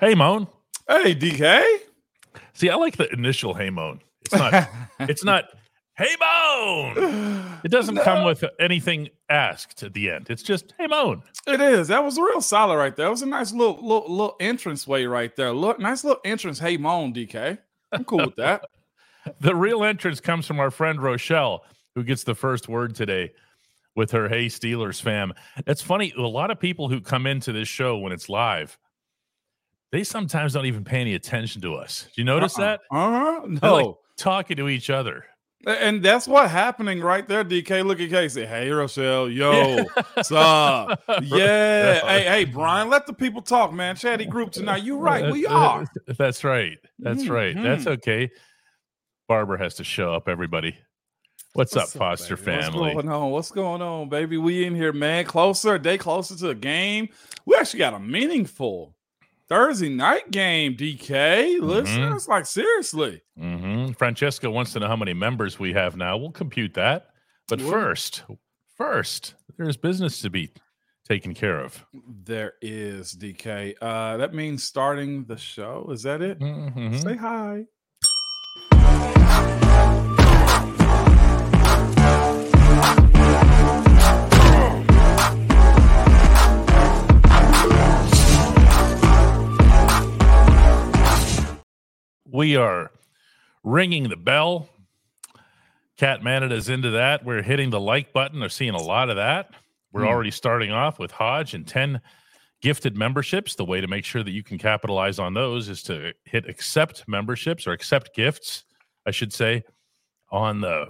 Hey, 0.00 0.14
Moan. 0.14 0.46
Hey, 0.88 1.14
DK. 1.14 1.62
See, 2.54 2.68
I 2.70 2.74
like 2.76 2.96
the 2.96 3.10
initial 3.12 3.54
Hey, 3.54 3.70
Moan. 3.70 4.00
It's 4.24 4.34
not. 4.34 4.68
it's 5.00 5.24
not. 5.24 5.44
Hey, 5.96 6.14
Moan. 6.20 7.58
It 7.64 7.70
doesn't 7.70 7.94
No. 7.94 8.02
come 8.04 8.24
with 8.24 8.44
anything 8.60 9.08
asked 9.30 9.82
at 9.82 9.94
the 9.94 10.10
end. 10.10 10.28
It's 10.28 10.42
just 10.42 10.74
Hey, 10.78 10.86
Moan. 10.86 11.22
It 11.46 11.60
is. 11.60 11.88
That 11.88 12.04
was 12.04 12.18
real 12.18 12.40
solid 12.42 12.76
right 12.76 12.94
there. 12.94 13.06
It 13.06 13.10
was 13.10 13.22
a 13.22 13.26
nice 13.26 13.52
little 13.52 13.74
little, 13.80 14.10
little 14.10 14.36
entrance 14.40 14.86
way 14.86 15.06
right 15.06 15.34
there. 15.36 15.52
Look, 15.52 15.78
nice 15.80 16.04
little 16.04 16.20
entrance. 16.24 16.58
Hey, 16.58 16.76
Moan, 16.76 17.14
DK. 17.14 17.58
I'm 17.92 18.04
cool 18.04 18.18
with 18.26 18.36
that. 18.36 18.64
The 19.40 19.56
real 19.56 19.82
entrance 19.82 20.20
comes 20.20 20.46
from 20.46 20.60
our 20.60 20.70
friend 20.70 21.02
Rochelle, 21.02 21.64
who 21.96 22.04
gets 22.04 22.22
the 22.22 22.36
first 22.36 22.68
word 22.68 22.94
today 22.94 23.32
with 23.96 24.12
her 24.12 24.28
Hey 24.28 24.46
Steelers 24.46 25.02
fam. 25.02 25.32
It's 25.66 25.82
funny. 25.82 26.12
A 26.16 26.20
lot 26.22 26.52
of 26.52 26.60
people 26.60 26.88
who 26.88 27.00
come 27.00 27.26
into 27.26 27.52
this 27.52 27.66
show 27.66 27.98
when 27.98 28.12
it's 28.12 28.28
live, 28.28 28.78
they 29.92 30.04
sometimes 30.04 30.52
don't 30.52 30.66
even 30.66 30.84
pay 30.84 31.00
any 31.00 31.14
attention 31.14 31.62
to 31.62 31.74
us. 31.74 32.08
Do 32.14 32.20
you 32.20 32.24
notice 32.24 32.58
uh-uh. 32.58 32.64
that? 32.64 32.80
Uh 32.90 33.10
huh. 33.10 33.40
They're 33.46 33.70
No. 33.70 33.74
like 33.74 33.94
talking 34.16 34.56
to 34.56 34.68
each 34.68 34.90
other. 34.90 35.24
and 35.66 36.00
that's 36.02 36.28
what 36.28 36.48
happening 36.48 37.00
right 37.00 37.26
there. 37.26 37.44
DK, 37.44 37.84
look 37.84 37.98
at 38.00 38.08
Casey. 38.08 38.46
Hey, 38.46 38.70
Rochelle. 38.70 39.28
Yo, 39.28 39.82
what's 40.14 40.30
up? 40.30 41.02
Yeah. 41.22 42.06
hey, 42.06 42.24
hey, 42.24 42.44
Brian. 42.44 42.88
Let 42.88 43.06
the 43.06 43.12
people 43.12 43.42
talk, 43.42 43.72
man. 43.72 43.96
Chatty 43.96 44.26
group 44.26 44.52
tonight. 44.52 44.84
You 44.84 44.98
right. 44.98 45.24
Uh, 45.24 45.32
we 45.32 45.46
uh, 45.46 45.52
are. 45.52 45.86
That's 46.18 46.44
right. 46.44 46.78
That's 46.98 47.24
mm-hmm. 47.24 47.32
right. 47.32 47.56
That's 47.60 47.86
okay. 47.86 48.30
Barbara 49.28 49.58
has 49.58 49.74
to 49.76 49.84
show 49.84 50.14
up, 50.14 50.28
everybody. 50.28 50.76
What's, 51.54 51.74
up, 51.74 51.88
Foster 51.88 52.36
baby? 52.36 52.60
family? 52.60 52.94
What's 52.94 53.06
going 53.06 53.08
on? 53.08 53.30
What's 53.30 53.50
going 53.50 53.82
on, 53.82 54.08
baby? 54.10 54.36
We 54.36 54.64
in 54.66 54.74
here, 54.74 54.92
man. 54.92 55.24
Closer, 55.24 55.74
a 55.74 55.78
day 55.78 55.96
closer 55.96 56.36
to 56.36 56.48
the 56.48 56.54
game. 56.54 57.08
We 57.46 57.56
actually 57.56 57.78
got 57.78 57.94
a 57.94 57.98
meaningful 57.98 58.94
Thursday 59.48 59.88
night 59.88 60.30
game, 60.30 60.74
DK. 60.76 61.58
Listen, 61.60 62.02
Mhm. 62.02 62.16
it's 62.16 62.26
like 62.28 62.46
seriously. 62.46 63.22
hmm 63.38 63.92
Francesca 63.92 64.50
wants 64.50 64.72
to 64.72 64.80
know 64.80 64.88
how 64.88 64.96
many 64.96 65.14
members 65.14 65.58
we 65.58 65.72
have 65.72 65.96
now. 65.96 66.16
We'll 66.16 66.32
compute 66.32 66.74
that. 66.74 67.10
But 67.48 67.60
first, 67.60 68.24
first, 68.76 69.34
there's 69.56 69.76
business 69.76 70.20
to 70.22 70.30
be 70.30 70.50
taken 71.08 71.32
care 71.34 71.60
of. 71.60 71.86
There 72.24 72.54
is 72.60 73.12
DK. 73.12 73.76
Uh, 73.80 74.16
that 74.16 74.34
means 74.34 74.64
starting 74.64 75.24
the 75.26 75.36
show. 75.36 75.88
Is 75.92 76.02
that 76.02 76.20
it? 76.22 76.40
Mhm. 76.40 77.00
Say 77.00 77.14
hi. 77.16 77.66
We 92.36 92.54
are 92.54 92.90
ringing 93.64 94.10
the 94.10 94.16
bell. 94.16 94.68
Cat 95.96 96.22
Manada's 96.22 96.68
into 96.68 96.90
that. 96.90 97.24
We're 97.24 97.40
hitting 97.40 97.70
the 97.70 97.80
like 97.80 98.12
button. 98.12 98.40
They're 98.40 98.50
seeing 98.50 98.74
a 98.74 98.82
lot 98.82 99.08
of 99.08 99.16
that. 99.16 99.54
We're 99.90 100.02
Hmm. 100.02 100.08
already 100.08 100.30
starting 100.30 100.70
off 100.70 100.98
with 100.98 101.12
Hodge 101.12 101.54
and 101.54 101.66
10 101.66 102.02
gifted 102.60 102.94
memberships. 102.94 103.54
The 103.54 103.64
way 103.64 103.80
to 103.80 103.86
make 103.86 104.04
sure 104.04 104.22
that 104.22 104.32
you 104.32 104.42
can 104.42 104.58
capitalize 104.58 105.18
on 105.18 105.32
those 105.32 105.70
is 105.70 105.82
to 105.84 106.12
hit 106.26 106.46
accept 106.46 107.08
memberships 107.08 107.66
or 107.66 107.72
accept 107.72 108.14
gifts, 108.14 108.64
I 109.06 109.12
should 109.12 109.32
say, 109.32 109.64
on 110.30 110.60
the 110.60 110.88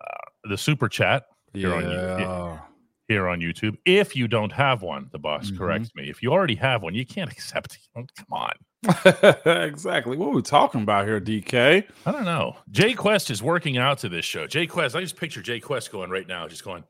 uh, 0.00 0.16
the 0.44 0.56
super 0.56 0.88
chat 0.88 1.24
here 1.52 1.74
on 1.74 2.60
here 3.08 3.26
on 3.28 3.40
YouTube. 3.40 3.76
If 3.84 4.14
you 4.14 4.28
don't 4.28 4.52
have 4.52 4.82
one, 4.82 5.08
the 5.10 5.18
boss 5.18 5.50
Mhm. 5.50 5.58
corrects 5.58 5.90
me. 5.96 6.08
If 6.10 6.22
you 6.22 6.30
already 6.32 6.54
have 6.56 6.82
one, 6.84 6.94
you 6.94 7.04
can't 7.04 7.32
accept. 7.32 7.76
Come 7.94 8.06
on. 8.30 8.52
exactly. 9.46 10.16
What 10.16 10.28
are 10.28 10.34
we 10.34 10.42
talking 10.42 10.82
about 10.82 11.06
here, 11.06 11.20
DK? 11.20 11.84
I 12.04 12.12
don't 12.12 12.24
know. 12.24 12.56
Jay 12.70 12.94
Quest 12.94 13.30
is 13.30 13.42
working 13.42 13.78
out 13.78 13.98
to 13.98 14.08
this 14.08 14.24
show. 14.24 14.46
Jay 14.46 14.66
Quest, 14.66 14.94
I 14.96 15.00
just 15.00 15.16
picture 15.16 15.42
Jay 15.42 15.60
Quest 15.60 15.90
going 15.92 16.10
right 16.10 16.26
now, 16.26 16.46
just 16.48 16.64
going, 16.64 16.84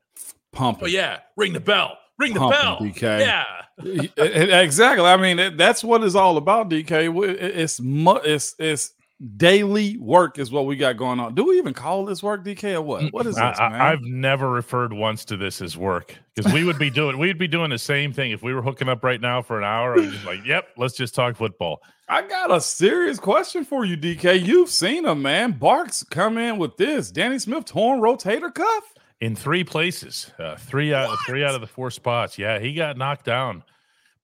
Pumping. 0.53 0.85
"Oh 0.85 0.89
yeah, 0.89 1.19
ring 1.37 1.53
the 1.53 1.61
bell, 1.61 1.99
ring 2.19 2.35
the 2.35 2.41
Pumping, 2.41 2.61
bell." 2.61 2.79
DK. 2.81 3.21
Yeah, 3.21 3.45
exactly. 4.61 5.07
I 5.07 5.17
mean, 5.17 5.57
that's 5.57 5.85
what 5.85 6.03
it's 6.03 6.15
all 6.15 6.37
about, 6.37 6.71
DK. 6.71 7.13
It's 7.55 7.81
it's 7.81 8.55
it's 8.59 8.91
daily 9.37 9.97
work 9.99 10.39
is 10.39 10.51
what 10.51 10.67
we 10.67 10.77
got 10.77 10.97
going 10.97 11.21
on. 11.21 11.35
Do 11.35 11.45
we 11.45 11.59
even 11.59 11.73
call 11.73 12.05
this 12.05 12.23
work, 12.23 12.45
DK, 12.45 12.75
or 12.75 12.83
what? 12.83 13.13
What 13.13 13.27
is 13.27 13.37
this, 13.37 13.59
I, 13.59 13.93
I've 13.93 14.03
never 14.03 14.51
referred 14.51 14.93
once 14.93 15.25
to 15.27 15.37
this 15.37 15.63
as 15.63 15.77
work 15.77 16.15
because 16.35 16.53
we 16.53 16.65
would 16.65 16.79
be 16.79 16.91
doing 16.91 17.19
we'd 17.21 17.39
be 17.39 17.49
doing 17.49 17.71
the 17.71 17.79
same 17.79 18.13
thing 18.13 18.31
if 18.31 18.43
we 18.43 18.53
were 18.53 18.63
hooking 18.63 18.89
up 18.89 19.03
right 19.03 19.21
now 19.21 19.43
for 19.43 19.59
an 19.59 19.65
hour. 19.65 19.95
I 19.95 20.01
was 20.01 20.13
just 20.13 20.27
like, 20.27 20.45
"Yep, 20.45 20.69
let's 20.77 20.95
just 20.95 21.15
talk 21.15 21.37
football." 21.37 21.83
I 22.09 22.23
got 22.23 22.55
a 22.55 22.61
serious 22.61 23.19
question 23.19 23.65
for 23.65 23.85
you, 23.85 23.97
DK. 23.97 24.45
You've 24.45 24.71
seen 24.71 25.07
him, 25.07 25.23
man. 25.23 25.53
Barks 25.53 26.05
come 26.05 26.39
in 26.39 26.59
with 26.59 26.77
this. 26.77 27.11
Danny 27.11 27.39
Smith 27.39 27.65
torn 27.65 28.01
rotator 28.01 28.55
cuff. 28.55 28.85
in 29.21 29.35
three 29.35 29.65
places, 29.65 30.31
uh, 30.39 30.57
three 30.57 30.93
out 30.93 31.17
three 31.27 31.45
out 31.45 31.55
of 31.55 31.61
the 31.63 31.67
four 31.67 31.91
spots. 31.91 32.39
Yeah, 32.39 32.59
he 32.59 32.75
got 32.75 32.97
knocked 32.97 33.25
down 33.25 33.63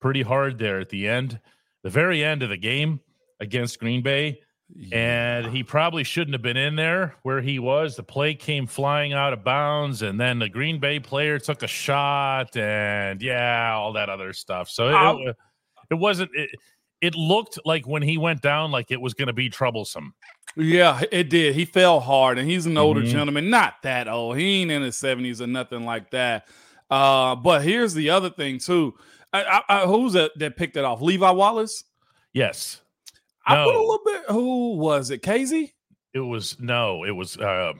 pretty 0.03 0.23
hard 0.23 0.59
there 0.59 0.81
at 0.81 0.91
the 0.91 1.09
end, 1.09 1.41
the 1.83 1.89
very 1.89 2.23
end 2.23 2.43
of 2.43 2.51
the 2.51 2.57
game 2.57 3.01
against 3.41 3.79
Green 3.79 4.03
Bay, 4.03 4.41
and 4.91 5.47
he 5.47 5.63
probably 5.63 6.05
shouldn't 6.05 6.33
have 6.35 6.43
been 6.43 6.57
in 6.57 6.77
there 6.77 7.15
where 7.23 7.41
he 7.41 7.59
was. 7.59 7.97
The 7.97 8.03
play 8.03 8.35
came 8.35 8.67
flying 8.67 9.13
out 9.13 9.33
of 9.33 9.45
bounds, 9.45 10.03
and 10.03 10.19
then 10.19 10.39
the 10.39 10.49
Green 10.49 10.79
Bay 10.81 10.99
player 10.99 11.39
took 11.39 11.63
a 11.63 11.67
shot, 11.67 12.57
and 12.57 13.21
yeah, 13.23 13.75
all 13.75 13.93
that 13.95 14.09
other 14.09 14.33
stuff. 14.33 14.69
So 14.71 14.89
it, 14.89 15.29
it, 15.29 15.37
it 15.91 15.95
wasn't. 15.95 16.31
It, 16.35 16.51
it 17.01 17.15
looked 17.17 17.59
like 17.65 17.87
when 17.87 18.03
he 18.03 18.17
went 18.17 18.43
down, 18.43 18.71
like 18.71 18.91
it 18.91 19.01
was 19.01 19.13
going 19.13 19.27
to 19.27 19.33
be 19.33 19.49
troublesome. 19.51 20.15
Yeah, 20.57 21.03
it 21.11 21.31
did. 21.31 21.55
He 21.55 21.65
fell 21.65 21.99
hard, 22.01 22.39
and 22.39 22.49
he's 22.49 22.67
an 22.67 22.79
older 22.79 23.01
Mhm. 23.01 23.09
gentleman, 23.09 23.51
not 23.51 23.83
that 23.83 24.07
old. 24.07 24.37
He 24.39 24.63
ain't 24.63 24.71
in 24.71 24.83
his 24.83 24.97
seventies 24.97 25.43
or 25.43 25.47
nothing 25.49 25.85
like 25.85 26.11
that. 26.13 26.47
Uh, 26.91 27.35
but 27.35 27.63
here's 27.63 27.93
the 27.95 28.11
other 28.11 28.31
thing 28.31 28.59
too. 28.59 28.95
I, 29.33 29.43
I, 29.43 29.63
I, 29.83 29.87
who's 29.87 30.13
that 30.13 30.31
that 30.39 30.57
picked 30.57 30.77
it 30.77 30.85
off? 30.85 31.01
Levi 31.01 31.31
Wallace. 31.31 31.85
Yes, 32.35 32.81
I 33.47 33.65
put 33.65 33.75
a 33.75 33.79
little 33.79 34.01
bit. 34.05 34.23
Who 34.29 34.77
was 34.77 35.11
it? 35.11 35.23
Casey. 35.23 35.75
it 36.15 36.21
was. 36.21 36.59
No, 36.61 37.05
it 37.05 37.11
was. 37.13 37.37
Uh, 37.37 37.73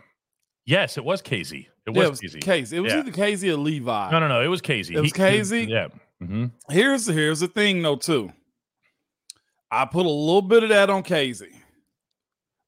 yes, 0.67 0.97
it 0.99 1.05
was 1.05 1.23
Casey. 1.23 1.69
It 1.87 1.95
Yeah, 1.97 2.09
was, 2.09 2.09
it 2.09 2.11
was 2.11 2.21
Casey. 2.21 2.39
Casey. 2.41 2.77
It 2.77 2.81
was 2.81 2.93
Yeah. 2.93 2.99
either 3.01 3.11
Casey 3.13 3.51
or 3.51 3.57
Levi. 3.57 4.11
No, 4.11 4.19
no, 4.21 4.29
no. 4.29 4.41
It 4.43 4.49
was 4.49 4.61
Casey. 4.61 4.95
It 4.95 5.01
was 5.01 5.13
Casey? 5.13 5.65
yeah. 5.65 5.89
hmm 6.21 6.47
Here's 6.71 7.07
here's 7.07 7.41
the 7.41 7.49
thing 7.49 7.83
though 7.83 7.97
too. 7.97 8.33
I 9.71 9.85
put 9.87 10.05
a 10.07 10.09
little 10.11 10.43
bit 10.43 10.63
of 10.63 10.69
that 10.69 10.91
on 10.91 11.03
Casey 11.03 11.51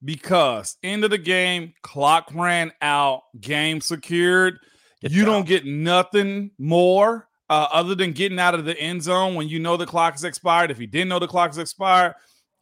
because 0.03 0.77
end 0.83 1.03
of 1.03 1.11
the 1.11 1.17
game, 1.17 1.73
clock 1.81 2.29
ran 2.33 2.71
out, 2.81 3.21
game 3.39 3.81
secured. 3.81 4.59
You 5.01 5.23
don't 5.25 5.45
get 5.47 5.65
nothing 5.65 6.51
more 6.57 7.27
uh, 7.49 7.67
other 7.71 7.93
than 7.93 8.11
getting 8.11 8.39
out 8.39 8.55
of 8.55 8.65
the 8.65 8.77
end 8.79 9.03
zone 9.03 9.35
when 9.35 9.47
you 9.47 9.59
know 9.59 9.77
the 9.77 9.85
clock 9.85 10.15
is 10.15 10.23
expired. 10.23 10.71
If 10.71 10.79
you 10.79 10.87
didn't 10.87 11.09
know 11.09 11.19
the 11.19 11.27
clock 11.27 11.51
is 11.51 11.59
expired, 11.59 12.15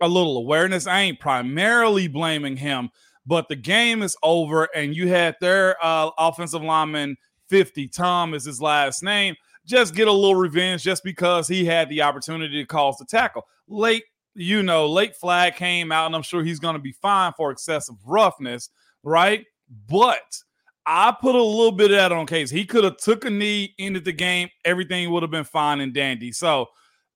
a 0.03 0.08
little 0.08 0.38
awareness. 0.38 0.86
I 0.86 1.02
ain't 1.02 1.19
primarily 1.19 2.08
blaming 2.08 2.58
him, 2.58 2.90
but 3.25 3.47
the 3.47 3.56
game 3.56 4.03
is 4.03 4.18
over, 4.22 4.68
and 4.75 4.96
you 4.96 5.08
had 5.08 5.36
their 5.40 5.78
uh, 5.84 6.12
offensive 6.18 6.62
lineman 6.62 7.16
50. 7.47 7.88
Tom 7.88 8.34
is 8.34 8.44
his 8.44 8.62
last 8.62 9.02
name. 9.02 9.36
Just 9.66 9.96
get 9.96 10.09
a 10.09 10.12
little 10.12 10.36
revenge 10.36 10.84
just 10.84 11.06
because 11.06 11.47
he 11.47 11.63
had 11.63 11.88
the 11.88 12.02
opportunity 12.02 12.62
to 12.62 12.68
cause 12.68 12.97
the 12.97 13.06
tackle. 13.06 13.44
Late, 13.69 14.03
you 14.36 14.62
know, 14.62 14.88
late 14.88 15.16
flag 15.16 15.56
came 15.56 15.92
out, 15.92 16.08
and 16.08 16.16
I'm 16.16 16.22
sure 16.22 16.44
he's 16.44 16.59
going 16.59 16.75
to 16.75 16.81
be 16.81 16.92
fine 16.92 17.31
for 17.38 17.50
excessive 17.50 17.96
roughness, 18.06 18.69
right? 19.03 19.46
But 19.88 20.38
I 20.86 21.16
put 21.18 21.36
a 21.36 21.42
little 21.42 21.72
bit 21.72 21.92
of 21.92 21.97
that 21.97 22.12
on 22.12 22.25
case. 22.25 22.50
He 22.50 22.66
could 22.66 22.84
have 22.84 22.97
took 22.97 23.24
a 23.24 23.30
knee, 23.30 23.74
ended 23.80 24.03
the 24.03 24.12
game, 24.12 24.50
everything 24.66 25.09
would 25.12 25.24
have 25.24 25.31
been 25.31 25.46
fine 25.46 25.80
and 25.80 25.94
dandy. 25.94 26.34
So 26.34 26.68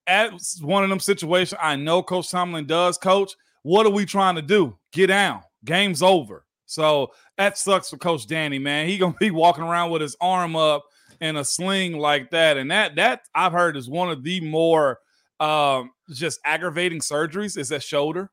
at 0.07 0.31
one 0.61 0.83
of 0.83 0.89
them 0.89 0.99
situations, 0.99 1.59
I 1.61 1.75
know 1.75 2.01
Coach 2.01 2.31
Tomlin 2.31 2.65
does 2.65 2.97
coach. 2.97 3.33
What 3.63 3.85
are 3.85 3.91
we 3.91 4.05
trying 4.05 4.35
to 4.35 4.41
do? 4.41 4.77
Get 4.93 5.07
down. 5.07 5.41
Game's 5.65 6.01
over. 6.01 6.45
So 6.65 7.11
that 7.37 7.57
sucks 7.57 7.89
for 7.89 7.97
Coach 7.97 8.27
Danny, 8.27 8.59
man. 8.59 8.87
He 8.87 8.97
gonna 8.97 9.15
be 9.19 9.31
walking 9.31 9.63
around 9.63 9.91
with 9.91 10.01
his 10.01 10.15
arm 10.21 10.55
up 10.55 10.85
in 11.19 11.35
a 11.35 11.43
sling 11.43 11.97
like 11.97 12.31
that. 12.31 12.57
And 12.57 12.71
that 12.71 12.95
that 12.95 13.21
I've 13.35 13.51
heard 13.51 13.75
is 13.75 13.89
one 13.89 14.09
of 14.09 14.23
the 14.23 14.41
more 14.41 14.99
um 15.39 15.91
just 16.09 16.39
aggravating 16.45 16.99
surgeries 16.99 17.57
is 17.57 17.69
that 17.69 17.83
shoulder. 17.83 18.31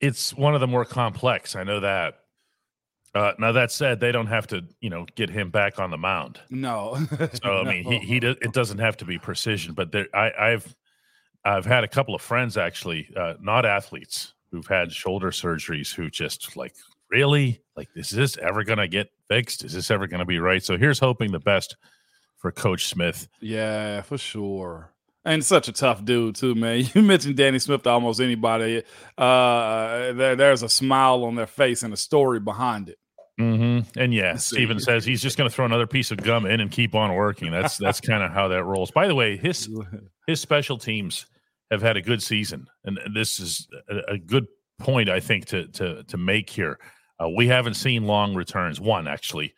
It's 0.00 0.32
one 0.32 0.54
of 0.54 0.60
the 0.60 0.66
more 0.66 0.84
complex. 0.84 1.56
I 1.56 1.64
know 1.64 1.80
that. 1.80 2.20
Uh, 3.14 3.32
now 3.38 3.50
that 3.52 3.72
said, 3.72 3.98
they 3.98 4.12
don't 4.12 4.26
have 4.26 4.46
to, 4.46 4.64
you 4.80 4.90
know, 4.90 5.06
get 5.16 5.30
him 5.30 5.50
back 5.50 5.80
on 5.80 5.90
the 5.90 5.96
mound. 5.96 6.40
No. 6.50 6.98
So 7.42 7.62
I 7.62 7.64
mean, 7.64 7.84
he 7.84 7.98
he 7.98 8.20
does, 8.20 8.36
it 8.40 8.52
doesn't 8.52 8.78
have 8.78 8.96
to 8.98 9.04
be 9.04 9.18
precision. 9.18 9.74
But 9.74 9.90
there, 9.90 10.06
I, 10.14 10.30
I've 10.38 10.76
I've 11.44 11.66
had 11.66 11.84
a 11.84 11.88
couple 11.88 12.14
of 12.14 12.20
friends 12.20 12.56
actually, 12.56 13.08
uh, 13.16 13.34
not 13.40 13.64
athletes, 13.64 14.34
who've 14.50 14.66
had 14.66 14.92
shoulder 14.92 15.30
surgeries 15.30 15.94
who 15.94 16.10
just 16.10 16.56
like 16.56 16.74
really 17.10 17.60
like 17.76 17.88
is 17.94 18.10
this 18.10 18.36
ever 18.38 18.64
going 18.64 18.78
to 18.78 18.88
get 18.88 19.10
fixed? 19.28 19.64
Is 19.64 19.72
this 19.72 19.90
ever 19.90 20.06
going 20.06 20.20
to 20.20 20.26
be 20.26 20.38
right? 20.38 20.62
So 20.62 20.76
here's 20.76 20.98
hoping 20.98 21.32
the 21.32 21.38
best 21.38 21.76
for 22.36 22.52
Coach 22.52 22.86
Smith. 22.86 23.28
Yeah, 23.40 24.02
for 24.02 24.16
sure. 24.18 24.92
and 25.24 25.44
such 25.44 25.68
a 25.68 25.72
tough 25.72 26.04
dude 26.04 26.36
too, 26.36 26.54
man. 26.54 26.84
You 26.94 27.02
mentioned 27.02 27.36
Danny 27.36 27.58
Smith 27.58 27.82
to 27.82 27.90
almost 27.90 28.20
anybody. 28.20 28.82
Uh, 29.16 30.12
there, 30.12 30.36
there's 30.36 30.62
a 30.62 30.68
smile 30.68 31.24
on 31.24 31.34
their 31.34 31.46
face 31.46 31.82
and 31.82 31.92
a 31.92 31.96
story 31.96 32.40
behind 32.40 32.88
it. 32.88 32.98
Mm-hmm. 33.38 33.98
And 33.98 34.12
yeah, 34.12 34.36
Steven 34.36 34.80
says 34.80 35.04
he's 35.04 35.22
just 35.22 35.38
going 35.38 35.48
to 35.48 35.54
throw 35.54 35.64
another 35.64 35.86
piece 35.86 36.10
of 36.10 36.18
gum 36.18 36.44
in 36.44 36.60
and 36.60 36.70
keep 36.70 36.94
on 36.94 37.14
working. 37.14 37.52
That's 37.52 37.78
that's 37.78 38.00
kind 38.00 38.22
of 38.22 38.32
how 38.32 38.48
that 38.48 38.64
rolls. 38.64 38.90
By 38.90 39.06
the 39.06 39.14
way, 39.14 39.36
his 39.36 39.68
his 40.26 40.40
special 40.40 40.76
teams 40.76 41.26
have 41.70 41.80
had 41.80 41.96
a 41.96 42.02
good 42.02 42.22
season, 42.22 42.66
and 42.84 42.98
this 43.14 43.38
is 43.38 43.68
a, 43.88 44.14
a 44.14 44.18
good 44.18 44.46
point 44.78 45.08
I 45.08 45.20
think 45.20 45.46
to 45.46 45.68
to 45.68 46.02
to 46.04 46.16
make 46.16 46.50
here. 46.50 46.78
Uh, 47.20 47.28
we 47.28 47.46
haven't 47.46 47.74
seen 47.74 48.04
long 48.04 48.34
returns. 48.34 48.80
One 48.80 49.06
actually 49.06 49.54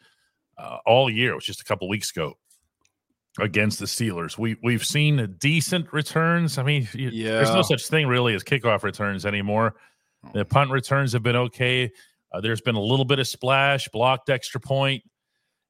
uh, 0.59 0.79
all 0.85 1.09
year. 1.09 1.33
It 1.33 1.37
was 1.37 1.44
just 1.44 1.62
a 1.62 1.65
couple 1.65 1.88
weeks 1.88 2.11
ago 2.11 2.35
against 3.38 3.79
the 3.79 3.87
Steelers. 3.87 4.37
We 4.37 4.56
we've 4.62 4.85
seen 4.85 5.37
decent 5.38 5.91
returns. 5.91 6.59
I 6.59 6.65
mean, 6.65 6.87
yeah. 6.93 7.33
there's 7.33 7.55
no 7.55 7.62
such 7.62 7.87
thing 7.87 8.09
really 8.09 8.35
as 8.35 8.44
kickoff 8.44 8.83
returns 8.83 9.25
anymore. 9.25 9.75
The 10.35 10.44
punt 10.44 10.71
returns 10.71 11.15
have 11.15 11.23
been 11.23 11.37
okay. 11.37 11.91
Uh, 12.32 12.41
there's 12.41 12.61
been 12.61 12.77
a 12.77 12.81
little 12.81 13.05
bit 13.05 13.19
of 13.19 13.27
splash, 13.27 13.88
blocked 13.88 14.31
extra 14.31 14.61
point. 14.61 15.03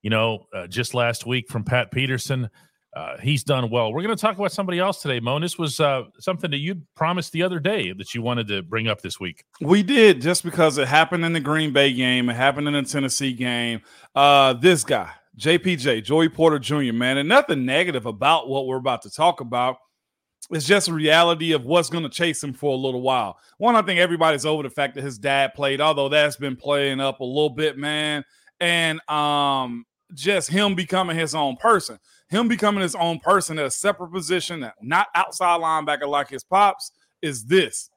You 0.02 0.10
know, 0.10 0.46
uh, 0.54 0.66
just 0.66 0.94
last 0.94 1.26
week 1.26 1.48
from 1.48 1.64
Pat 1.64 1.90
Peterson. 1.90 2.48
Uh, 2.96 3.16
he's 3.18 3.44
done 3.44 3.70
well. 3.70 3.92
We're 3.92 4.02
going 4.02 4.16
to 4.16 4.20
talk 4.20 4.36
about 4.36 4.50
somebody 4.50 4.80
else 4.80 5.00
today, 5.00 5.20
Moan. 5.20 5.42
This 5.42 5.56
was 5.56 5.78
uh, 5.78 6.04
something 6.18 6.50
that 6.50 6.58
you 6.58 6.82
promised 6.96 7.30
the 7.30 7.42
other 7.42 7.60
day 7.60 7.92
that 7.92 8.14
you 8.14 8.22
wanted 8.22 8.48
to 8.48 8.62
bring 8.62 8.88
up 8.88 9.00
this 9.00 9.20
week. 9.20 9.44
We 9.60 9.84
did 9.84 10.20
just 10.20 10.42
because 10.42 10.76
it 10.76 10.88
happened 10.88 11.24
in 11.24 11.32
the 11.32 11.40
Green 11.40 11.72
Bay 11.72 11.92
game, 11.92 12.28
it 12.28 12.34
happened 12.34 12.66
in 12.66 12.74
the 12.74 12.82
Tennessee 12.82 13.32
game. 13.32 13.82
Uh, 14.14 14.54
this 14.54 14.82
guy, 14.82 15.10
JPJ, 15.38 16.02
Joey 16.02 16.28
Porter 16.28 16.58
Jr., 16.58 16.92
man, 16.92 17.18
and 17.18 17.28
nothing 17.28 17.64
negative 17.64 18.06
about 18.06 18.48
what 18.48 18.66
we're 18.66 18.78
about 18.78 19.02
to 19.02 19.10
talk 19.10 19.40
about. 19.40 19.76
It's 20.50 20.66
just 20.66 20.88
a 20.88 20.92
reality 20.92 21.52
of 21.52 21.64
what's 21.64 21.88
going 21.90 22.02
to 22.02 22.10
chase 22.10 22.42
him 22.42 22.52
for 22.52 22.72
a 22.72 22.76
little 22.76 23.02
while. 23.02 23.38
One, 23.58 23.76
I 23.76 23.82
think 23.82 24.00
everybody's 24.00 24.44
over 24.44 24.64
the 24.64 24.70
fact 24.70 24.96
that 24.96 25.04
his 25.04 25.18
dad 25.18 25.54
played, 25.54 25.80
although 25.80 26.08
that's 26.08 26.36
been 26.36 26.56
playing 26.56 27.00
up 27.00 27.20
a 27.20 27.24
little 27.24 27.50
bit, 27.50 27.78
man. 27.78 28.24
And 28.58 29.00
um, 29.08 29.84
just 30.14 30.50
him 30.50 30.74
becoming 30.74 31.16
his 31.16 31.34
own 31.34 31.56
person, 31.56 31.98
him 32.28 32.48
becoming 32.48 32.82
his 32.82 32.96
own 32.96 33.20
person 33.20 33.58
at 33.58 33.66
a 33.66 33.70
separate 33.70 34.12
position, 34.12 34.68
not 34.82 35.06
outside 35.14 35.60
linebacker 35.60 36.08
like 36.08 36.28
his 36.28 36.44
pops, 36.44 36.90
is 37.22 37.44
this 37.44 37.90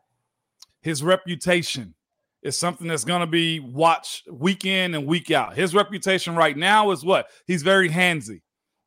his 0.81 1.01
reputation 1.01 1.95
is 2.44 2.57
something 2.57 2.88
that's 2.88 3.06
going 3.06 3.21
to 3.21 3.27
be 3.27 3.59
watched 3.61 4.29
week 4.29 4.65
in 4.65 4.94
and 4.94 5.07
week 5.07 5.31
out. 5.31 5.56
His 5.56 5.73
reputation 5.73 6.35
right 6.35 6.56
now 6.56 6.91
is 6.91 7.03
what? 7.03 7.27
He's 7.47 7.63
very 7.63 7.89
handsy. 7.89 8.41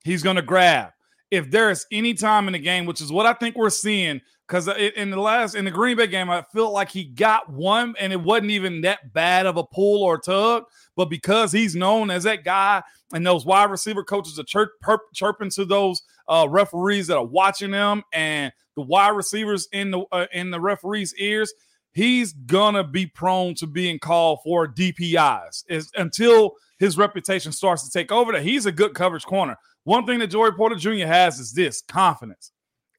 He's 0.05 0.23
going 0.23 0.37
to 0.37 0.43
grab. 0.43 0.91
If 1.31 1.51
there 1.51 1.71
is 1.71 1.87
any 1.91 2.15
time 2.15 2.47
in 2.47 2.53
the 2.53 2.59
game, 2.59 2.87
which 2.87 3.01
is 3.01 3.11
what 3.11 3.27
I 3.27 3.33
think 3.33 3.57
we're 3.57 3.71
seeing, 3.71 4.21
because 4.47 4.69
in 4.69 5.11
the 5.11 5.21
last 5.21 5.55
in 5.55 5.65
the 5.65 5.71
Green 5.71 5.97
Bay 5.97 6.07
game, 6.07 6.31
I 6.31 6.43
felt 6.43 6.73
like 6.73 6.91
he 6.91 7.05
got 7.05 7.51
one, 7.51 7.95
and 7.99 8.13
it 8.13 8.21
wasn't 8.21 8.53
even 8.53 8.83
that 8.83 9.13
bad 9.13 9.47
of 9.47 9.57
a 9.57 9.65
pull 9.65 10.05
or 10.05 10.19
tug. 10.19 10.65
But 10.95 11.11
because 11.11 11.53
he's 11.53 11.75
known 11.75 12.11
as 12.11 12.23
that 12.25 12.45
guy, 12.45 12.83
and 13.13 13.27
those 13.27 13.45
wide 13.45 13.71
receiver 13.71 14.05
coaches 14.05 14.39
are 14.39 14.45
chirp, 14.45 14.71
chirping 15.15 15.51
to 15.51 15.65
those 15.65 16.03
uh, 16.29 16.47
referees 16.49 17.09
that 17.09 17.17
are 17.17 17.27
watching 17.27 17.73
them, 17.73 18.03
and 18.13 18.53
the 18.77 18.83
wide 18.83 19.17
receivers 19.17 19.69
in 19.73 19.91
the 19.91 20.05
uh, 20.13 20.27
in 20.33 20.51
the 20.51 20.61
referees' 20.61 21.15
ears, 21.19 21.53
he's 21.93 22.33
gonna 22.33 22.85
be 22.85 23.07
prone 23.07 23.55
to 23.57 23.67
being 23.67 23.99
called 23.99 24.41
for 24.45 24.69
DPIs 24.69 25.65
is 25.69 25.91
until 25.97 26.53
his 26.79 26.97
reputation 26.97 27.53
starts 27.53 27.85
to 27.85 27.91
take 27.91 28.13
over. 28.13 28.33
That 28.33 28.43
he's 28.43 28.67
a 28.67 28.73
good 28.73 28.95
coverage 28.95 29.25
corner. 29.25 29.57
One 29.87 30.05
thing 30.05 30.19
that 30.19 30.27
Joey 30.27 30.51
Porter 30.51 30.75
Jr. 30.75 31.07
has 31.07 31.39
is 31.39 31.53
this 31.53 31.81
confidence, 31.81 32.51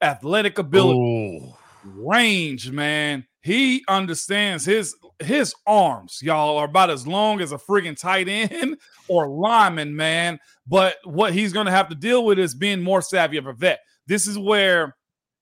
athletic 0.02 0.58
ability, 0.58 0.98
Ooh. 0.98 1.54
range. 1.84 2.72
Man, 2.72 3.28
he 3.42 3.84
understands 3.90 4.64
his 4.64 4.96
his 5.20 5.54
arms, 5.66 6.20
y'all, 6.22 6.58
are 6.58 6.64
about 6.64 6.90
as 6.90 7.06
long 7.06 7.42
as 7.42 7.52
a 7.52 7.58
friggin' 7.58 8.00
tight 8.00 8.30
end 8.30 8.78
or 9.10 9.28
lineman, 9.28 9.98
man. 9.98 10.40
But 10.66 10.96
what 11.04 11.34
he's 11.34 11.52
gonna 11.52 11.72
have 11.72 11.90
to 11.90 11.96
deal 11.96 12.24
with 12.24 12.40
is 12.40 12.56
being 12.56 12.82
more 12.82 13.02
savvy 13.02 13.36
of 13.36 13.48
a 13.48 13.54
vet. 13.54 13.82
This 14.06 14.26
is 14.26 14.40
where 14.40 14.96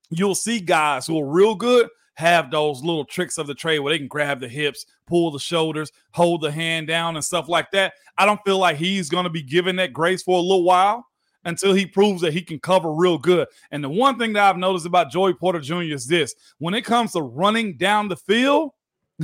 you'll 0.10 0.34
see 0.34 0.60
guys 0.60 1.06
who 1.06 1.20
are 1.20 1.32
real 1.32 1.54
good 1.54 1.90
have 2.16 2.50
those 2.50 2.82
little 2.82 3.06
tricks 3.06 3.38
of 3.38 3.46
the 3.46 3.54
trade 3.54 3.78
where 3.78 3.94
they 3.94 4.00
can 4.00 4.08
grab 4.08 4.40
the 4.40 4.50
hips, 4.50 4.84
pull 5.06 5.30
the 5.30 5.38
shoulders, 5.38 5.92
hold 6.12 6.42
the 6.42 6.52
hand 6.52 6.88
down, 6.88 7.16
and 7.16 7.24
stuff 7.24 7.48
like 7.48 7.70
that. 7.70 7.94
I 8.18 8.26
don't 8.26 8.42
feel 8.44 8.58
like 8.58 8.78
he's 8.78 9.12
to 9.12 9.30
be 9.30 9.44
given 9.44 9.76
that 9.76 9.94
grace 9.94 10.24
for 10.24 10.40
a 10.40 10.42
little 10.42 10.64
while 10.64 11.06
until 11.46 11.74
he 11.74 11.86
proves 11.86 12.22
that 12.22 12.34
he 12.34 12.42
can 12.42 12.60
cover 12.60 12.92
real 12.92 13.18
good. 13.18 13.48
And 13.72 13.84
the 13.84 13.90
one 13.90 14.18
thing 14.18 14.34
that 14.34 14.50
I've 14.50 14.58
noticed 14.58 14.86
about 14.86 15.12
Joey 15.12 15.34
Porter 15.34 15.60
Jr. 15.60 15.84
is 15.84 16.08
this 16.08 16.36
when 16.58 16.74
it 16.74 16.84
comes 16.84 17.14
to 17.14 17.22
running 17.22 17.78
down 17.78 18.10
the 18.10 18.18
field, 18.18 18.72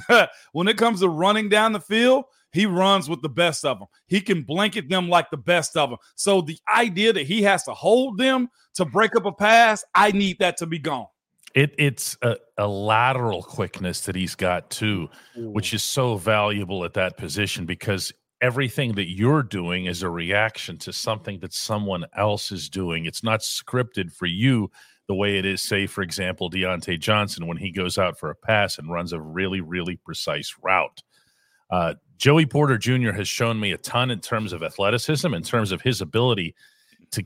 when 0.54 0.68
it 0.68 0.78
comes 0.78 1.02
to 1.02 1.10
running 1.10 1.50
down 1.50 1.74
the 1.74 1.82
field, 1.82 2.26
he 2.54 2.66
runs 2.66 3.10
with 3.10 3.22
the 3.22 3.30
best 3.30 3.66
of 3.66 3.80
them. 3.80 3.88
He 4.08 4.22
can 4.22 4.44
blanket 4.44 4.90
them 4.90 5.10
like 5.10 5.30
the 5.30 5.38
best 5.38 5.78
of 5.78 5.90
them. 5.90 6.00
So 6.16 6.42
the 6.42 6.58
idea 6.74 7.14
that 7.14 7.26
he 7.26 7.42
has 7.44 7.64
to 7.64 7.74
hold 7.74 8.18
them 8.18 8.50
to 8.76 8.86
break 8.86 9.16
up 9.16 9.26
a 9.26 9.32
pass, 9.32 9.84
I 9.96 10.12
need 10.12 10.40
that 10.40 10.58
to 10.58 10.66
be 10.66 10.80
gone. 10.80 11.08
It 11.54 11.76
it's 11.78 12.18
a, 12.22 12.38
a, 12.58 12.66
lateral 12.66 13.44
quickness 13.44 14.02
that 14.02 14.16
he's 14.16 14.36
got 14.36 14.70
too, 14.70 15.10
Ooh. 15.38 15.52
which 15.52 15.74
is 15.74 15.84
so 15.84 16.16
valuable 16.16 16.86
at 16.86 16.94
that 16.94 17.18
position 17.18 17.66
because 17.66 18.14
everything 18.42 18.94
that 18.94 19.10
you're 19.10 19.44
doing 19.44 19.86
is 19.86 20.04
a 20.04 20.10
reaction 20.10 20.78
to 20.80 20.94
something 20.94 21.40
that 21.40 21.54
someone 21.54 22.06
else 22.16 22.52
is 22.52 22.70
doing. 22.70 23.06
It's 23.06 23.24
not 23.24 23.42
scripted 23.42 24.12
for 24.12 24.26
you 24.26 24.72
the 25.08 25.16
way 25.16 25.38
it 25.38 25.46
is, 25.46 25.62
say, 25.62 25.88
for 25.88 26.02
example, 26.02 26.50
Diontae 26.50 27.00
Johnson 27.00 27.48
when 27.48 27.58
he 27.58 27.72
goes 27.72 27.98
out 27.98 28.18
for 28.18 28.30
a 28.30 28.36
pass 28.36 28.78
and 28.78 28.92
runs 28.92 29.14
a 29.14 29.22
really, 29.22 29.62
really 29.62 29.98
precise 29.98 30.56
route. 30.62 31.02
Uh, 31.70 31.96
Joey 32.18 32.46
Porter 32.46 32.78
Jr. 32.78 33.12
has 33.12 33.28
shown 33.28 33.60
me 33.60 33.72
a 33.72 33.78
ton 33.78 34.12
in 34.12 34.20
terms 34.20 34.54
of 34.54 34.64
athleticism, 34.64 35.34
in 35.34 35.44
terms 35.44 35.72
of 35.72 35.82
his 35.82 36.02
ability 36.02 36.56
to, 37.12 37.26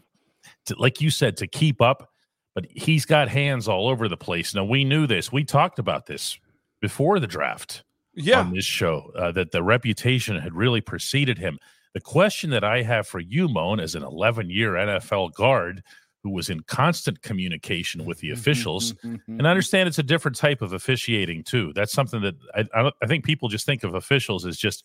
to 0.66 0.76
like 0.78 1.02
you 1.02 1.10
said, 1.10 1.38
to 1.38 1.48
keep 1.48 1.82
up 1.82 2.12
but 2.56 2.66
he's 2.72 3.06
got 3.06 3.28
hands 3.28 3.68
all 3.68 3.88
over 3.90 4.08
the 4.08 4.18
place. 4.18 4.56
Now 4.56 4.64
we 4.64 4.84
knew 4.84 5.06
this. 5.06 5.32
We 5.32 5.44
talked 5.44 5.78
about 5.78 6.08
this 6.08 6.40
before 6.82 7.20
the 7.20 7.28
draft. 7.28 7.84
Yeah. 8.16 8.42
on 8.42 8.54
this 8.54 8.66
show 8.66 9.12
uh, 9.18 9.32
that 9.34 9.52
the 9.52 9.64
reputation 9.64 10.38
had 10.38 10.54
really 10.54 10.82
preceded 10.82 11.38
him. 11.38 11.60
The 11.94 12.02
question 12.02 12.50
that 12.50 12.64
I 12.64 12.82
have 12.82 13.08
for 13.08 13.20
you, 13.20 13.48
Moan, 13.48 13.80
as 13.80 13.96
an 13.96 14.04
11 14.04 14.50
year 14.50 14.74
NFL 14.74 15.34
guard 15.34 15.84
who 16.24 16.32
was 16.32 16.50
in 16.50 16.60
constant 16.62 17.22
communication 17.22 18.04
with 18.04 18.18
the 18.20 18.32
officials, 18.32 18.96
and 19.04 19.48
I 19.48 19.52
understand 19.52 19.88
it's 19.88 20.00
a 20.00 20.04
different 20.04 20.36
type 20.36 20.64
of 20.64 20.74
officiating 20.74 21.44
too. 21.44 21.72
That's 21.74 21.94
something 21.94 22.22
that 22.22 22.36
I, 22.56 22.92
I 23.02 23.06
think 23.06 23.24
people 23.24 23.48
just 23.48 23.66
think 23.66 23.84
of 23.84 23.94
officials 23.94 24.46
as 24.46 24.58
just 24.58 24.84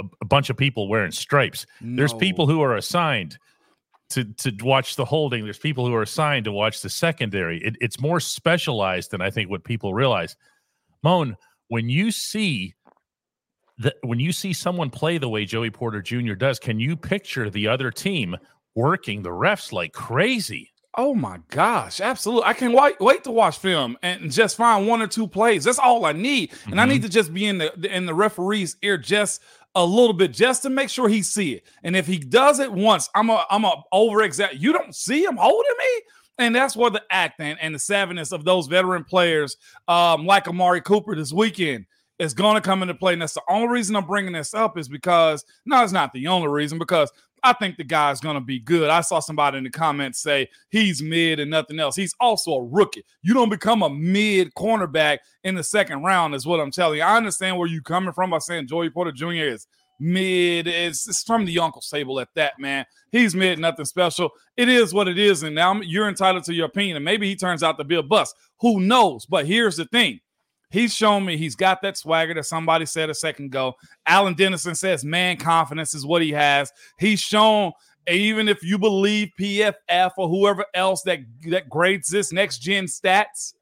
a, 0.00 0.04
a 0.20 0.24
bunch 0.24 0.50
of 0.50 0.56
people 0.56 0.88
wearing 0.88 1.12
stripes. 1.12 1.64
No. 1.80 1.96
There's 1.96 2.12
people 2.12 2.48
who 2.48 2.60
are 2.60 2.76
assigned 2.76 3.38
to 4.10 4.24
to 4.24 4.52
watch 4.62 4.96
the 4.96 5.04
holding. 5.04 5.44
There's 5.44 5.58
people 5.58 5.86
who 5.86 5.94
are 5.94 6.02
assigned 6.02 6.44
to 6.46 6.52
watch 6.52 6.82
the 6.82 6.90
secondary. 6.90 7.62
It, 7.62 7.76
it's 7.80 8.00
more 8.00 8.20
specialized 8.20 9.10
than 9.12 9.20
I 9.20 9.30
think 9.30 9.50
what 9.50 9.64
people 9.64 9.94
realize. 9.94 10.36
Moan, 11.02 11.36
when 11.74 11.88
you 11.88 12.12
see 12.12 12.72
that 13.78 13.96
when 14.02 14.20
you 14.20 14.30
see 14.30 14.52
someone 14.52 14.90
play 14.90 15.18
the 15.18 15.28
way 15.28 15.44
Joey 15.44 15.70
Porter 15.70 16.00
Jr. 16.00 16.34
does, 16.34 16.60
can 16.60 16.78
you 16.78 16.96
picture 16.96 17.50
the 17.50 17.66
other 17.66 17.90
team 17.90 18.36
working 18.76 19.22
the 19.24 19.30
refs 19.30 19.72
like 19.72 19.92
crazy? 19.92 20.72
Oh 20.96 21.16
my 21.16 21.40
gosh, 21.48 22.00
absolutely. 22.00 22.44
I 22.44 22.52
can 22.52 22.72
wait 22.72 23.00
wait 23.00 23.24
to 23.24 23.32
watch 23.32 23.58
film 23.58 23.98
and 24.04 24.30
just 24.30 24.56
find 24.56 24.86
one 24.86 25.02
or 25.02 25.08
two 25.08 25.26
plays. 25.26 25.64
That's 25.64 25.80
all 25.80 26.04
I 26.04 26.12
need. 26.12 26.52
And 26.66 26.74
mm-hmm. 26.74 26.78
I 26.78 26.84
need 26.84 27.02
to 27.02 27.08
just 27.08 27.34
be 27.34 27.46
in 27.46 27.58
the 27.58 27.72
in 27.92 28.06
the 28.06 28.14
referee's 28.14 28.76
ear 28.80 28.96
just 28.96 29.42
a 29.74 29.84
little 29.84 30.12
bit 30.12 30.30
just 30.30 30.62
to 30.62 30.70
make 30.70 30.90
sure 30.90 31.08
he 31.08 31.22
see 31.22 31.54
it. 31.54 31.64
And 31.82 31.96
if 31.96 32.06
he 32.06 32.18
does 32.18 32.60
it 32.60 32.72
once, 32.72 33.10
I'm 33.16 33.30
a 33.30 33.44
I'm 33.50 33.64
a 33.64 33.82
over 33.90 34.22
exact. 34.22 34.54
You 34.54 34.72
don't 34.72 34.94
see 34.94 35.24
him 35.24 35.38
holding 35.38 35.76
me. 35.76 36.02
And 36.38 36.54
that's 36.54 36.76
where 36.76 36.90
the 36.90 37.02
act 37.10 37.40
and, 37.40 37.58
and 37.60 37.74
the 37.74 37.78
savviness 37.78 38.32
of 38.32 38.44
those 38.44 38.66
veteran 38.66 39.04
players, 39.04 39.56
um, 39.86 40.26
like 40.26 40.48
Amari 40.48 40.80
Cooper 40.80 41.14
this 41.14 41.32
weekend, 41.32 41.86
is 42.18 42.34
going 42.34 42.54
to 42.54 42.60
come 42.60 42.82
into 42.82 42.94
play. 42.94 43.12
And 43.12 43.22
that's 43.22 43.34
the 43.34 43.42
only 43.48 43.68
reason 43.68 43.96
I'm 43.96 44.06
bringing 44.06 44.32
this 44.32 44.54
up 44.54 44.78
is 44.78 44.88
because 44.88 45.44
no, 45.66 45.82
it's 45.82 45.92
not 45.92 46.12
the 46.12 46.26
only 46.26 46.48
reason 46.48 46.78
because 46.78 47.12
I 47.44 47.52
think 47.52 47.76
the 47.76 47.84
guy's 47.84 48.20
going 48.20 48.36
to 48.36 48.40
be 48.40 48.58
good. 48.58 48.88
I 48.88 49.02
saw 49.02 49.20
somebody 49.20 49.58
in 49.58 49.64
the 49.64 49.70
comments 49.70 50.18
say 50.18 50.48
he's 50.70 51.02
mid 51.02 51.40
and 51.40 51.50
nothing 51.50 51.78
else. 51.78 51.94
He's 51.94 52.14
also 52.18 52.54
a 52.54 52.64
rookie. 52.64 53.04
You 53.22 53.34
don't 53.34 53.50
become 53.50 53.82
a 53.82 53.90
mid 53.90 54.54
cornerback 54.54 55.18
in 55.44 55.54
the 55.54 55.62
second 55.62 56.02
round, 56.02 56.34
is 56.34 56.46
what 56.46 56.58
I'm 56.58 56.70
telling 56.70 56.98
you. 56.98 57.04
I 57.04 57.18
understand 57.18 57.58
where 57.58 57.68
you're 57.68 57.82
coming 57.82 58.14
from 58.14 58.30
by 58.30 58.38
saying 58.38 58.68
Joey 58.68 58.88
Porter 58.88 59.12
Jr. 59.12 59.32
is 59.32 59.66
mid. 59.98 60.66
It's, 60.66 61.08
it's 61.08 61.22
from 61.22 61.44
the 61.44 61.58
uncle's 61.58 61.88
table 61.88 62.20
at 62.20 62.28
that, 62.34 62.58
man. 62.58 62.84
He's 63.12 63.34
mid, 63.34 63.58
nothing 63.58 63.84
special. 63.84 64.30
It 64.56 64.68
is 64.68 64.92
what 64.94 65.08
it 65.08 65.18
is. 65.18 65.42
And 65.42 65.54
now 65.54 65.80
you're 65.80 66.08
entitled 66.08 66.44
to 66.44 66.54
your 66.54 66.66
opinion. 66.66 66.96
And 66.96 67.04
maybe 67.04 67.28
he 67.28 67.36
turns 67.36 67.62
out 67.62 67.78
to 67.78 67.84
be 67.84 67.96
a 67.96 68.02
bust. 68.02 68.34
Who 68.60 68.80
knows? 68.80 69.26
But 69.26 69.46
here's 69.46 69.76
the 69.76 69.84
thing 69.86 70.20
He's 70.74 70.92
shown 70.92 71.24
me 71.24 71.36
he's 71.36 71.54
got 71.54 71.82
that 71.82 71.96
swagger 71.96 72.34
that 72.34 72.46
somebody 72.46 72.84
said 72.84 73.08
a 73.08 73.14
second 73.14 73.44
ago. 73.44 73.74
Alan 74.06 74.34
Dennison 74.34 74.74
says 74.74 75.04
man 75.04 75.36
confidence 75.36 75.94
is 75.94 76.04
what 76.04 76.20
he 76.20 76.32
has. 76.32 76.72
He's 76.98 77.20
shown 77.20 77.70
even 78.08 78.48
if 78.48 78.60
you 78.64 78.76
believe 78.76 79.30
PFF 79.40 80.10
or 80.18 80.28
whoever 80.28 80.64
else 80.74 81.02
that 81.02 81.20
that 81.48 81.68
grades 81.68 82.08
this 82.08 82.32
next 82.32 82.58
gen 82.58 82.86
stats, 82.86 83.54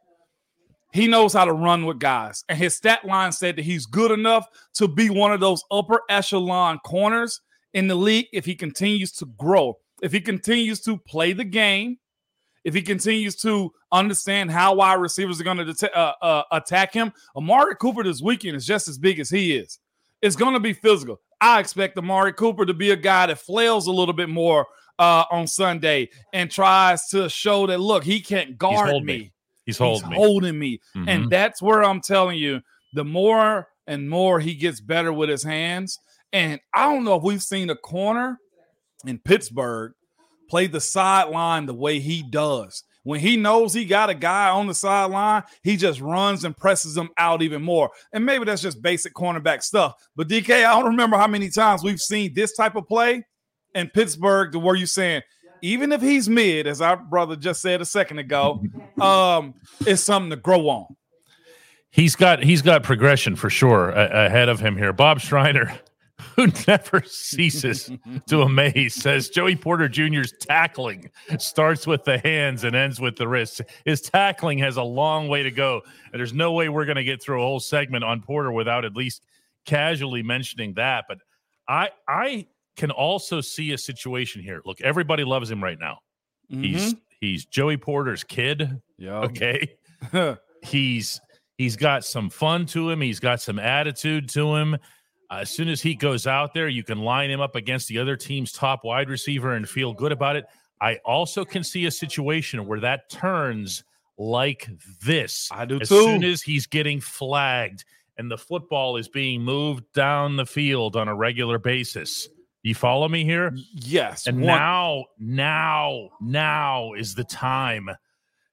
he 0.93 1.07
knows 1.07 1.33
how 1.33 1.45
to 1.45 1.53
run 1.53 1.87
with 1.87 1.99
guys. 1.99 2.45
And 2.49 2.59
his 2.59 2.77
stat 2.77 3.05
line 3.05 3.33
said 3.33 3.57
that 3.57 3.65
he's 3.65 3.87
good 3.87 4.11
enough 4.11 4.47
to 4.75 4.87
be 4.87 5.11
one 5.11 5.33
of 5.33 5.41
those 5.41 5.65
upper 5.71 6.03
echelon 6.09 6.79
corners 6.85 7.41
in 7.73 7.89
the 7.89 7.95
league 7.95 8.27
if 8.33 8.45
he 8.45 8.55
continues 8.55 9.13
to 9.13 9.27
grow, 9.39 9.79
if 10.03 10.13
he 10.13 10.21
continues 10.21 10.81
to 10.83 10.99
play 10.99 11.33
the 11.33 11.45
game, 11.45 11.99
if 12.65 12.75
he 12.75 12.83
continues 12.83 13.35
to 13.37 13.73
understand 13.91 14.51
how 14.51 14.75
wide 14.75 15.01
receivers 15.01 15.41
are 15.41 15.45
going 15.45 15.57
to 15.57 15.73
det- 15.73 15.97
uh, 15.97 16.15
uh, 16.21 16.43
attack 16.53 16.93
him. 16.93 17.13
Amari 17.37 17.75
Cooper 17.77 18.05
this 18.05 18.23
weekend 18.23 18.57
is 18.57 18.67
just 18.67 18.87
as 18.87 18.99
big 18.99 19.19
as 19.19 19.31
he 19.31 19.57
is. 19.57 19.79
It's 20.21 20.37
going 20.37 20.55
to 20.55 20.61
be 20.61 20.73
physical. 20.73 21.21
I 21.41 21.59
expect 21.59 21.99
Amari 21.99 22.35
Cooper 22.35 22.65
to 22.65 22.75
be 22.75 22.91
a 22.93 22.97
guy 22.97 23.27
that 23.27 23.39
flails 23.39 23.89
a 23.89 23.93
little 23.93 24.15
bit 24.15 24.29
more 24.29 24.67
uh, 24.99 25.25
on 25.31 25.47
Sunday 25.49 26.11
and 26.33 26.51
tries 26.51 27.09
to 27.09 27.29
show 27.29 27.67
that 27.67 27.81
look, 27.81 28.05
he 28.05 28.21
can't 28.21 28.57
guard 28.57 29.03
me. 29.03 29.33
Me. 29.67 29.71
He's 29.71 29.79
holding 29.79 30.03
He's 30.09 30.11
me. 30.11 30.17
holding 30.17 30.59
me. 30.59 30.81
Mhm. 30.97 31.09
And 31.09 31.31
that's 31.31 31.63
where 31.63 31.83
I'm 31.85 32.01
telling 32.01 32.39
you, 32.39 32.61
the 32.95 33.05
more 33.05 33.69
and 33.87 34.09
more 34.09 34.41
he 34.41 34.55
gets 34.55 34.81
better 34.81 35.13
with 35.13 35.29
his 35.29 35.43
hands. 35.43 35.99
And 36.33 36.61
I 36.75 36.85
don't 36.85 37.05
know 37.05 37.17
if 37.17 37.23
we've 37.23 37.43
seen 37.43 37.71
a 37.71 37.77
corner 37.77 38.39
in 39.07 39.19
Pittsburgh 39.19 39.93
play 40.49 40.67
the 40.67 40.81
sideline 40.81 41.67
the 41.67 41.75
way 41.75 41.99
he 41.99 42.23
does. 42.23 42.85
When 43.05 43.19
he 43.19 43.37
knows 43.37 43.75
he 43.75 43.85
got 43.85 44.11
a 44.11 44.15
guy 44.15 44.49
on 44.51 44.69
the 44.69 44.75
sideline, 44.75 45.43
he 45.65 45.77
just 45.77 46.01
runs 46.01 46.45
and 46.45 46.57
presses 46.57 46.97
him 46.97 47.11
out 47.19 47.43
even 47.43 47.61
more. 47.61 47.91
And 48.13 48.25
maybe 48.25 48.45
that's 48.45 48.63
just 48.63 48.81
basic 48.81 49.13
cornerback 49.15 49.63
stuff. 49.63 49.95
But 50.15 50.29
DK, 50.29 50.65
I 50.65 50.75
don't 50.79 50.91
remember 50.91 51.17
how 51.17 51.27
many 51.27 51.51
times 51.51 51.83
we've 51.83 52.01
seen 52.01 52.33
this 52.35 52.57
type 52.57 52.77
of 52.77 52.87
play 52.87 53.25
in 53.75 53.89
Pittsburgh 53.89 54.53
to 54.53 54.61
where 54.61 54.77
you're 54.77 54.87
saying, 54.87 55.23
even 55.63 55.93
if 55.93 56.03
he's 56.03 56.29
mid, 56.29 56.67
as 56.67 56.81
our 56.81 56.97
brother 56.97 57.37
just 57.37 57.63
said 57.63 57.81
a 57.81 57.85
second 57.85 58.19
ago, 58.19 58.63
um, 59.01 59.55
it's 59.87 60.03
something 60.03 60.31
to 60.31 60.37
grow 60.37 60.69
on. 60.69 60.97
he's 61.91 62.17
got 62.17 62.43
he's 62.43 62.63
got 62.63 62.83
progression 62.83 63.37
for 63.37 63.49
sure 63.51 63.91
a- 63.91 64.27
ahead 64.27 64.49
of 64.49 64.61
him 64.61 64.77
here. 64.77 64.93
Bob 64.93 65.21
Schreiner, 65.21 65.73
who 66.37 66.49
never 66.67 67.03
ceases 67.07 67.91
to 68.27 68.43
amaze, 68.43 68.95
says 68.95 69.29
Joey 69.29 69.57
Porter 69.57 69.89
Jr.'s 69.89 70.33
tackling 70.41 71.11
starts 71.39 71.87
with 71.87 72.05
the 72.05 72.19
hands 72.19 72.65
and 72.65 72.75
ends 72.77 73.01
with 73.01 73.17
the 73.17 73.29
wrists. 73.29 73.61
His 73.85 74.01
tackling 74.01 74.59
has 74.59 74.77
a 74.77 74.83
long 74.83 75.29
way 75.29 75.43
to 75.43 75.51
go, 75.51 75.83
and 76.13 76.21
there's 76.21 76.33
no 76.33 76.53
way 76.53 76.69
we're 76.69 76.85
going 76.87 76.97
to 76.97 77.05
get 77.05 77.23
through 77.23 77.41
a 77.43 77.45
whole 77.45 77.61
segment 77.61 78.05
on 78.05 78.21
Porter 78.23 78.53
without 78.53 78.85
at 78.85 78.95
least 78.97 79.23
casually 79.65 80.23
mentioning 80.23 80.75
that. 80.75 81.05
But 81.09 81.19
I 81.69 81.91
I 82.09 82.47
can 82.77 82.91
also 82.91 83.41
see 83.41 83.73
a 83.73 83.79
situation 83.79 84.43
here. 84.43 84.61
Look, 84.65 84.81
everybody 84.81 85.25
loves 85.25 85.51
him 85.51 85.63
right 85.63 85.79
now. 85.79 85.99
He's 86.49 86.95
he's 87.21 87.45
Joey 87.47 87.77
Porter's 87.79 88.25
kid. 88.25 88.81
yeah. 88.99 89.21
Okay 89.21 89.75
he's 90.63 91.21
he's 91.57 91.77
got 91.77 92.05
some 92.05 92.29
fun 92.29 92.67
to 92.67 92.91
him 92.91 93.01
he's 93.01 93.21
got 93.21 93.41
some 93.41 93.59
attitude 93.59 94.29
to 94.29 94.55
him 94.57 94.75
Uh, 95.31 95.37
as 95.41 95.51
soon 95.51 95.69
as 95.69 95.81
he 95.81 95.95
goes 95.95 96.27
out 96.27 96.53
there 96.55 96.69
you 96.69 96.83
can 96.83 96.99
line 96.99 97.31
him 97.31 97.41
up 97.41 97.55
against 97.57 97.89
the 97.89 97.99
other 97.99 98.17
team's 98.17 98.53
top 98.53 98.81
wide 98.85 99.09
receiver 99.09 99.55
and 99.55 99.69
feel 99.69 99.93
good 99.93 100.11
about 100.13 100.35
it 100.37 100.45
i 100.81 100.97
also 101.05 101.45
can 101.45 101.63
see 101.65 101.87
a 101.87 101.91
situation 101.91 102.67
where 102.67 102.81
that 102.81 103.09
turns 103.09 103.85
like 104.19 104.69
this 105.05 105.49
I 105.53 105.65
do 105.65 105.81
as 105.81 105.89
too. 105.89 106.03
soon 106.03 106.25
as 106.25 106.43
he's 106.43 106.67
getting 106.67 107.01
flagged 107.01 107.85
and 108.19 108.29
the 108.31 108.39
football 108.39 108.97
is 108.97 109.09
being 109.09 109.41
moved 109.43 109.85
down 109.95 110.37
the 110.37 110.47
field 110.47 110.97
on 110.97 111.07
a 111.09 111.15
regular 111.15 111.59
basis 111.59 112.29
you 112.63 112.75
follow 112.75 113.09
me 113.09 113.25
here 113.25 113.53
yes. 113.73 114.27
and 114.27 114.39
one- 114.39 114.47
now, 114.47 115.05
now, 115.19 116.11
now 116.21 116.93
is 116.95 117.15
the 117.15 117.25
time 117.25 117.91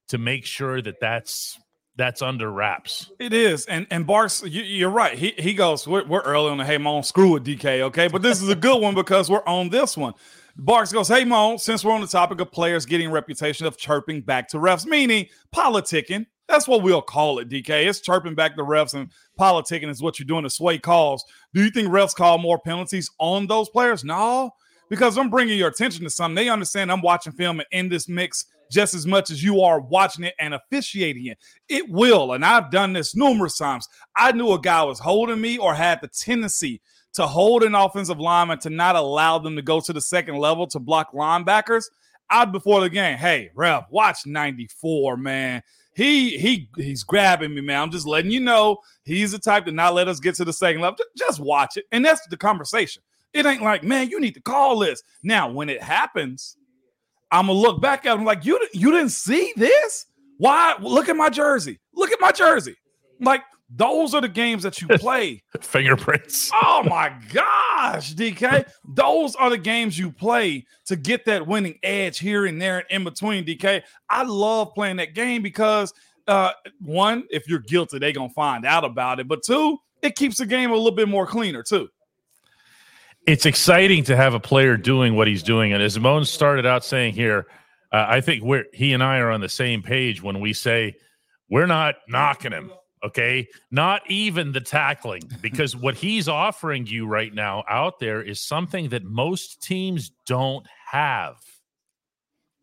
to 0.10 0.18
make 0.18 0.46
sure 0.46 0.82
that 0.82 1.00
that's 1.00 1.60
that's 1.96 2.22
under 2.22 2.50
wraps. 2.50 3.12
It 3.20 3.34
is, 3.34 3.66
and 3.66 3.86
and 3.92 4.08
Barks, 4.08 4.42
you, 4.42 4.63
you're 4.63 4.89
right. 4.89 5.18
He 5.18 5.34
he 5.38 5.54
goes. 5.54 5.86
We're, 5.86 6.06
we're 6.06 6.22
early 6.22 6.50
on 6.50 6.58
the 6.58 6.63
hey 6.63 6.78
Mon, 6.78 7.04
screw 7.04 7.36
it, 7.36 7.44
DK. 7.44 7.82
Okay, 7.82 8.08
but 8.08 8.22
this 8.22 8.42
is 8.42 8.48
a 8.48 8.56
good 8.56 8.82
one 8.82 8.96
because 8.96 9.30
we're 9.30 9.46
on 9.46 9.68
this 9.68 9.98
one. 9.98 10.13
Barks 10.56 10.92
goes, 10.92 11.08
hey 11.08 11.24
Mon, 11.25 11.58
since 11.58 11.86
we're 11.86 11.94
on 11.94 12.01
the 12.01 12.08
topic 12.08 12.42
of 12.42 12.51
players 12.51 12.86
getting 12.86 13.12
reputation 13.12 13.66
of 13.66 13.78
chirping 13.78 14.22
back 14.22 14.50
to 14.50 14.58
refs, 14.58 14.86
meaning 14.86 15.28
politicking. 15.56 16.25
That's 16.50 16.68
what 16.68 16.82
we'll 16.82 17.03
call 17.03 17.38
it, 17.38 17.48
DK. 17.48 17.88
It's 17.88 18.01
chirping 18.01 18.34
back 18.34 18.56
the 18.56 18.63
refs 18.63 18.96
and 18.96 19.12
politicking 19.39 19.88
is 19.88 20.01
what 20.01 20.18
you're 20.18 20.25
doing 20.25 20.44
to 20.44 20.50
sway 20.50 20.79
calls. 20.79 21.24
Do 21.53 21.63
you 21.63 21.70
think 21.70 21.89
refs 21.89 22.15
call 22.15 22.39
more 22.39 22.58
penalties 22.58 23.12
on 23.20 23.46
those 23.46 23.70
players? 23.70 24.03
No, 24.03 24.51
because 24.89 25.15
I'm 25.15 25.29
bringing 25.29 25.60
your 25.60 25.70
attention 25.70 26.03
to 26.06 26.10
something. 26.10 26.36
They 26.36 26.50
understand 26.50 26.91
I'm 26.91 27.03
watching 27.03 27.34
film 27.34 27.60
and 27.60 27.68
in 27.72 27.89
this 27.89 28.10
mix 28.10 28.46
just 28.72 28.96
as 28.96 29.06
much 29.06 29.29
as 29.29 29.44
you 29.44 29.62
are 29.62 29.79
watching 29.79 30.25
it 30.25 30.34
and 30.39 30.56
officiating 30.56 31.27
it. 31.27 31.38
It 31.70 31.89
will, 31.89 32.34
and 32.34 32.44
I've 32.44 32.72
done 32.72 32.94
this 32.94 33.15
numerous 33.15 33.58
times. 33.58 33.88
I 34.15 34.32
knew 34.32 34.51
a 34.51 34.60
guy 34.60 34.84
was 34.84 35.00
holding 35.00 35.39
me 35.39 35.60
or 35.60 35.75
had 35.75 36.01
the 36.01 36.08
tendency 36.08 36.82
to 37.13 37.27
hold 37.27 37.63
an 37.63 37.75
offensive 37.75 38.20
lineman 38.20 38.60
to 38.60 38.72
not 38.72 38.96
allow 38.96 39.38
them 39.38 39.56
to 39.56 39.62
go 39.62 39.79
to 39.82 39.94
the 39.94 40.01
second 40.01 40.38
level 40.38 40.65
to 40.68 40.79
block 40.79 41.13
linebackers. 41.13 41.86
I'd 42.29 42.51
before 42.51 42.82
the 42.82 42.89
game, 42.89 43.18
hey, 43.18 43.50
ref, 43.56 43.86
watch 43.89 44.25
94, 44.25 45.18
man. 45.18 45.63
He 45.96 46.38
he 46.38 46.69
he's 46.77 47.03
grabbing 47.03 47.53
me, 47.53 47.62
man. 47.62 47.81
I'm 47.81 47.91
just 47.91 48.08
letting 48.08 48.31
you 48.31 48.39
know 48.39 48.77
he's 49.03 49.31
the 49.31 49.39
type 49.39 49.65
to 49.65 49.72
not 49.72 49.93
let 49.93 50.08
us 50.08 50.19
get 50.19 50.36
to 50.36 50.46
the 50.46 50.53
second 50.53 50.81
level. 50.81 50.98
Just 51.17 51.39
watch 51.39 51.77
it. 51.77 51.86
And 51.91 52.05
that's 52.05 52.25
the 52.27 52.38
conversation. 52.38 53.03
It 53.34 53.46
ain't 53.46 53.62
like, 53.62 53.84
man, 53.84 54.10
you 54.10 54.19
need 54.19 54.34
to 54.36 54.41
call 54.41 54.79
this. 54.79 55.03
Now, 55.24 55.50
when 55.51 55.69
it 55.69 55.84
happens, 55.84 56.58
I'm 57.31 57.48
gonna 57.48 57.60
look 57.60 57.81
back 57.81 58.05
at 58.05 58.17
him 58.17 58.25
like 58.25 58.46
you 58.46 58.60
you 58.74 58.91
didn't 58.91 59.12
see 59.12 59.53
this. 59.55 60.05
Why? 60.38 60.75
Look 60.79 61.10
at 61.10 61.17
my 61.17 61.29
jersey. 61.29 61.79
Look 61.93 62.12
at 62.12 62.22
my 62.22 62.31
jersey. 62.31 62.75
Like 63.19 63.41
those 63.69 64.13
are 64.15 64.21
the 64.21 64.29
games 64.29 64.63
that 64.63 64.81
you 64.81 64.88
play. 64.97 65.43
Fingerprints. 65.61 66.51
oh 66.53 66.83
my 66.83 67.13
gosh, 67.31 68.15
DK. 68.15 68.69
Those 68.95 69.35
are 69.35 69.49
the 69.49 69.57
games 69.57 69.97
you 69.97 70.11
play 70.11 70.65
to 70.85 70.95
get 70.95 71.25
that 71.25 71.45
winning 71.45 71.77
edge 71.83 72.19
here 72.19 72.45
and 72.45 72.61
there 72.61 72.79
and 72.79 72.85
in 72.89 73.03
between. 73.03 73.45
DK. 73.45 73.83
I 74.09 74.23
love 74.23 74.73
playing 74.73 74.97
that 74.97 75.13
game 75.13 75.41
because 75.41 75.93
uh, 76.27 76.51
one, 76.79 77.25
if 77.29 77.47
you're 77.47 77.59
guilty, 77.59 77.99
they're 77.99 78.11
gonna 78.11 78.29
find 78.29 78.65
out 78.65 78.83
about 78.83 79.19
it. 79.19 79.27
But 79.27 79.43
two, 79.43 79.77
it 80.01 80.15
keeps 80.15 80.38
the 80.38 80.45
game 80.45 80.71
a 80.71 80.75
little 80.75 80.91
bit 80.91 81.09
more 81.09 81.27
cleaner 81.27 81.63
too. 81.63 81.89
It's 83.27 83.45
exciting 83.45 84.03
to 84.05 84.15
have 84.15 84.33
a 84.33 84.39
player 84.39 84.77
doing 84.77 85.15
what 85.15 85.27
he's 85.27 85.43
doing, 85.43 85.73
and 85.73 85.83
as 85.83 85.99
Moan 85.99 86.25
started 86.25 86.65
out 86.65 86.83
saying 86.83 87.13
here, 87.13 87.45
uh, 87.91 88.05
I 88.07 88.21
think 88.21 88.43
we're 88.43 88.65
he 88.73 88.93
and 88.93 89.03
I 89.03 89.19
are 89.19 89.29
on 89.29 89.41
the 89.41 89.49
same 89.49 89.83
page 89.83 90.23
when 90.23 90.39
we 90.39 90.53
say 90.53 90.95
we're 91.49 91.67
not 91.67 91.95
knocking 92.07 92.51
him. 92.51 92.71
Okay, 93.03 93.48
not 93.72 94.01
even 94.10 94.51
the 94.51 94.60
tackling, 94.60 95.22
because 95.41 95.74
what 95.75 95.96
he's 95.96 96.27
offering 96.27 96.86
you 96.86 97.08
right 97.08 97.34
now 97.34 97.63
out 97.70 98.00
there 98.00 98.22
is 98.22 98.41
something 98.41 98.89
that 98.89 99.06
most 99.06 99.62
teams 99.63 100.12
don't 100.25 100.68
have. 100.91 101.38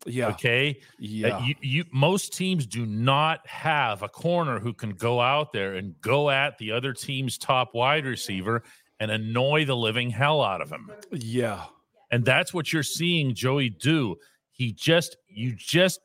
Yeah. 0.05 0.27
Okay, 0.29 0.79
Uh, 1.01 1.41
you, 1.43 1.55
you 1.61 1.83
most 1.91 2.33
teams 2.33 2.65
do 2.67 2.85
not 2.85 3.45
have 3.47 4.03
a 4.03 4.07
corner 4.07 4.59
who 4.59 4.73
can 4.73 4.91
go 4.91 5.19
out 5.19 5.53
there 5.53 5.73
and 5.75 5.99
go 6.01 6.29
at 6.29 6.57
the 6.59 6.71
other 6.71 6.93
team's 6.93 7.37
top 7.37 7.73
wide 7.73 8.05
receiver 8.05 8.63
and 8.99 9.11
annoy 9.11 9.65
the 9.65 9.75
living 9.75 10.09
hell 10.11 10.41
out 10.41 10.61
of 10.61 10.71
him. 10.71 10.91
yeah. 11.11 11.65
And 12.09 12.23
that's 12.23 12.53
what 12.53 12.71
you're 12.71 12.83
seeing 12.83 13.35
Joey 13.35 13.69
do. 13.69 14.15
He 14.51 14.71
just 14.71 15.17
you 15.27 15.55
just 15.57 15.99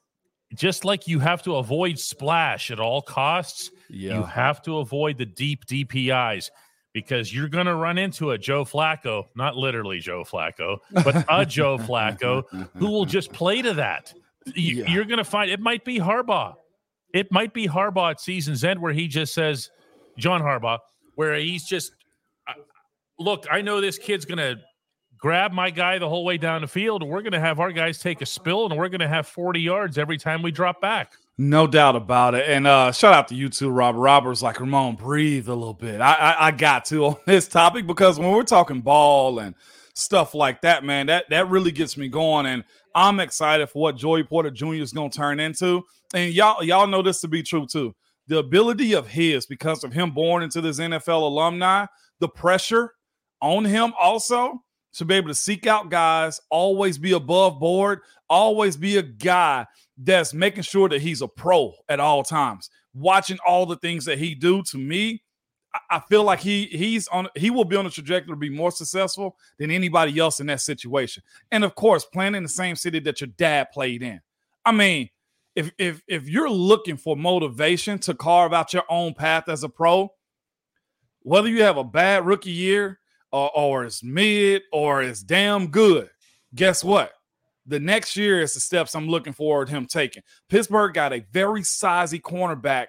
just 0.54 0.84
like 0.84 1.06
you 1.08 1.18
have 1.18 1.42
to 1.44 1.56
avoid 1.56 1.98
splash 1.98 2.70
at 2.70 2.78
all 2.80 3.02
costs, 3.02 3.70
Yeah. 3.88 4.18
you 4.18 4.22
have 4.24 4.62
to 4.62 4.78
avoid 4.78 5.18
the 5.18 5.26
deep 5.26 5.64
DPIs 5.66 6.50
because 6.92 7.32
you're 7.34 7.48
going 7.48 7.66
to 7.66 7.74
run 7.74 7.96
into 7.98 8.32
a 8.32 8.38
Joe 8.38 8.64
Flacco, 8.64 9.24
not 9.34 9.56
literally 9.56 9.98
Joe 9.98 10.24
Flacco, 10.24 10.78
but 11.04 11.24
a 11.30 11.46
Joe 11.46 11.78
Flacco 11.78 12.44
who 12.76 12.86
will 12.86 13.06
just 13.06 13.32
play 13.32 13.62
to 13.62 13.72
that. 13.74 14.12
You, 14.54 14.82
Yeah. 14.84 14.90
You're 14.92 15.04
going 15.04 15.18
to 15.18 15.24
find 15.24 15.50
it 15.50 15.60
might 15.60 15.84
be 15.84 15.98
Harbaugh. 15.98 16.54
It 17.14 17.30
might 17.32 17.54
be 17.54 17.66
Harbaugh 17.68 18.10
at 18.12 18.20
season's 18.20 18.64
end 18.64 18.80
where 18.80 18.92
he 18.92 19.06
just 19.08 19.32
says, 19.34 19.70
John 20.18 20.40
Harbaugh, 20.42 20.78
where 21.14 21.34
he's 21.36 21.64
just, 21.64 21.92
uh, 22.48 22.52
look, 23.18 23.46
I 23.50 23.60
know 23.62 23.80
this 23.80 23.98
kid's 23.98 24.24
going 24.26 24.38
to 24.38 24.56
grab 25.22 25.52
my 25.52 25.70
guy 25.70 25.98
the 25.98 26.08
whole 26.08 26.24
way 26.24 26.36
down 26.36 26.60
the 26.60 26.68
field, 26.68 27.02
we're 27.02 27.22
going 27.22 27.32
to 27.32 27.40
have 27.40 27.60
our 27.60 27.70
guys 27.70 28.00
take 28.00 28.20
a 28.20 28.26
spill, 28.26 28.66
and 28.66 28.76
we're 28.76 28.88
going 28.88 29.00
to 29.00 29.08
have 29.08 29.26
40 29.26 29.60
yards 29.60 29.96
every 29.96 30.18
time 30.18 30.42
we 30.42 30.50
drop 30.50 30.80
back. 30.80 31.12
No 31.38 31.66
doubt 31.66 31.96
about 31.96 32.34
it. 32.34 32.46
And 32.46 32.66
uh 32.66 32.92
shout 32.92 33.14
out 33.14 33.28
to 33.28 33.34
you 33.34 33.48
too, 33.48 33.70
Robert. 33.70 34.00
Robert's 34.00 34.42
like, 34.42 34.60
Ramon, 34.60 34.96
breathe 34.96 35.48
a 35.48 35.54
little 35.54 35.72
bit. 35.72 36.02
I, 36.02 36.12
I 36.12 36.46
I 36.48 36.50
got 36.50 36.84
to 36.86 37.06
on 37.06 37.16
this 37.24 37.48
topic 37.48 37.86
because 37.86 38.18
when 38.18 38.30
we're 38.30 38.42
talking 38.42 38.82
ball 38.82 39.38
and 39.38 39.54
stuff 39.94 40.34
like 40.34 40.60
that, 40.60 40.84
man, 40.84 41.06
that 41.06 41.24
that 41.30 41.48
really 41.48 41.72
gets 41.72 41.96
me 41.96 42.08
going. 42.08 42.44
And 42.44 42.64
I'm 42.94 43.18
excited 43.18 43.70
for 43.70 43.80
what 43.80 43.96
Joey 43.96 44.24
Porter 44.24 44.50
Jr. 44.50 44.74
is 44.74 44.92
gonna 44.92 45.08
turn 45.08 45.40
into. 45.40 45.82
And 46.12 46.34
y'all, 46.34 46.62
y'all 46.62 46.86
know 46.86 47.00
this 47.00 47.22
to 47.22 47.28
be 47.28 47.42
true 47.42 47.66
too. 47.66 47.94
The 48.26 48.38
ability 48.38 48.92
of 48.92 49.08
his, 49.08 49.46
because 49.46 49.84
of 49.84 49.92
him 49.94 50.10
born 50.10 50.42
into 50.42 50.60
this 50.60 50.78
NFL 50.78 51.22
alumni, 51.22 51.86
the 52.20 52.28
pressure 52.28 52.92
on 53.40 53.64
him 53.64 53.94
also 53.98 54.62
should 54.92 55.08
be 55.08 55.14
able 55.14 55.28
to 55.28 55.34
seek 55.34 55.66
out 55.66 55.90
guys, 55.90 56.40
always 56.50 56.98
be 56.98 57.12
above 57.12 57.58
board, 57.58 58.00
always 58.28 58.76
be 58.76 58.98
a 58.98 59.02
guy 59.02 59.66
that's 59.96 60.34
making 60.34 60.62
sure 60.62 60.88
that 60.88 61.00
he's 61.00 61.22
a 61.22 61.28
pro 61.28 61.72
at 61.88 62.00
all 62.00 62.22
times. 62.22 62.70
Watching 62.94 63.38
all 63.46 63.66
the 63.66 63.76
things 63.76 64.04
that 64.04 64.18
he 64.18 64.34
do 64.34 64.62
to 64.64 64.78
me, 64.78 65.22
I 65.90 66.00
feel 66.00 66.22
like 66.24 66.40
he 66.40 66.66
he's 66.66 67.08
on 67.08 67.28
he 67.34 67.48
will 67.48 67.64
be 67.64 67.76
on 67.76 67.86
a 67.86 67.90
trajectory 67.90 68.34
to 68.34 68.36
be 68.36 68.50
more 68.50 68.70
successful 68.70 69.36
than 69.58 69.70
anybody 69.70 70.18
else 70.18 70.38
in 70.40 70.46
that 70.48 70.60
situation. 70.60 71.22
And 71.50 71.64
of 71.64 71.74
course, 71.74 72.04
playing 72.04 72.34
in 72.34 72.42
the 72.42 72.48
same 72.48 72.76
city 72.76 72.98
that 73.00 73.22
your 73.22 73.28
dad 73.38 73.68
played 73.72 74.02
in. 74.02 74.20
I 74.66 74.72
mean, 74.72 75.08
if 75.54 75.72
if 75.78 76.02
if 76.06 76.28
you're 76.28 76.50
looking 76.50 76.98
for 76.98 77.16
motivation 77.16 77.98
to 78.00 78.14
carve 78.14 78.52
out 78.52 78.74
your 78.74 78.84
own 78.90 79.14
path 79.14 79.48
as 79.48 79.64
a 79.64 79.68
pro, 79.70 80.12
whether 81.20 81.48
you 81.48 81.62
have 81.62 81.78
a 81.78 81.84
bad 81.84 82.26
rookie 82.26 82.50
year 82.50 83.00
or, 83.32 83.50
or 83.56 83.84
it's 83.84 84.02
mid 84.02 84.62
or 84.72 85.02
it's 85.02 85.22
damn 85.22 85.68
good, 85.68 86.10
guess 86.54 86.84
what? 86.84 87.12
The 87.66 87.80
next 87.80 88.16
year 88.16 88.40
is 88.40 88.54
the 88.54 88.60
steps 88.60 88.94
I'm 88.94 89.08
looking 89.08 89.32
forward 89.32 89.68
to 89.68 89.74
him 89.74 89.86
taking. 89.86 90.22
Pittsburgh 90.48 90.94
got 90.94 91.12
a 91.12 91.24
very 91.32 91.62
sizey 91.62 92.20
cornerback 92.20 92.86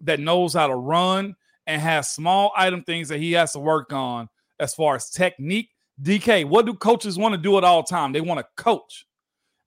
that 0.00 0.20
knows 0.20 0.54
how 0.54 0.68
to 0.68 0.74
run 0.74 1.36
and 1.66 1.80
has 1.82 2.08
small 2.08 2.52
item 2.56 2.82
things 2.82 3.08
that 3.08 3.18
he 3.18 3.32
has 3.32 3.52
to 3.52 3.58
work 3.58 3.92
on 3.92 4.28
as 4.58 4.74
far 4.74 4.96
as 4.96 5.10
technique. 5.10 5.70
DK, 6.02 6.44
what 6.44 6.66
do 6.66 6.74
coaches 6.74 7.18
want 7.18 7.34
to 7.34 7.40
do 7.40 7.58
at 7.58 7.64
all 7.64 7.82
time? 7.82 8.12
They 8.12 8.20
want 8.20 8.40
to 8.40 8.62
coach 8.62 9.06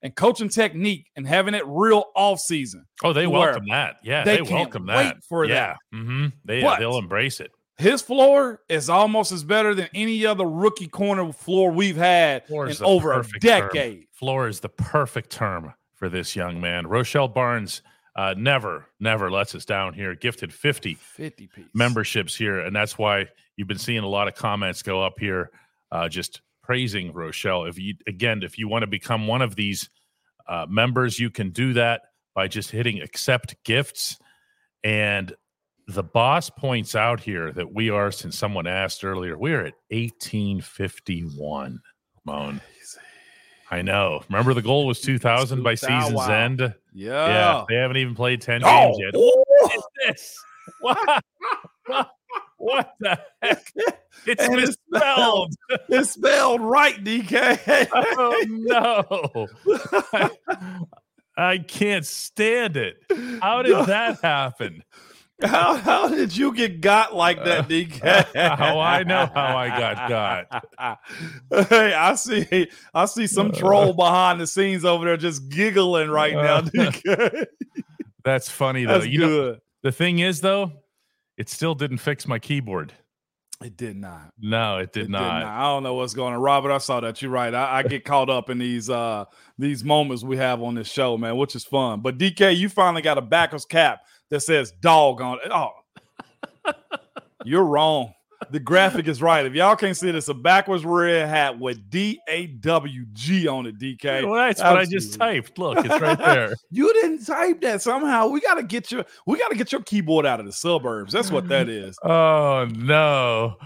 and 0.02 0.14
coaching 0.14 0.48
technique 0.48 1.10
and 1.16 1.26
having 1.26 1.54
it 1.54 1.64
real 1.66 2.06
off 2.14 2.40
season. 2.40 2.86
Oh, 3.02 3.12
they 3.12 3.26
welcome 3.26 3.66
that. 3.68 3.96
Yeah, 4.02 4.24
they, 4.24 4.36
they 4.36 4.42
welcome 4.42 4.86
that. 4.86 5.22
for 5.24 5.44
yeah. 5.44 5.54
that. 5.54 5.76
Mm-hmm. 5.94 6.26
They 6.44 6.62
but 6.62 6.78
they'll 6.78 6.98
embrace 6.98 7.40
it. 7.40 7.50
His 7.80 8.02
floor 8.02 8.60
is 8.68 8.90
almost 8.90 9.32
as 9.32 9.42
better 9.42 9.74
than 9.74 9.88
any 9.94 10.26
other 10.26 10.44
rookie 10.46 10.86
corner 10.86 11.32
floor 11.32 11.70
we've 11.70 11.96
had 11.96 12.44
in 12.48 12.74
over 12.82 13.12
a 13.12 13.24
decade. 13.40 14.00
Term. 14.00 14.06
Floor 14.12 14.48
is 14.48 14.60
the 14.60 14.68
perfect 14.68 15.30
term 15.30 15.72
for 15.94 16.10
this 16.10 16.36
young 16.36 16.60
man. 16.60 16.86
Rochelle 16.86 17.28
Barnes 17.28 17.80
uh, 18.16 18.34
never, 18.36 18.86
never 19.00 19.30
lets 19.30 19.54
us 19.54 19.64
down 19.64 19.94
here. 19.94 20.14
Gifted 20.14 20.52
50, 20.52 20.94
50 20.94 21.46
piece. 21.46 21.64
memberships 21.72 22.36
here. 22.36 22.60
And 22.60 22.76
that's 22.76 22.98
why 22.98 23.28
you've 23.56 23.68
been 23.68 23.78
seeing 23.78 24.02
a 24.02 24.08
lot 24.08 24.28
of 24.28 24.34
comments 24.34 24.82
go 24.82 25.02
up 25.02 25.18
here 25.18 25.50
uh, 25.90 26.08
just 26.08 26.42
praising 26.62 27.12
Rochelle. 27.14 27.64
If 27.64 27.78
you, 27.78 27.94
again, 28.06 28.42
if 28.42 28.58
you 28.58 28.68
want 28.68 28.82
to 28.82 28.88
become 28.88 29.26
one 29.26 29.40
of 29.40 29.56
these 29.56 29.88
uh, 30.46 30.66
members, 30.68 31.18
you 31.18 31.30
can 31.30 31.50
do 31.50 31.72
that 31.72 32.02
by 32.34 32.46
just 32.46 32.70
hitting 32.70 33.00
accept 33.00 33.56
gifts. 33.64 34.18
And 34.84 35.32
the 35.94 36.02
boss 36.02 36.50
points 36.50 36.94
out 36.94 37.20
here 37.20 37.52
that 37.52 37.74
we 37.74 37.90
are, 37.90 38.10
since 38.10 38.38
someone 38.38 38.66
asked 38.66 39.04
earlier, 39.04 39.36
we're 39.36 39.66
at 39.66 39.74
1851. 39.90 41.80
Moan. 42.24 42.60
I 43.70 43.82
know. 43.82 44.22
Remember 44.28 44.52
the 44.52 44.62
goal 44.62 44.86
was 44.86 45.00
2000 45.00 45.62
by 45.62 45.74
season's 45.76 46.14
wow. 46.14 46.28
end? 46.28 46.74
Yeah. 46.92 47.26
Yeah. 47.28 47.64
They 47.68 47.76
haven't 47.76 47.98
even 47.98 48.14
played 48.14 48.40
10 48.40 48.62
oh. 48.64 48.68
games 48.68 48.98
yet. 48.98 49.14
What 49.14 49.74
is 49.74 49.82
this? 50.06 50.44
What? 50.80 51.24
what? 51.86 52.10
What 52.60 52.94
the 53.00 53.18
heck? 53.40 53.72
It's 54.26 54.42
and 54.42 54.54
misspelled. 54.54 55.54
It's 55.88 56.10
spelled 56.10 56.60
right, 56.60 57.02
DK. 57.02 57.88
oh 57.92 58.44
no. 58.48 59.48
I, 60.12 61.52
I, 61.54 61.58
can't 61.58 62.04
stand 62.04 62.76
it. 62.76 62.98
How 63.40 63.62
did 63.62 63.74
that 63.86 64.20
happen? 64.22 64.84
How 65.42 65.74
how 65.76 66.08
did 66.08 66.36
you 66.36 66.54
get 66.54 66.80
got 66.80 67.14
like 67.14 67.42
that, 67.44 67.60
uh, 67.60 67.68
DK? 67.68 68.34
How 68.56 68.78
I 68.78 69.02
know 69.02 69.30
how 69.32 69.56
I 69.56 69.68
got 69.68 70.08
got. 70.08 70.98
hey, 71.68 71.94
I 71.94 72.14
see 72.14 72.68
I 72.94 73.04
see 73.06 73.26
some 73.26 73.48
uh, 73.48 73.54
troll 73.54 73.92
behind 73.92 74.40
the 74.40 74.46
scenes 74.46 74.84
over 74.84 75.04
there 75.04 75.16
just 75.16 75.48
giggling 75.48 76.10
right 76.10 76.34
now, 76.34 76.56
uh, 76.56 76.62
DK. 76.62 77.46
That's 78.24 78.50
funny 78.50 78.84
though. 78.84 78.98
That's 78.98 79.06
you 79.06 79.18
good. 79.20 79.54
know 79.54 79.60
the 79.82 79.92
thing 79.92 80.18
is 80.18 80.40
though, 80.40 80.72
it 81.36 81.48
still 81.48 81.74
didn't 81.74 81.98
fix 81.98 82.26
my 82.26 82.38
keyboard. 82.38 82.92
It 83.62 83.76
did 83.76 83.96
not. 83.96 84.32
No, 84.40 84.78
it 84.78 84.92
did, 84.92 85.04
it 85.04 85.10
not. 85.10 85.18
did 85.20 85.44
not. 85.44 85.60
I 85.60 85.62
don't 85.64 85.82
know 85.82 85.94
what's 85.94 86.14
going 86.14 86.32
on, 86.32 86.40
Robert. 86.40 86.72
I 86.72 86.78
saw 86.78 87.00
that. 87.00 87.20
You're 87.20 87.30
right. 87.30 87.52
I, 87.52 87.78
I 87.78 87.82
get 87.82 88.06
caught 88.06 88.30
up 88.30 88.48
in 88.50 88.58
these 88.58 88.88
uh 88.90 89.24
these 89.58 89.84
moments 89.84 90.22
we 90.22 90.36
have 90.38 90.62
on 90.62 90.74
this 90.74 90.88
show, 90.88 91.16
man, 91.16 91.36
which 91.36 91.54
is 91.54 91.64
fun. 91.64 92.00
But 92.00 92.18
DK, 92.18 92.56
you 92.56 92.68
finally 92.68 93.02
got 93.02 93.18
a 93.18 93.22
backwards 93.22 93.64
cap 93.64 94.00
that 94.30 94.40
says 94.40 94.72
dog 94.80 95.20
on 95.20 95.38
it. 95.44 95.50
Oh, 95.52 95.70
you're 97.44 97.64
wrong. 97.64 98.14
The 98.50 98.58
graphic 98.58 99.06
is 99.06 99.20
right. 99.20 99.44
If 99.44 99.54
y'all 99.54 99.76
can't 99.76 99.96
see 99.96 100.08
it, 100.08 100.14
it's 100.14 100.28
a 100.28 100.34
backwards 100.34 100.84
red 100.84 101.28
hat 101.28 101.58
with 101.58 101.90
D 101.90 102.18
A 102.26 102.46
W 102.46 103.04
G 103.12 103.46
on 103.46 103.66
it, 103.66 103.78
DK. 103.78 104.24
Well, 104.26 104.34
that's 104.34 104.60
what 104.60 104.78
I 104.78 104.86
just 104.86 105.18
typed. 105.18 105.58
Look, 105.58 105.84
it's 105.84 106.00
right 106.00 106.18
there. 106.18 106.54
you 106.70 106.92
didn't 106.94 107.26
type 107.26 107.60
that 107.60 107.82
somehow. 107.82 108.28
We 108.28 108.40
gotta 108.40 108.62
get 108.62 108.90
your 108.90 109.04
we 109.26 109.38
gotta 109.38 109.56
get 109.56 109.72
your 109.72 109.82
keyboard 109.82 110.24
out 110.24 110.40
of 110.40 110.46
the 110.46 110.52
suburbs. 110.52 111.12
That's 111.12 111.30
what 111.30 111.48
that 111.48 111.68
is. 111.68 111.98
Oh 112.10 112.66
no. 112.74 113.56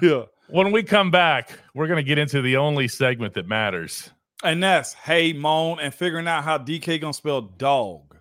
yeah. 0.00 0.22
When 0.48 0.70
we 0.70 0.82
come 0.82 1.10
back, 1.10 1.58
we're 1.74 1.88
gonna 1.88 2.02
get 2.02 2.18
into 2.18 2.40
the 2.40 2.56
only 2.56 2.88
segment 2.88 3.34
that 3.34 3.48
matters. 3.48 4.10
And 4.44 4.62
that's 4.62 4.94
hey 4.94 5.32
moan 5.32 5.80
and 5.80 5.92
figuring 5.92 6.28
out 6.28 6.44
how 6.44 6.58
DK 6.58 7.00
gonna 7.00 7.12
spell 7.12 7.40
dog. 7.42 8.13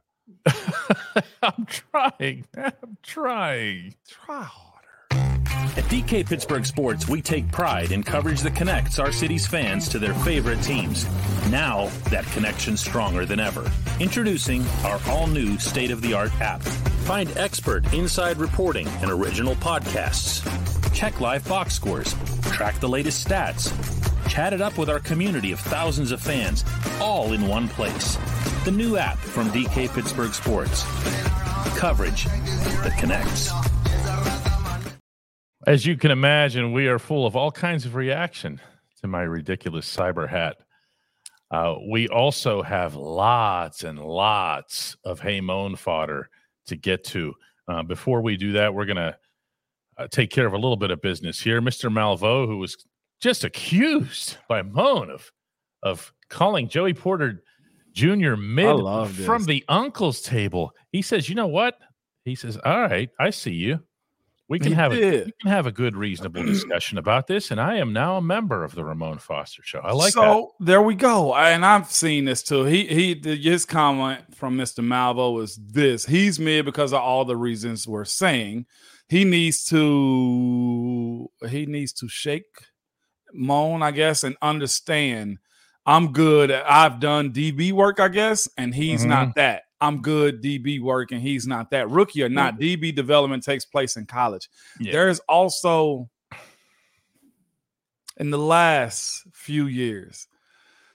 I'm 1.44 1.66
trying. 1.66 2.46
I'm 2.58 2.98
trying. 3.02 3.96
Try 4.08 4.44
harder. 4.44 4.74
At 5.76 5.86
DK 5.86 6.28
Pittsburgh 6.28 6.66
Sports, 6.66 7.08
we 7.08 7.22
take 7.22 7.52
pride 7.52 7.92
in 7.92 8.04
coverage 8.04 8.42
that 8.42 8.56
connects 8.56 9.00
our 9.00 9.12
city's 9.12 9.48
fans 9.48 9.88
to 9.90 10.00
their 10.00 10.14
favorite 10.14 10.62
teams. 10.62 11.06
Now, 11.50 11.90
that 12.12 12.26
connection's 12.28 12.80
stronger 12.80 13.26
than 13.26 13.40
ever. 13.40 13.72
Introducing 14.00 14.66
our 14.84 15.00
all 15.10 15.28
new 15.28 15.58
state 15.58 15.92
of 15.92 16.02
the 16.02 16.14
art 16.14 16.32
app. 16.42 16.62
Find 16.62 17.36
expert 17.38 17.92
inside 17.94 18.38
reporting 18.38 18.88
and 19.02 19.10
original 19.10 19.56
podcasts. 19.56 20.42
Check 20.94 21.20
live 21.20 21.48
box 21.48 21.74
scores. 21.74 22.16
Track 22.52 22.80
the 22.80 22.90
latest 22.90 23.28
stats. 23.28 24.03
Chat 24.30 24.54
it 24.54 24.62
up 24.62 24.78
with 24.78 24.90
our 24.90 25.00
community 25.00 25.52
of 25.52 25.60
thousands 25.60 26.12
of 26.12 26.22
fans, 26.22 26.64
all 27.00 27.34
in 27.34 27.48
one 27.48 27.68
place. 27.68 28.18
The 28.66 28.72
new 28.72 28.98
app 28.98 29.18
from 29.18 29.50
DK 29.50 29.94
Pittsburgh 29.94 30.34
Sports. 30.34 30.84
Coverage 31.78 32.26
that 32.26 32.98
connects. 32.98 33.52
As 35.66 35.86
you 35.86 35.96
can 35.96 36.12
imagine, 36.12 36.74
we 36.74 36.88
are 36.88 37.00
full 37.00 37.26
of 37.26 37.36
all 37.36 37.52
kinds 37.52 37.86
of 37.86 37.96
reaction 37.96 38.60
to 39.02 39.08
my 39.08 39.22
ridiculous 39.22 39.94
cyber 39.94 40.28
hat. 40.28 40.58
Uh, 41.52 41.76
we 41.90 42.08
also 42.08 42.64
have 42.64 42.96
lots 42.96 43.84
and 43.84 44.00
lots 44.00 44.98
of 45.06 45.20
Hey 45.20 45.40
Moan 45.40 45.76
fodder 45.76 46.30
to 46.66 46.76
get 46.76 47.04
to. 47.06 47.34
Uh, 47.68 47.84
before 47.84 48.22
we 48.22 48.38
do 48.38 48.54
that, 48.54 48.74
we're 48.74 48.86
going 48.86 48.98
to 48.98 49.16
uh, 49.98 50.08
take 50.08 50.32
care 50.32 50.48
of 50.48 50.54
a 50.54 50.58
little 50.58 50.78
bit 50.78 50.92
of 50.92 51.02
business 51.02 51.40
here. 51.40 51.62
Mr. 51.62 51.92
Malvo, 51.92 52.48
who 52.48 52.58
was 52.58 52.76
just 53.24 53.46
accused 53.46 54.38
by 54.50 54.62
Moan 54.62 55.10
of, 55.10 55.32
of 55.82 56.14
calling 56.30 56.68
Joey 56.68 56.94
Porter 56.94 57.42
Junior 57.94 58.36
mid 58.36 58.76
from 59.16 59.46
the 59.46 59.64
uncle's 59.70 60.22
table. 60.22 60.72
He 60.92 61.02
says, 61.02 61.30
"You 61.30 61.36
know 61.36 61.48
what?" 61.48 61.80
He 62.26 62.36
says, 62.36 62.58
"All 62.66 62.82
right, 62.82 63.10
I 63.20 63.30
see 63.30 63.54
you. 63.54 63.80
We 64.50 64.60
can 64.60 64.70
he 64.70 64.74
have 64.74 64.92
a, 64.92 65.24
we 65.26 65.32
can 65.42 65.52
have 65.52 65.68
a 65.68 65.72
good, 65.72 65.96
reasonable 65.96 66.44
discussion 66.44 66.98
about 66.98 67.28
this." 67.28 67.50
And 67.50 67.62
I 67.62 67.78
am 67.78 67.94
now 67.94 68.18
a 68.18 68.22
member 68.22 68.64
of 68.64 68.76
the 68.76 68.84
Ramon 68.84 69.20
Foster 69.20 69.62
Show. 69.64 69.80
I 69.80 69.94
like 69.94 70.12
so, 70.12 70.22
that. 70.22 70.28
So 70.28 70.52
there 70.60 70.82
we 70.82 70.96
go. 70.96 71.34
And 71.34 71.66
I've 71.66 71.90
seen 71.90 72.26
this 72.26 72.44
too. 72.44 72.66
He 72.66 72.88
he 72.88 73.38
his 73.38 73.64
comment 73.64 74.36
from 74.36 74.58
Mr. 74.58 74.84
Malvo 74.84 75.34
was 75.34 75.56
this: 75.56 76.06
he's 76.06 76.40
mid 76.40 76.66
because 76.66 76.92
of 76.92 77.00
all 77.00 77.24
the 77.24 77.38
reasons 77.38 77.88
we're 77.88 78.06
saying. 78.06 78.66
He 79.08 79.24
needs 79.24 79.64
to 79.66 81.30
he 81.48 81.68
needs 81.68 81.94
to 81.94 82.10
shake, 82.10 82.66
moan, 83.34 83.82
I 83.82 83.92
guess, 83.92 84.24
and 84.24 84.36
understand 84.42 85.40
I'm 85.86 86.14
good. 86.14 86.52
I've 86.52 87.00
done 87.00 87.34
DB 87.34 87.72
work, 87.74 88.00
I 88.00 88.08
guess, 88.08 88.50
and 88.58 88.74
he's 88.74 89.02
mm-hmm. 89.02 89.10
not 89.10 89.36
that. 89.36 89.64
I'm 89.82 90.02
good 90.02 90.42
DB 90.42 90.82
work, 90.82 91.12
and 91.12 91.22
he's 91.22 91.46
not 91.46 91.72
that. 91.72 91.90
Rookie 91.90 92.24
or 92.24 92.30
not, 92.30 92.58
mm-hmm. 92.58 92.86
DB 92.86 92.96
development 92.96 93.44
takes 93.44 93.66
place 93.66 93.98
in 93.98 94.06
college. 94.06 94.50
Yeah. 94.80 94.94
There's 94.94 95.20
also 95.22 96.10
in 98.18 98.30
the 98.30 98.38
last 98.38 99.28
few 99.34 99.66
years, 99.66 100.28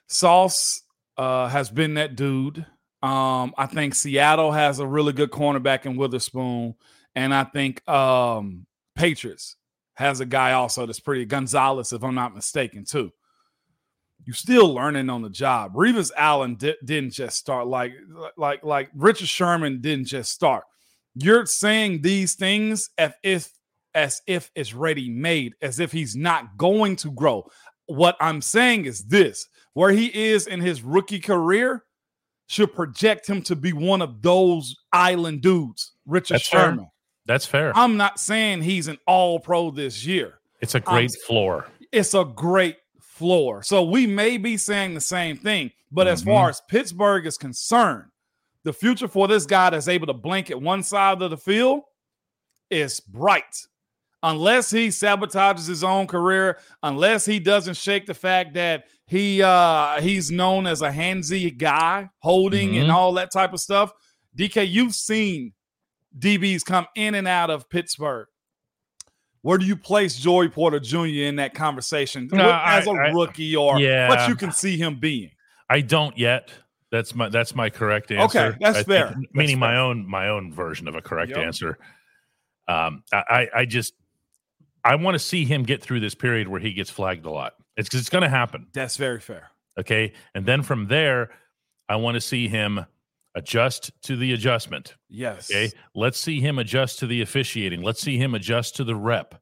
Sauce 0.06 0.82
uh, 1.18 1.48
has 1.48 1.68
been 1.68 1.94
that 1.94 2.16
dude. 2.16 2.64
Um, 3.02 3.54
I 3.58 3.66
think 3.66 3.94
Seattle 3.94 4.52
has 4.52 4.78
a 4.78 4.86
really 4.86 5.12
good 5.12 5.30
cornerback 5.30 5.84
in 5.84 5.96
Witherspoon, 5.96 6.74
and 7.14 7.34
I 7.34 7.44
think 7.44 7.86
um, 7.86 8.64
Patriots 8.96 9.56
has 9.98 10.20
a 10.20 10.26
guy 10.26 10.52
also 10.52 10.86
that's 10.86 11.00
pretty 11.00 11.26
Gonzalez, 11.26 11.92
if 11.92 12.02
I'm 12.02 12.14
not 12.14 12.34
mistaken, 12.34 12.84
too 12.84 13.12
you're 14.28 14.34
still 14.34 14.74
learning 14.74 15.08
on 15.08 15.22
the 15.22 15.30
job. 15.30 15.74
Revis 15.74 16.10
Allen 16.14 16.56
di- 16.56 16.76
didn't 16.84 17.12
just 17.12 17.38
start 17.38 17.66
like 17.66 17.94
like 18.36 18.62
like 18.62 18.90
Richard 18.94 19.28
Sherman 19.28 19.80
didn't 19.80 20.06
just 20.06 20.32
start. 20.32 20.64
You're 21.14 21.46
saying 21.46 22.02
these 22.02 22.34
things 22.34 22.90
as 22.98 23.12
if 23.22 23.50
as 23.94 24.20
if 24.26 24.50
it's 24.54 24.74
ready 24.74 25.08
made, 25.08 25.54
as 25.62 25.80
if 25.80 25.92
he's 25.92 26.14
not 26.14 26.58
going 26.58 26.96
to 26.96 27.10
grow. 27.10 27.48
what 27.86 28.18
I'm 28.20 28.42
saying 28.42 28.84
is 28.84 29.04
this 29.04 29.48
where 29.72 29.90
he 29.90 30.06
is 30.14 30.46
in 30.46 30.60
his 30.60 30.82
rookie 30.82 31.20
career 31.20 31.84
should 32.48 32.74
project 32.74 33.26
him 33.26 33.40
to 33.42 33.56
be 33.56 33.72
one 33.72 34.02
of 34.02 34.20
those 34.20 34.76
island 34.92 35.40
dudes, 35.40 35.92
Richard 36.04 36.34
That's 36.34 36.48
fair. 36.48 36.76
That's 37.28 37.46
fair. 37.46 37.70
I'm 37.76 37.96
not 37.96 38.18
saying 38.18 38.62
he's 38.62 38.88
an 38.88 38.98
all 39.06 39.38
pro 39.38 39.70
this 39.70 40.04
year. 40.04 40.34
it's 40.60 40.74
a 40.74 40.80
great 40.80 41.12
floor. 41.24 41.66
It's 41.92 42.14
a 42.14 42.24
great 42.24 42.78
floor. 43.00 43.62
So 43.62 43.84
we 43.84 44.08
may 44.08 44.36
be 44.38 44.56
saying 44.56 44.94
the 44.94 45.00
same 45.00 45.36
thing, 45.36 45.70
but 45.92 46.08
as 46.08 46.20
Mhm. 46.22 46.26
far 46.26 46.48
as 46.48 46.60
Pittsburgh 46.68 47.26
is 47.26 47.36
concerned, 47.38 48.06
the 48.64 48.72
future 48.72 49.06
for 49.06 49.28
this 49.28 49.46
guy 49.46 49.70
that's 49.70 49.86
able 49.86 50.08
to 50.08 50.12
blanket 50.14 50.56
one 50.60 50.82
side 50.82 51.22
of 51.22 51.30
the 51.30 51.36
field 51.36 51.82
is 52.70 52.98
bright. 52.98 53.66
Unless 54.24 54.72
he 54.72 54.88
sabotages 54.88 55.68
his 55.68 55.84
own 55.84 56.08
career, 56.08 56.58
unless 56.82 57.24
he 57.24 57.38
doesn't 57.38 57.76
shake 57.76 58.06
the 58.06 58.14
fact 58.14 58.54
that 58.54 58.86
he 59.06 59.40
uh 59.42 60.00
he's 60.00 60.28
known 60.32 60.66
as 60.66 60.82
a 60.82 60.90
handsy 60.90 61.56
guy, 61.56 62.10
holding 62.18 62.76
and 62.78 62.88
Mhm. 62.90 62.94
all 62.94 63.12
that 63.12 63.30
type 63.32 63.52
of 63.52 63.60
stuff. 63.60 63.92
DK, 64.34 64.64
you've 64.64 64.94
seen 64.96 65.52
DBs 66.18 66.64
come 66.64 66.86
in 66.94 67.14
and 67.14 67.28
out 67.28 67.50
of 67.50 67.68
Pittsburgh. 67.70 68.26
Where 69.42 69.56
do 69.58 69.64
you 69.66 69.76
place 69.76 70.18
Joey 70.18 70.48
Porter 70.48 70.80
Jr. 70.80 71.04
in 71.06 71.36
that 71.36 71.54
conversation 71.54 72.28
No, 72.32 72.50
as 72.64 72.86
a 72.86 72.90
I- 72.90 73.06
I- 73.08 73.10
rookie 73.12 73.54
or 73.54 73.78
Yeah. 73.80 74.08
what 74.08 74.28
you 74.28 74.34
can 74.34 74.50
see 74.52 74.76
him 74.76 74.96
being? 74.98 75.30
I 75.70 75.80
don't 75.80 76.16
yet. 76.18 76.50
That's 76.90 77.14
my 77.14 77.28
that's 77.28 77.54
my 77.54 77.68
correct 77.70 78.10
answer. 78.10 78.38
Okay, 78.46 78.56
that's 78.60 78.78
I 78.78 78.82
fair. 78.82 79.08
think- 79.08 79.26
That's 79.26 79.34
meaning 79.34 79.58
my 79.58 79.76
own 79.76 80.08
my 80.08 80.28
own 80.28 80.52
version 80.52 80.88
of 80.88 80.94
a 80.94 81.02
correct 81.02 81.30
Yep. 81.30 81.38
answer. 81.38 81.78
Um, 82.66 83.04
I 83.12 83.22
I- 83.54 83.60
I 83.60 83.64
just 83.66 83.94
I 84.84 84.94
want 84.96 85.14
to 85.14 85.18
see 85.18 85.44
him 85.44 85.64
get 85.64 85.82
through 85.82 86.00
this 86.00 86.14
period 86.14 86.48
where 86.48 86.60
he 86.60 86.72
gets 86.72 86.88
flagged 86.90 87.26
a 87.26 87.30
lot. 87.30 87.54
It's 87.76 87.94
it's 87.94 88.08
going 88.08 88.22
to 88.22 88.28
happen. 88.28 88.66
That's 88.72 88.96
very 88.96 89.20
fair. 89.20 89.50
Okay, 89.78 90.14
and 90.34 90.44
then 90.46 90.62
from 90.62 90.86
there, 90.88 91.30
I 91.88 91.96
want 91.96 92.14
to 92.16 92.20
see 92.20 92.48
him 92.48 92.84
adjust 93.38 93.90
to 94.02 94.16
the 94.16 94.32
adjustment. 94.32 94.96
Yes. 95.08 95.50
Okay, 95.50 95.70
let's 95.94 96.18
see 96.18 96.40
him 96.40 96.58
adjust 96.58 96.98
to 96.98 97.06
the 97.06 97.22
officiating. 97.22 97.82
Let's 97.82 98.02
see 98.02 98.18
him 98.18 98.34
adjust 98.34 98.76
to 98.76 98.84
the 98.84 98.96
rep 98.96 99.40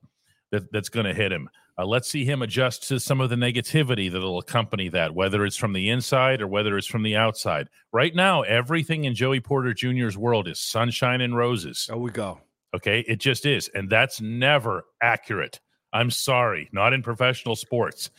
that, 0.52 0.70
that's 0.70 0.90
going 0.90 1.06
to 1.06 1.14
hit 1.14 1.32
him. 1.32 1.48
Uh, 1.78 1.84
let's 1.84 2.08
see 2.08 2.24
him 2.24 2.42
adjust 2.42 2.88
to 2.88 3.00
some 3.00 3.20
of 3.20 3.28
the 3.28 3.36
negativity 3.36 4.10
that'll 4.10 4.38
accompany 4.38 4.88
that, 4.90 5.14
whether 5.14 5.44
it's 5.44 5.56
from 5.56 5.72
the 5.72 5.90
inside 5.90 6.40
or 6.40 6.46
whether 6.46 6.78
it's 6.78 6.86
from 6.86 7.02
the 7.02 7.16
outside. 7.16 7.68
Right 7.92 8.14
now, 8.14 8.42
everything 8.42 9.04
in 9.04 9.14
Joey 9.14 9.40
Porter 9.40 9.74
Jr.'s 9.74 10.16
world 10.16 10.48
is 10.48 10.60
sunshine 10.60 11.20
and 11.20 11.36
roses. 11.36 11.86
There 11.88 11.98
we 11.98 12.10
go. 12.10 12.40
Okay, 12.74 13.00
it 13.00 13.16
just 13.16 13.46
is, 13.46 13.68
and 13.74 13.88
that's 13.88 14.20
never 14.20 14.84
accurate. 15.02 15.60
I'm 15.92 16.10
sorry, 16.10 16.68
not 16.72 16.92
in 16.92 17.02
professional 17.02 17.56
sports. 17.56 18.10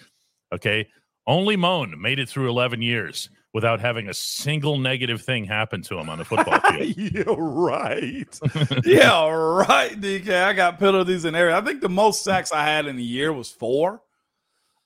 Okay, 0.53 0.87
only 1.27 1.55
Moan 1.55 1.99
made 2.01 2.19
it 2.19 2.29
through 2.29 2.49
11 2.49 2.81
years 2.81 3.29
without 3.57 3.79
having 3.79 4.07
a 4.07 4.13
single 4.13 4.77
negative 4.77 5.19
thing 5.19 5.43
happen 5.43 5.81
to 5.81 5.97
him 5.97 6.11
on 6.11 6.19
a 6.19 6.23
football 6.23 6.59
field. 6.59 6.95
You're 6.95 7.35
right. 7.35 8.39
yeah, 8.85 9.27
right, 9.27 9.99
DK. 9.99 10.29
I 10.43 10.53
got 10.53 10.77
penalties 10.77 11.25
in 11.25 11.33
area. 11.33 11.57
I 11.57 11.61
think 11.61 11.81
the 11.81 11.89
most 11.89 12.23
sacks 12.23 12.51
I 12.51 12.63
had 12.63 12.85
in 12.85 12.99
a 12.99 13.01
year 13.01 13.33
was 13.33 13.49
four. 13.49 14.03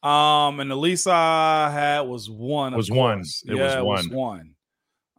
Um, 0.02 0.62
and 0.62 0.72
the 0.72 0.78
least 0.78 1.06
I 1.06 1.70
had 1.70 2.02
was 2.04 2.30
one. 2.30 2.72
of 2.74 2.78
Was 2.78 2.90
one. 2.90 3.18
course. 3.18 3.44
It 3.46 3.56
was 3.56 3.74
yeah, 3.74 3.82
one. 3.82 3.98
was 3.98 4.08
one. 4.08 4.56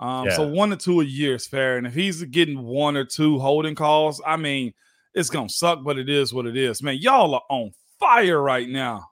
Um, 0.00 0.24
Yeah. 0.28 0.36
so 0.36 0.48
one 0.48 0.70
to 0.70 0.76
two 0.76 1.02
a 1.02 1.04
year 1.04 1.34
is 1.34 1.46
fair. 1.46 1.76
And 1.76 1.86
if 1.86 1.92
he's 1.92 2.24
getting 2.24 2.62
one 2.62 2.96
or 2.96 3.04
two 3.04 3.38
holding 3.38 3.74
calls, 3.74 4.22
I 4.26 4.38
mean, 4.38 4.72
it's 5.12 5.28
gonna 5.28 5.50
suck, 5.50 5.84
but 5.84 5.98
it 5.98 6.08
is 6.08 6.32
what 6.32 6.46
it 6.46 6.56
is. 6.56 6.82
Man, 6.82 6.96
y'all 6.96 7.34
are 7.34 7.42
on 7.50 7.72
fire 8.00 8.40
right 8.40 8.66
now. 8.66 9.10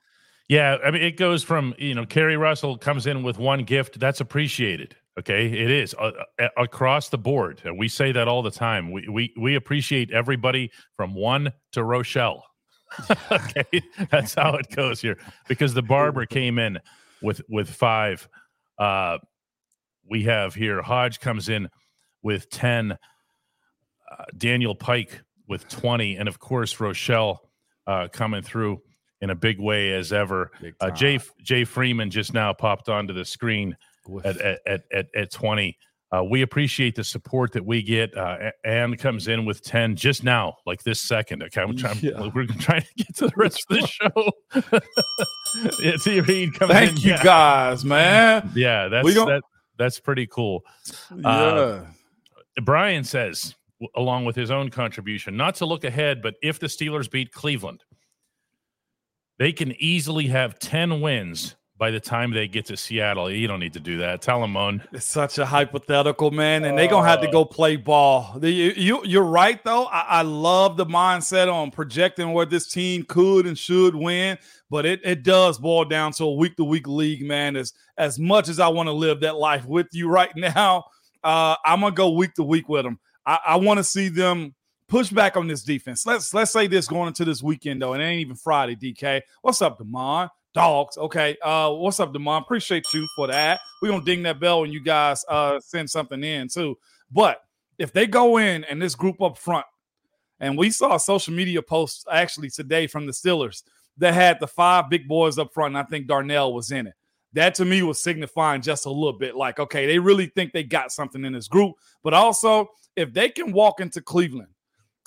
Yeah, 0.50 0.78
I 0.84 0.90
mean, 0.90 1.02
it 1.02 1.16
goes 1.16 1.44
from 1.44 1.76
you 1.78 1.94
know, 1.94 2.04
Kerry 2.04 2.36
Russell 2.36 2.76
comes 2.76 3.06
in 3.06 3.22
with 3.22 3.38
one 3.38 3.62
gift 3.62 4.00
that's 4.00 4.20
appreciated. 4.20 4.96
Okay, 5.16 5.46
it 5.46 5.70
is 5.70 5.94
uh, 5.94 6.10
uh, 6.40 6.48
across 6.56 7.08
the 7.08 7.18
board, 7.18 7.62
we 7.78 7.86
say 7.86 8.10
that 8.10 8.26
all 8.26 8.42
the 8.42 8.50
time. 8.50 8.90
We 8.90 9.08
we 9.08 9.32
we 9.38 9.54
appreciate 9.54 10.10
everybody 10.10 10.72
from 10.96 11.14
one 11.14 11.52
to 11.70 11.84
Rochelle. 11.84 12.44
okay, 13.30 13.80
that's 14.10 14.34
how 14.34 14.56
it 14.56 14.68
goes 14.74 15.00
here 15.00 15.18
because 15.46 15.72
the 15.72 15.82
barber 15.82 16.26
came 16.26 16.58
in 16.58 16.80
with 17.22 17.40
with 17.48 17.70
five. 17.70 18.28
Uh, 18.76 19.18
we 20.10 20.24
have 20.24 20.52
here 20.56 20.82
Hodge 20.82 21.20
comes 21.20 21.48
in 21.48 21.68
with 22.24 22.50
ten. 22.50 22.98
Uh, 24.10 24.24
Daniel 24.36 24.74
Pike 24.74 25.22
with 25.46 25.68
twenty, 25.68 26.16
and 26.16 26.28
of 26.28 26.40
course 26.40 26.80
Rochelle 26.80 27.40
uh, 27.86 28.08
coming 28.12 28.42
through 28.42 28.82
in 29.20 29.30
a 29.30 29.35
big 29.35 29.59
way 29.61 29.92
as 29.92 30.12
ever. 30.12 30.50
Uh, 30.80 30.90
Jay 30.90 31.18
Jay 31.42 31.64
Freeman 31.64 32.11
just 32.11 32.35
now 32.35 32.52
popped 32.52 32.88
onto 32.88 33.12
the 33.12 33.24
screen 33.24 33.76
at 34.24 34.37
at 34.40 34.83
at, 34.92 35.06
at, 35.14 35.30
twenty. 35.30 35.76
Uh, 36.12 36.24
we 36.24 36.42
appreciate 36.42 36.96
the 36.96 37.04
support 37.04 37.52
that 37.52 37.64
we 37.64 37.83
get. 37.83 38.16
Uh, 38.16 38.50
Ann 38.64 38.96
comes 38.96 39.28
in 39.28 39.44
with 39.44 39.62
ten 39.62 39.94
just 39.94 40.24
now, 40.24 40.56
like 40.66 40.83
this 40.83 41.00
second. 41.00 41.42
Okay, 41.44 41.61
I'm 41.61 41.76
trying, 41.76 41.98
Yeah. 42.00 42.28
we're 42.35 42.46
trying 42.46 42.83
to 42.83 42.94
get 42.96 43.14
to 43.16 43.26
the 43.26 43.33
rest 43.37 43.64
of 43.70 43.78
the 43.78 43.87
show. 45.72 45.80
yeah, 45.83 45.96
T 46.02 46.20
Reed 46.20 46.54
coming 46.54 46.76
in. 46.76 46.87
Thank 46.88 47.04
you 47.04 47.12
yeah. 47.12 47.22
guys, 47.22 47.85
man. 47.85 48.50
Yeah, 48.54 48.88
that's 48.88 49.14
that, 49.14 49.42
that's 49.78 50.00
pretty 50.00 50.26
cool. 50.26 50.64
Yeah. 51.16 51.87
Brian 52.62 53.04
says, 53.04 53.54
along 53.94 54.24
with 54.24 54.37
his 54.37 54.50
own 54.50 54.70
contribution, 54.70 55.37
not 55.37 55.54
to 55.56 55.66
look 55.66 55.85
ahead, 55.85 56.22
but 56.22 56.35
if 56.42 56.59
the 56.59 56.66
Steelers 56.66 57.11
beat 57.11 57.33
Cleveland, 57.33 57.85
they 59.40 59.53
can 59.53 59.74
easily 59.83 60.26
have 60.26 60.59
10 60.59 61.00
wins 61.00 61.57
by 61.79 61.90
the 61.90 61.98
time 61.98 62.31
they 62.31 62.46
get 62.46 62.66
to 62.66 62.76
Seattle. 62.76 63.31
You 63.31 63.48
don't 63.48 63.59
need 63.59 63.72
to 63.72 63.81
do 63.81 63.96
that. 63.96 64.20
Tell 64.20 64.38
them, 64.38 64.53
Moan. 64.53 64.83
It's 64.92 65.07
such 65.07 65.38
a 65.38 65.46
hypothetical, 65.46 66.31
man, 66.31 66.64
and 66.64 66.79
they're 66.79 66.88
gonna 66.88 67.09
have 67.09 67.22
to 67.22 67.31
go 67.31 67.46
play 67.46 67.76
ball. 67.76 68.38
You, 68.42 68.74
you 68.76 69.00
you're 69.07 69.24
right 69.24 69.59
though. 69.64 69.87
I, 69.87 70.00
I 70.00 70.22
love 70.22 70.76
the 70.76 70.85
mindset 70.85 71.50
on 71.50 71.70
projecting 71.70 72.35
where 72.35 72.44
this 72.44 72.68
team 72.68 73.03
could 73.05 73.46
and 73.46 73.57
should 73.57 73.94
win, 73.94 74.37
but 74.68 74.85
it, 74.85 75.00
it 75.05 75.22
does 75.22 75.59
boil 75.59 75.87
down 75.87 76.12
to 76.12 76.24
a 76.24 76.35
week 76.35 76.57
to 76.57 76.64
week 76.64 76.87
league, 76.87 77.26
man. 77.26 77.57
As 77.57 77.72
as 77.96 78.18
much 78.18 78.50
as 78.50 78.61
I 78.61 78.68
want 78.68 78.88
to 78.88 78.92
live 78.92 79.20
that 79.20 79.37
life 79.37 79.64
with 79.64 79.87
you 79.92 80.11
right 80.11 80.33
now, 80.37 80.85
uh, 81.24 81.57
I'm 81.64 81.81
gonna 81.81 81.94
go 81.94 82.11
week 82.11 82.35
to 82.35 82.42
week 82.42 82.68
with 82.68 82.85
them. 82.85 83.00
I, 83.24 83.38
I 83.46 83.57
want 83.57 83.79
to 83.79 83.85
see 83.85 84.11
them 84.11 84.55
push 84.90 85.09
back 85.09 85.37
on 85.37 85.46
this 85.46 85.62
defense. 85.62 86.05
Let's 86.05 86.35
let's 86.35 86.50
say 86.50 86.66
this 86.66 86.88
going 86.88 87.09
into 87.09 87.24
this 87.24 87.42
weekend 87.42 87.81
though. 87.81 87.94
And 87.94 88.03
it 88.03 88.07
ain't 88.07 88.20
even 88.20 88.37
Friday, 88.37 88.76
DK. 88.76 89.22
What's 89.40 89.62
up, 89.62 89.79
Demond? 89.79 90.31
Dogs. 90.53 90.98
Okay. 90.98 91.38
Uh, 91.42 91.70
what's 91.70 92.00
up, 92.00 92.12
Demond? 92.12 92.42
Appreciate 92.42 92.85
you 92.92 93.07
for 93.16 93.29
that. 93.29 93.61
We're 93.81 93.90
gonna 93.90 94.05
ding 94.05 94.24
that 94.24 94.40
bell 94.40 94.61
when 94.61 94.72
you 94.72 94.83
guys 94.83 95.24
uh 95.29 95.61
send 95.61 95.88
something 95.88 96.22
in 96.22 96.48
too. 96.48 96.76
But 97.11 97.40
if 97.79 97.92
they 97.92 98.07
go 98.07 98.37
in 98.37 98.64
and 98.64 98.83
this 98.83 98.94
group 98.94 99.22
up 99.22 99.38
front, 99.38 99.64
and 100.40 100.59
we 100.59 100.70
saw 100.70 100.96
a 100.96 101.00
social 101.00 101.33
media 101.33 101.62
post 101.62 102.07
actually 102.11 102.50
today 102.50 102.87
from 102.87 103.07
the 103.07 103.12
Steelers 103.12 103.62
that 103.98 104.14
had 104.14 104.40
the 104.40 104.48
five 104.48 104.90
big 104.90 105.07
boys 105.07 105.38
up 105.38 105.55
front, 105.55 105.76
and 105.76 105.79
I 105.79 105.88
think 105.88 106.09
Darnell 106.09 106.53
was 106.53 106.72
in 106.72 106.88
it. 106.88 106.94
That 107.33 107.55
to 107.57 107.64
me 107.64 107.83
was 107.83 108.03
signifying 108.03 108.61
just 108.61 108.87
a 108.87 108.90
little 108.90 109.16
bit 109.16 109.37
like, 109.37 109.61
okay, 109.61 109.87
they 109.87 110.00
really 110.00 110.26
think 110.26 110.53
they 110.53 110.64
got 110.64 110.90
something 110.90 111.24
in 111.24 111.33
this 111.33 111.46
group. 111.46 111.74
But 112.03 112.12
also, 112.12 112.70
if 112.96 113.12
they 113.12 113.29
can 113.29 113.53
walk 113.53 113.79
into 113.79 114.00
Cleveland 114.00 114.48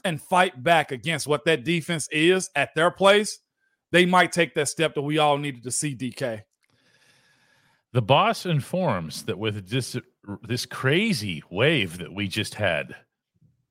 and 0.04 0.22
fight 0.22 0.64
back 0.64 0.92
against 0.92 1.28
what 1.28 1.46
that 1.46 1.64
defense 1.64 2.08
is 2.12 2.50
at 2.56 2.76
their 2.76 2.92
place, 2.92 3.40
they 3.92 4.06
might 4.06 4.32
take 4.32 4.56
that 4.56 4.70
step 4.70 4.96
that 4.96 5.02
we 5.02 5.18
all 5.18 5.38
needed 5.38 5.64
to 5.64 5.72
see, 5.72 5.96
DK. 5.96 6.42
The 7.94 8.02
boss 8.02 8.46
informs 8.46 9.24
that 9.24 9.38
with 9.38 9.70
this 9.70 9.96
this 10.42 10.66
crazy 10.66 11.44
wave 11.52 12.00
that 12.00 12.14
we 12.14 12.28
just 12.28 12.56
had 12.56 12.96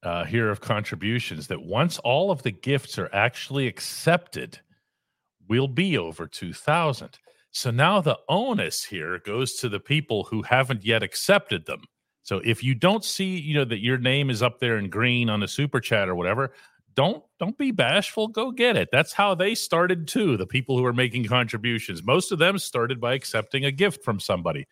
uh, 0.02 0.24
here 0.24 0.48
of 0.50 0.60
contributions, 0.60 1.48
that 1.48 1.62
once 1.62 1.98
all 2.00 2.30
of 2.30 2.42
the 2.42 2.52
gifts 2.52 2.98
are 2.98 3.10
actually 3.12 3.66
accepted, 3.66 4.60
we'll 5.48 5.66
be 5.66 5.98
over 5.98 6.28
two 6.28 6.52
thousand. 6.52 7.18
So 7.50 7.70
now 7.70 8.00
the 8.00 8.18
onus 8.28 8.84
here 8.84 9.18
goes 9.18 9.54
to 9.56 9.68
the 9.68 9.80
people 9.80 10.24
who 10.24 10.42
haven't 10.42 10.84
yet 10.84 11.02
accepted 11.02 11.66
them. 11.66 11.82
So 12.22 12.40
if 12.44 12.62
you 12.62 12.74
don't 12.74 13.04
see, 13.04 13.38
you 13.38 13.54
know, 13.54 13.64
that 13.64 13.80
your 13.80 13.98
name 13.98 14.30
is 14.30 14.42
up 14.42 14.60
there 14.60 14.78
in 14.78 14.88
green 14.88 15.28
on 15.28 15.40
the 15.40 15.48
super 15.48 15.80
chat 15.80 16.08
or 16.08 16.14
whatever, 16.14 16.52
don't 16.94 17.22
don't 17.38 17.56
be 17.56 17.70
bashful. 17.70 18.28
Go 18.28 18.50
get 18.50 18.76
it. 18.76 18.88
That's 18.92 19.12
how 19.12 19.34
they 19.34 19.54
started 19.54 20.06
too. 20.06 20.36
The 20.36 20.46
people 20.46 20.76
who 20.76 20.84
are 20.84 20.92
making 20.92 21.26
contributions, 21.26 22.02
most 22.02 22.32
of 22.32 22.38
them 22.38 22.58
started 22.58 23.00
by 23.00 23.14
accepting 23.14 23.64
a 23.64 23.70
gift 23.70 24.04
from 24.04 24.20
somebody. 24.20 24.66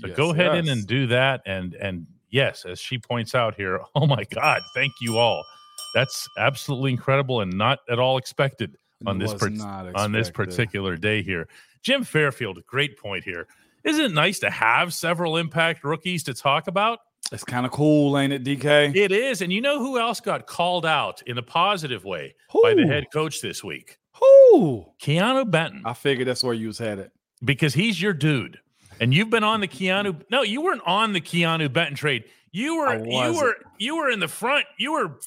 So 0.00 0.08
go 0.14 0.30
ahead 0.32 0.54
in 0.54 0.68
and 0.68 0.86
do 0.86 1.06
that. 1.08 1.42
And 1.46 1.74
and 1.74 2.06
yes, 2.30 2.64
as 2.64 2.78
she 2.78 2.98
points 2.98 3.34
out 3.34 3.54
here, 3.54 3.80
oh 3.94 4.06
my 4.06 4.24
God, 4.30 4.60
thank 4.74 4.92
you 5.00 5.18
all. 5.18 5.42
That's 5.94 6.28
absolutely 6.38 6.92
incredible 6.92 7.40
and 7.40 7.52
not 7.52 7.80
at 7.90 7.98
all 7.98 8.16
expected 8.16 8.76
on 9.06 9.18
this 9.18 9.34
per- 9.34 9.50
on 9.94 10.12
this 10.12 10.30
particular 10.30 10.96
day 10.96 11.22
here. 11.22 11.48
Jim 11.82 12.04
Fairfield, 12.04 12.64
great 12.66 12.96
point 12.96 13.24
here. 13.24 13.48
Isn't 13.84 14.04
it 14.04 14.12
nice 14.12 14.38
to 14.40 14.50
have 14.50 14.92
several 14.94 15.36
impact 15.36 15.84
rookies 15.84 16.22
to 16.24 16.34
talk 16.34 16.68
about? 16.68 17.00
It's 17.30 17.44
kind 17.44 17.64
of 17.64 17.72
cool, 17.72 18.18
ain't 18.18 18.32
it, 18.32 18.44
DK? 18.44 18.94
It 18.94 19.10
is. 19.12 19.42
And 19.42 19.52
you 19.52 19.60
know 19.60 19.78
who 19.78 19.98
else 19.98 20.20
got 20.20 20.46
called 20.46 20.84
out 20.84 21.22
in 21.26 21.38
a 21.38 21.42
positive 21.42 22.04
way 22.04 22.34
who? 22.50 22.62
by 22.62 22.74
the 22.74 22.86
head 22.86 23.06
coach 23.12 23.40
this 23.40 23.64
week? 23.64 23.98
Who? 24.20 24.86
Keanu 25.00 25.50
Benton. 25.50 25.82
I 25.84 25.94
figured 25.94 26.28
that's 26.28 26.44
where 26.44 26.54
you 26.54 26.66
was 26.68 26.78
headed. 26.78 27.10
because 27.44 27.74
he's 27.74 28.00
your 28.00 28.12
dude. 28.12 28.58
And 29.00 29.12
you've 29.14 29.30
been 29.30 29.44
on 29.44 29.60
the 29.60 29.68
Keanu. 29.68 30.22
No, 30.30 30.42
you 30.42 30.60
weren't 30.60 30.82
on 30.86 31.12
the 31.12 31.20
Keanu 31.20 31.72
Benton 31.72 31.96
trade. 31.96 32.24
You 32.52 32.76
were 32.76 33.04
you 33.04 33.34
were 33.34 33.56
you 33.78 33.96
were 33.96 34.10
in 34.10 34.20
the 34.20 34.28
front. 34.28 34.66
You 34.78 34.92
were 34.92 35.18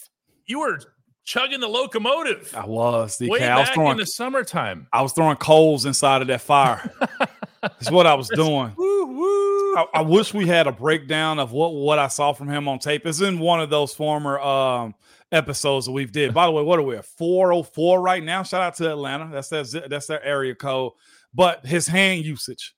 you 0.46 0.60
were 0.60 0.80
chugging 1.26 1.60
the 1.60 1.68
locomotive 1.68 2.54
I 2.56 2.66
was 2.66 3.18
DK. 3.18 3.30
way 3.30 3.48
I 3.48 3.58
was 3.60 3.68
back 3.68 3.74
throwing 3.76 3.92
in 3.92 3.98
the 3.98 4.06
summertime. 4.06 4.88
I 4.94 5.02
was 5.02 5.12
throwing 5.14 5.38
coals 5.38 5.86
inside 5.86 6.22
of 6.22 6.28
that 6.30 6.42
fire. 6.42 6.90
That's 7.62 7.90
what 7.92 8.06
I 8.06 8.14
was 8.14 8.30
doing. 8.30 8.74
Woo, 8.78 9.06
woo. 9.08 9.76
I, 9.76 9.86
I 9.96 10.02
wish 10.02 10.34
we 10.34 10.48
had 10.48 10.68
a 10.68 10.72
breakdown 10.72 11.40
of 11.40 11.52
what 11.52 11.74
what 11.74 11.98
I 12.00 12.08
saw 12.08 12.32
from 12.34 12.50
him 12.50 12.68
on 12.68 12.80
tape. 12.80 13.06
It's 13.06 13.22
in 13.22 13.40
one 13.40 13.60
of 13.60 13.70
those 13.70 13.94
former 13.94 14.40
um 14.40 14.94
episodes 15.32 15.88
that 15.88 15.92
we've 15.92 16.12
did. 16.12 16.34
By 16.34 16.46
the 16.46 16.52
way, 16.52 16.62
what 16.64 16.78
are 16.80 16.84
we 16.84 16.96
at 16.96 17.06
404 17.06 18.00
right 18.02 18.24
now? 18.24 18.44
Shout 18.44 18.62
out 18.62 18.76
to 18.76 18.90
Atlanta. 18.92 19.30
That's 19.32 19.50
their 19.50 19.64
that's 19.64 20.06
their 20.08 20.24
area 20.24 20.54
code. 20.56 20.92
But 21.34 21.66
his 21.66 21.88
hand 21.88 22.24
usage, 22.24 22.74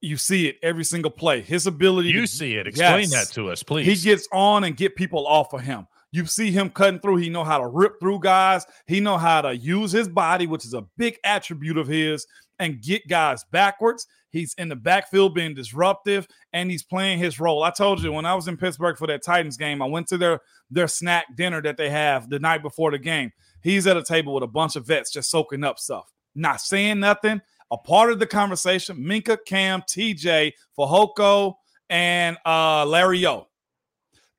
you 0.00 0.16
see 0.16 0.48
it 0.48 0.56
every 0.62 0.84
single 0.84 1.10
play. 1.12 1.40
His 1.40 1.66
ability 1.66 2.10
You 2.10 2.22
to 2.22 2.26
see 2.26 2.56
it. 2.56 2.66
Explain 2.66 3.08
Yes. 3.08 3.10
that 3.28 3.34
to 3.34 3.50
us, 3.50 3.62
please. 3.62 3.86
he 3.86 3.94
gets 4.10 4.28
on 4.32 4.64
and 4.64 4.76
get 4.76 4.96
people 4.96 5.26
off 5.26 5.52
of 5.54 5.60
him. 5.62 5.86
You 6.10 6.24
see 6.24 6.50
him 6.50 6.70
cutting 6.70 7.00
through. 7.00 7.16
He 7.16 7.28
know 7.28 7.44
how 7.44 7.58
to 7.58 7.66
rip 7.66 8.00
through 8.00 8.20
guys. 8.20 8.64
He 8.86 9.00
know 9.00 9.18
how 9.18 9.42
to 9.42 9.56
use 9.56 9.92
his 9.92 10.08
body, 10.08 10.46
which 10.46 10.64
is 10.64 10.74
a 10.74 10.86
big 10.96 11.18
attribute 11.24 11.76
of 11.76 11.86
his, 11.86 12.26
and 12.58 12.80
get 12.80 13.06
guys 13.08 13.44
backwards. 13.52 14.06
He's 14.30 14.54
in 14.54 14.68
the 14.68 14.76
backfield 14.76 15.34
being 15.34 15.54
disruptive, 15.54 16.26
and 16.52 16.70
he's 16.70 16.82
playing 16.82 17.18
his 17.18 17.40
role. 17.40 17.62
I 17.62 17.70
told 17.70 18.02
you 18.02 18.12
when 18.12 18.26
I 18.26 18.34
was 18.34 18.48
in 18.48 18.56
Pittsburgh 18.56 18.96
for 18.96 19.06
that 19.06 19.22
Titans 19.22 19.56
game, 19.56 19.82
I 19.82 19.86
went 19.86 20.06
to 20.08 20.18
their 20.18 20.40
their 20.70 20.88
snack 20.88 21.26
dinner 21.36 21.62
that 21.62 21.76
they 21.76 21.90
have 21.90 22.28
the 22.28 22.38
night 22.38 22.62
before 22.62 22.90
the 22.90 22.98
game. 22.98 23.30
He's 23.62 23.86
at 23.86 23.96
a 23.96 24.02
table 24.02 24.34
with 24.34 24.44
a 24.44 24.48
bunch 24.48 24.76
of 24.76 24.86
vets 24.86 25.10
just 25.10 25.30
soaking 25.30 25.64
up 25.64 25.78
stuff, 25.78 26.10
not 26.34 26.60
saying 26.60 27.00
nothing. 27.00 27.40
A 27.70 27.76
part 27.76 28.10
of 28.10 28.18
the 28.18 28.26
conversation, 28.26 28.96
Minkah, 28.96 29.38
Cam, 29.46 29.82
TJ, 29.82 30.52
Fahoko, 30.78 31.54
and 31.90 32.36
uh, 32.46 32.86
Larry 32.86 33.26
O 33.26 33.46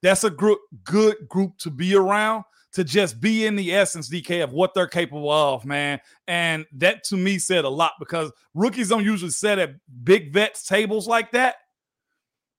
that's 0.02 0.24
a 0.24 0.30
group 0.30 0.60
good 0.84 1.16
group 1.28 1.58
to 1.60 1.70
be 1.70 1.96
around 1.96 2.44
to 2.72 2.84
just 2.84 3.20
be 3.20 3.46
in 3.46 3.56
the 3.56 3.74
essence 3.74 4.10
dk 4.10 4.44
of 4.44 4.54
what 4.54 4.74
they're 4.74 4.88
capable 4.88 5.32
of 5.32 5.66
man. 5.66 6.00
And 6.28 6.66
that 6.74 7.04
to 7.06 7.18
me 7.18 7.40
said 7.40 7.66
a 7.66 7.70
lot 7.70 7.94
because 8.00 8.32
rookies 8.54 8.90
don't 8.90 9.06
usually 9.06 9.32
sit 9.32 9.60
at 9.60 9.72
big 10.04 10.34
vets 10.34 10.66
tables 10.68 11.08
like 11.08 11.32
that. 11.32 11.56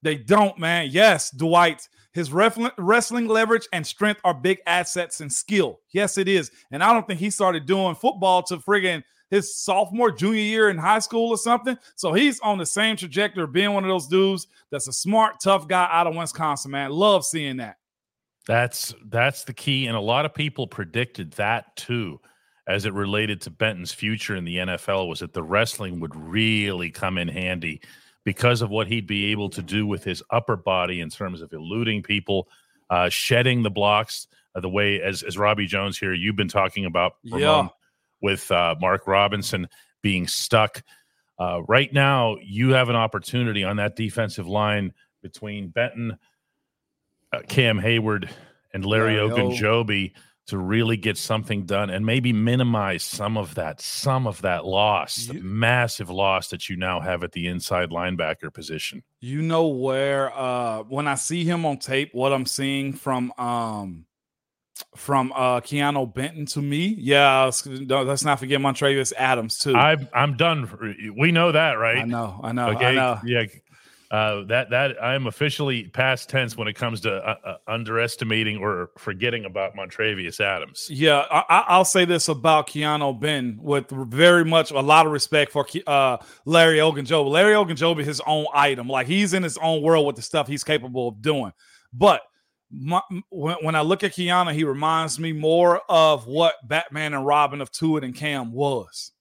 They 0.03 0.17
don't 0.17 0.59
man. 0.59 0.89
Yes 0.91 1.31
dwight 1.31 1.89
his 2.13 2.33
wrestling, 2.33 2.73
wrestling 2.77 3.29
leverage 3.29 3.69
and 3.73 3.87
strength 3.87 4.21
are 4.25 4.35
big 4.35 4.59
assets 4.67 5.21
and 5.21 5.33
skill. 5.33 5.81
Yes 5.93 6.19
it 6.19 6.29
is. 6.29 6.51
And 6.73 6.83
i 6.83 6.93
don't 6.93 7.07
think 7.07 7.21
he 7.21 7.31
started 7.31 7.67
doing 7.67 7.95
football 7.95 8.43
to 8.45 8.59
friggin 8.59 9.03
his 9.31 9.57
sophomore 9.57 10.11
junior 10.11 10.41
year 10.41 10.69
in 10.71 10.77
high 10.77 10.99
school 10.99 11.31
or 11.31 11.39
something 11.39 11.77
so 11.97 12.13
he's 12.13 12.41
on 12.41 12.59
the 12.59 12.67
same 12.67 12.97
trajectory 12.97 13.43
of 13.43 13.53
being 13.53 13.73
one 13.73 13.85
of 13.85 13.89
those 13.89 14.07
dudes 14.09 14.47
that's 14.71 14.89
a 14.89 14.93
smart 14.93 15.41
tough 15.41 15.67
guy 15.69 15.89
out 15.91 16.07
of 16.07 16.15
wisconsin 16.15 16.71
man 16.71 16.91
love 16.91 17.25
seeing 17.25 17.57
that 17.57 17.77
That's 18.47 18.95
that's 19.09 19.45
the 19.45 19.53
key, 19.53 19.87
and 19.87 19.97
a 19.97 20.01
lot 20.01 20.25
of 20.25 20.35
people 20.35 20.67
predicted 20.67 21.33
that 21.33 21.77
too, 21.77 22.21
as 22.67 22.85
it 22.87 22.95
related 22.95 23.41
to 23.43 23.51
Benton's 23.51 23.93
future 23.93 24.35
in 24.35 24.45
the 24.45 24.57
NFL. 24.57 25.09
Was 25.09 25.21
that 25.21 25.35
the 25.35 25.43
wrestling 25.43 26.01
would 26.01 26.17
really 26.17 26.91
come 26.91 27.19
in 27.19 27.29
handy 27.29 27.81
because 28.25 28.63
of 28.63 28.71
what 28.71 28.89
he'd 28.89 29.07
be 29.07 29.27
able 29.31 29.51
to 29.51 29.63
do 29.63 29.87
with 29.87 30.03
his 30.03 30.23
upper 30.31 30.57
body 30.57 31.01
in 31.01 31.11
terms 31.11 31.43
of 31.43 31.53
eluding 31.53 32.03
people, 32.03 32.49
uh, 32.89 33.09
shedding 33.11 33.63
the 33.63 33.71
blocks. 33.71 34.27
Uh, 34.55 34.61
the 34.61 34.69
way 34.69 35.01
as 35.01 35.23
as 35.23 35.37
Robbie 35.39 35.67
Jones 35.67 35.99
here, 35.99 36.15
you've 36.15 36.35
been 36.37 36.49
talking 36.49 36.87
about 36.87 37.17
Ramon, 37.25 37.41
Yeah. 37.41 37.69
With 38.21 38.51
uh, 38.51 38.75
Mark 38.81 39.07
Robinson 39.07 39.69
being 40.03 40.27
stuck. 40.27 40.83
Uh, 41.39 41.63
right 41.69 41.93
now, 41.93 42.37
you 42.43 42.71
have 42.71 42.89
an 42.89 42.97
opportunity 42.97 43.65
on 43.65 43.77
that 43.77 43.97
defensive 43.97 44.47
line 44.47 44.93
between 45.23 45.69
Benton, 45.69 46.19
uh, 47.33 47.41
Cam 47.49 47.79
Hayward, 47.79 48.29
and 48.73 48.85
Larry 48.85 49.17
Larry 49.17 49.31
O. 49.31 49.51
Ogunjobi 49.51 50.13
to 50.51 50.59
really 50.59 50.97
get 50.97 51.17
something 51.17 51.65
done 51.65 51.91
and 51.91 52.05
maybe 52.05 52.33
minimize 52.33 53.05
some 53.05 53.37
of 53.37 53.55
that, 53.55 53.81
some 53.81 54.27
of 54.27 54.43
that 54.43 54.67
loss, 54.67 55.27
the 55.27 55.35
massive 55.35 56.11
loss 56.11 56.49
that 56.49 56.69
you 56.69 56.77
now 56.77 56.99
have 56.99 57.23
at 57.23 57.31
the 57.31 57.47
inside 57.47 57.91
linebacker 57.91 58.53
position. 58.53 59.03
You 59.21 59.43
know 59.43 59.69
where 59.69 60.37
uh 60.37 60.83
when 60.83 61.07
I 61.07 61.15
see 61.15 61.45
him 61.45 61.65
on 61.65 61.79
tape, 61.79 62.11
what 62.15 62.33
I'm 62.33 62.47
seeing 62.47 62.93
from 62.93 63.33
um 63.39 64.07
from 64.97 65.33
uh 65.33 65.61
Keanu 65.61 66.13
Benton 66.13 66.47
to 66.47 66.63
me, 66.63 66.95
yeah, 66.99 67.45
let's, 67.45 68.25
not 68.25 68.39
forget 68.39 68.61
Montravius 68.61 69.13
Adams 69.17 69.59
too. 69.59 69.75
I, 69.75 69.93
I'm 69.93 70.09
I'm 70.13 70.37
done. 70.37 71.15
We 71.17 71.33
know 71.33 71.53
that, 71.53 71.73
right? 71.73 71.99
I 71.99 72.05
know, 72.05 72.41
I 72.43 72.53
know, 72.53 72.71
okay. 72.71 72.87
I 72.87 72.95
know. 72.95 73.19
Yeah. 73.25 73.45
Uh, 74.11 74.43
that 74.47 74.71
that 74.71 75.01
I 75.01 75.15
am 75.15 75.29
officially 75.29 75.85
past 75.85 76.29
tense 76.29 76.57
when 76.57 76.67
it 76.67 76.75
comes 76.75 77.03
to 77.03 77.13
uh, 77.13 77.37
uh, 77.45 77.57
underestimating 77.69 78.57
or 78.57 78.91
forgetting 78.99 79.45
about 79.45 79.77
Montravius 79.77 80.41
Adams. 80.41 80.89
Yeah, 80.91 81.25
I, 81.31 81.45
I- 81.49 81.65
I'll 81.69 81.85
say 81.85 82.05
this 82.07 82.27
about 82.27 82.67
Keanu 82.67 83.21
Ben 83.21 83.57
with 83.63 83.89
very 83.89 84.45
much 84.45 84.73
a 84.73 84.81
lot 84.81 85.07
of 85.07 85.13
respect 85.13 85.53
for 85.53 85.65
uh, 85.87 86.17
Larry 86.45 86.79
Ogunjobi. 86.79 87.31
Larry 87.31 87.55
Ogunjobi, 87.55 88.01
is 88.01 88.07
his 88.09 88.21
own 88.27 88.47
item, 88.53 88.89
like 88.89 89.07
he's 89.07 89.33
in 89.33 89.45
his 89.45 89.57
own 89.59 89.81
world 89.81 90.05
with 90.09 90.17
the 90.17 90.23
stuff 90.23 90.49
he's 90.49 90.65
capable 90.65 91.07
of 91.07 91.23
doing. 91.23 91.53
But 91.93 92.23
my, 92.71 93.01
when, 93.31 93.57
when 93.63 93.75
I 93.75 93.81
look 93.81 94.05
at 94.05 94.13
Keanu, 94.13 94.53
he 94.53 94.65
reminds 94.65 95.19
me 95.19 95.33
more 95.33 95.83
of 95.89 96.27
what 96.27 96.55
Batman 96.67 97.15
and 97.15 97.27
Robin 97.27 97.61
of 97.61 97.71
Tuitt 97.71 98.05
and 98.05 98.15
Cam 98.15 98.53
was. 98.53 99.13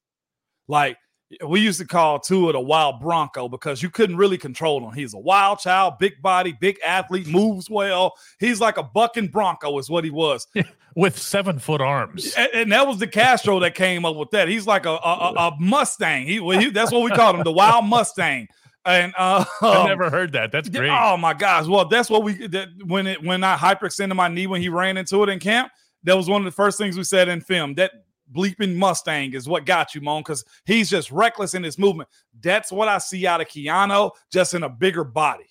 Like 0.67 0.97
we 1.45 1.59
used 1.59 1.79
to 1.79 1.85
call 1.85 2.19
Tuitt 2.19 2.55
a 2.55 2.59
wild 2.59 2.99
Bronco 2.99 3.47
because 3.47 3.83
you 3.83 3.89
couldn't 3.89 4.17
really 4.17 4.37
control 4.37 4.87
him. 4.87 4.93
He's 4.93 5.13
a 5.13 5.19
wild 5.19 5.59
child, 5.59 5.95
big 5.99 6.21
body, 6.21 6.55
big 6.59 6.79
athlete, 6.85 7.27
moves 7.27 7.69
well. 7.69 8.13
He's 8.39 8.59
like 8.59 8.77
a 8.77 8.83
bucking 8.83 9.27
Bronco, 9.27 9.77
is 9.77 9.89
what 9.89 10.03
he 10.03 10.09
was. 10.09 10.47
with 10.95 11.17
seven 11.17 11.59
foot 11.59 11.81
arms. 11.81 12.33
And, 12.35 12.49
and 12.53 12.71
that 12.71 12.87
was 12.87 12.97
the 12.97 13.07
Castro 13.07 13.59
that 13.59 13.75
came 13.75 14.05
up 14.05 14.15
with 14.15 14.31
that. 14.31 14.47
He's 14.47 14.65
like 14.65 14.85
a 14.85 14.91
a, 14.91 14.93
a, 14.93 15.33
a 15.33 15.57
Mustang. 15.59 16.25
He, 16.25 16.39
well, 16.39 16.59
he 16.59 16.69
that's 16.71 16.91
what 16.91 17.03
we 17.03 17.11
called 17.11 17.35
him, 17.35 17.43
the 17.43 17.51
Wild 17.51 17.85
Mustang. 17.85 18.47
And 18.85 19.13
uh, 19.17 19.45
I've 19.61 19.77
um, 19.77 19.87
never 19.87 20.09
heard 20.09 20.31
that. 20.33 20.51
That's 20.51 20.69
great. 20.69 20.89
Oh 20.89 21.17
my 21.17 21.33
gosh! 21.33 21.67
Well, 21.67 21.87
that's 21.87 22.09
what 22.09 22.23
we 22.23 22.47
that 22.47 22.69
when 22.85 23.07
it 23.07 23.23
when 23.23 23.43
I 23.43 23.55
hyperextended 23.55 24.15
my 24.15 24.27
knee 24.27 24.47
when 24.47 24.61
he 24.61 24.69
ran 24.69 24.97
into 24.97 25.21
it 25.23 25.29
in 25.29 25.39
camp. 25.39 25.71
That 26.03 26.15
was 26.15 26.29
one 26.29 26.41
of 26.41 26.45
the 26.45 26.51
first 26.51 26.77
things 26.77 26.97
we 26.97 27.03
said 27.03 27.27
in 27.27 27.41
film. 27.41 27.75
That 27.75 27.91
bleeping 28.33 28.75
Mustang 28.75 29.33
is 29.33 29.47
what 29.47 29.65
got 29.65 29.95
you, 29.95 30.01
Mon, 30.01 30.21
because 30.21 30.45
he's 30.65 30.89
just 30.89 31.11
reckless 31.11 31.53
in 31.53 31.63
his 31.63 31.77
movement. 31.77 32.09
That's 32.41 32.71
what 32.71 32.87
I 32.87 32.99
see 32.99 33.27
out 33.27 33.41
of 33.41 33.47
Keanu, 33.47 34.11
just 34.31 34.53
in 34.53 34.63
a 34.63 34.69
bigger 34.69 35.03
body. 35.03 35.45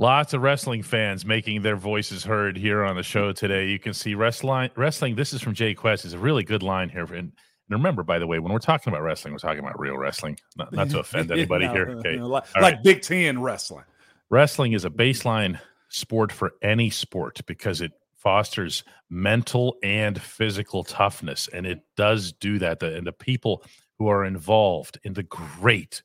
Lots 0.00 0.32
of 0.32 0.42
wrestling 0.42 0.84
fans 0.84 1.24
making 1.24 1.62
their 1.62 1.74
voices 1.74 2.22
heard 2.22 2.56
here 2.56 2.84
on 2.84 2.94
the 2.94 3.02
show 3.02 3.32
today. 3.32 3.66
You 3.68 3.80
can 3.80 3.92
see 3.92 4.14
wrestling. 4.14 4.70
Wrestling. 4.76 5.16
This 5.16 5.32
is 5.32 5.42
from 5.42 5.54
Jay 5.54 5.74
Quest. 5.74 6.04
is 6.04 6.12
a 6.12 6.18
really 6.18 6.44
good 6.44 6.62
line 6.62 6.88
here. 6.88 7.04
And, 7.12 7.32
and 7.68 7.78
remember, 7.78 8.02
by 8.02 8.18
the 8.18 8.26
way, 8.26 8.38
when 8.38 8.52
we're 8.52 8.58
talking 8.58 8.92
about 8.92 9.02
wrestling, 9.02 9.32
we're 9.34 9.38
talking 9.38 9.60
about 9.60 9.78
real 9.78 9.96
wrestling. 9.96 10.38
Not, 10.56 10.72
not 10.72 10.90
to 10.90 11.00
offend 11.00 11.30
anybody 11.32 11.66
No, 11.66 11.72
here. 11.72 11.88
Okay. 11.90 12.16
no, 12.16 12.26
like 12.28 12.44
right. 12.56 12.82
Big 12.82 13.02
Ten 13.02 13.40
wrestling. 13.40 13.84
Wrestling 14.30 14.72
is 14.72 14.84
a 14.84 14.90
baseline 14.90 15.58
sport 15.88 16.32
for 16.32 16.52
any 16.62 16.90
sport 16.90 17.40
because 17.46 17.80
it 17.80 17.92
fosters 18.16 18.84
mental 19.10 19.76
and 19.82 20.20
physical 20.20 20.84
toughness, 20.84 21.48
and 21.52 21.66
it 21.66 21.80
does 21.96 22.32
do 22.32 22.58
that. 22.58 22.80
The, 22.80 22.96
and 22.96 23.06
the 23.06 23.12
people 23.12 23.62
who 23.98 24.08
are 24.08 24.24
involved 24.24 24.98
in 25.04 25.12
the 25.12 25.22
great, 25.24 26.02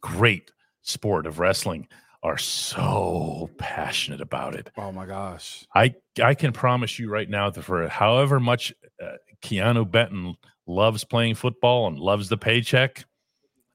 great 0.00 0.50
sport 0.82 1.26
of 1.26 1.38
wrestling 1.38 1.86
are 2.22 2.38
so 2.38 3.50
passionate 3.58 4.20
about 4.20 4.54
it. 4.54 4.70
Oh 4.76 4.92
my 4.92 5.06
gosh! 5.06 5.66
I 5.74 5.94
I 6.22 6.34
can 6.34 6.52
promise 6.52 6.98
you 6.98 7.10
right 7.10 7.28
now 7.28 7.50
that 7.50 7.62
for 7.62 7.88
however 7.88 8.40
much 8.40 8.72
uh, 9.02 9.16
Keanu 9.42 9.90
Benton 9.90 10.36
loves 10.66 11.04
playing 11.04 11.34
football 11.34 11.86
and 11.86 11.98
loves 11.98 12.28
the 12.28 12.36
paycheck, 12.36 13.04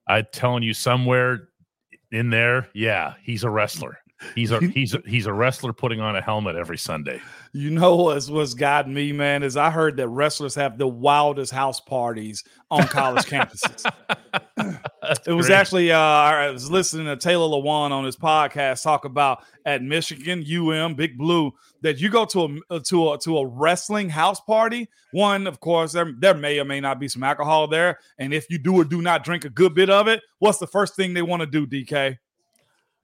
I'm 0.08 0.26
telling 0.32 0.63
you 0.63 0.73
somewhere 0.73 1.50
in 2.12 2.30
there, 2.30 2.69
yeah, 2.73 3.15
he's 3.21 3.43
a 3.43 3.50
wrestler. 3.50 4.00
He's 4.36 4.52
a 4.52 4.60
he's 4.73 4.93
a, 4.93 5.02
he's 5.06 5.26
a 5.26 5.34
wrestler 5.34 5.73
putting 5.73 6.00
on 6.00 6.15
a 6.15 6.21
helmet 6.21 6.56
every 6.56 6.78
Sunday. 6.78 7.21
You 7.54 7.69
know 7.69 7.95
what's 7.95 8.30
what's 8.30 8.54
got 8.54 8.89
me, 8.89 9.12
man, 9.12 9.43
is 9.43 9.58
I 9.58 9.69
heard 9.69 9.97
that 9.97 10.08
wrestlers 10.08 10.56
have 10.56 10.78
the 10.78 10.88
wildest 10.88 11.52
house 11.52 11.80
parties 11.80 12.43
on 12.71 12.88
college 12.88 13.26
campuses. 13.26 13.86
It 15.26 15.32
was 15.32 15.50
actually 15.50 15.91
uh, 15.91 15.97
I 15.97 16.50
was 16.50 16.69
listening 16.69 17.06
to 17.06 17.15
Taylor 17.15 17.47
Lewan 17.47 17.91
on 17.91 18.04
his 18.04 18.17
podcast 18.17 18.84
talk 18.84 19.06
about 19.06 19.41
at 19.65 19.82
Michigan 19.82 20.43
UM 20.43 20.95
Big 20.95 21.17
Blue 21.17 21.54
that 21.82 22.00
you 22.00 22.10
go 22.10 22.26
to 22.26 22.62
a 22.70 22.80
to 22.82 23.12
a 23.12 23.20
to 23.20 23.38
a 23.38 23.46
wrestling 23.46 24.10
house 24.10 24.40
party. 24.40 24.90
One, 25.12 25.48
of 25.48 25.60
course, 25.60 25.94
there, 25.94 26.13
there 26.18 26.34
may 26.34 26.60
or 26.60 26.66
may 26.66 26.80
not 26.80 27.00
be 27.00 27.08
some 27.08 27.24
alcohol 27.24 27.68
there, 27.68 28.00
and 28.18 28.34
if 28.34 28.50
you 28.50 28.58
do 28.58 28.76
or 28.76 28.84
do 28.84 29.02
not 29.02 29.24
drink 29.24 29.46
a 29.46 29.50
good 29.50 29.74
bit 29.74 29.90
of 29.90 30.08
it, 30.08 30.22
what's 30.40 30.58
the 30.58 30.68
first 30.68 30.96
thing 30.96 31.13
they 31.13 31.22
want 31.22 31.42
to 31.42 31.46
do? 31.46 31.66
DK 31.68 32.18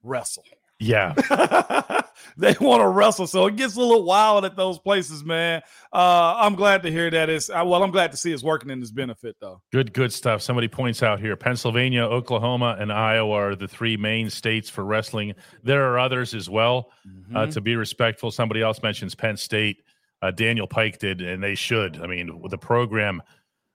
wrestle. 0.04 0.44
Yeah. 0.80 1.14
they 2.38 2.56
want 2.60 2.82
to 2.82 2.88
wrestle. 2.88 3.28
So 3.28 3.46
it 3.46 3.56
gets 3.56 3.76
a 3.76 3.80
little 3.80 4.04
wild 4.04 4.44
at 4.46 4.56
those 4.56 4.80
places, 4.80 5.24
man. 5.24 5.62
Uh, 5.92 6.36
I'm 6.38 6.56
glad 6.56 6.84
to 6.84 6.92
hear 6.92 7.10
that 7.10 7.30
it's 7.30 7.50
uh, 7.50 7.64
well, 7.66 7.84
I'm 7.84 7.92
glad 7.92 8.12
to 8.12 8.18
see 8.18 8.34
it's 8.34 8.44
working 8.44 8.70
in 8.70 8.80
his 8.80 8.92
benefit 8.92 9.36
though. 9.40 9.62
Good, 9.72 9.94
good 9.94 10.12
stuff. 10.12 10.42
Somebody 10.42 10.68
points 10.68 11.04
out 11.04 11.20
here 11.20 11.36
Pennsylvania, 11.36 12.04
Oklahoma, 12.04 12.78
and 12.80 12.92
Iowa 12.92 13.34
are 13.34 13.56
the 13.56 13.68
three 13.68 13.98
main 13.98 14.30
states 14.30 14.70
for 14.70 14.84
wrestling. 14.84 15.34
There 15.64 15.90
are 15.92 16.00
others 16.00 16.34
as 16.34 16.50
well. 16.50 16.92
Mm-hmm. 17.08 17.36
Uh, 17.36 17.46
to 17.48 17.62
be 17.62 17.76
respectful, 17.76 18.32
somebody 18.32 18.62
else 18.62 18.82
mentions 18.82 19.16
Penn 19.16 19.38
State. 19.38 19.84
Uh, 20.22 20.32
Daniel 20.32 20.68
Pike 20.68 21.00
did, 21.00 21.22
and 21.22 21.44
they 21.44 21.56
should. 21.56 22.02
I 22.02 22.08
mean, 22.08 22.40
with 22.40 22.52
the 22.52 22.58
program 22.58 23.22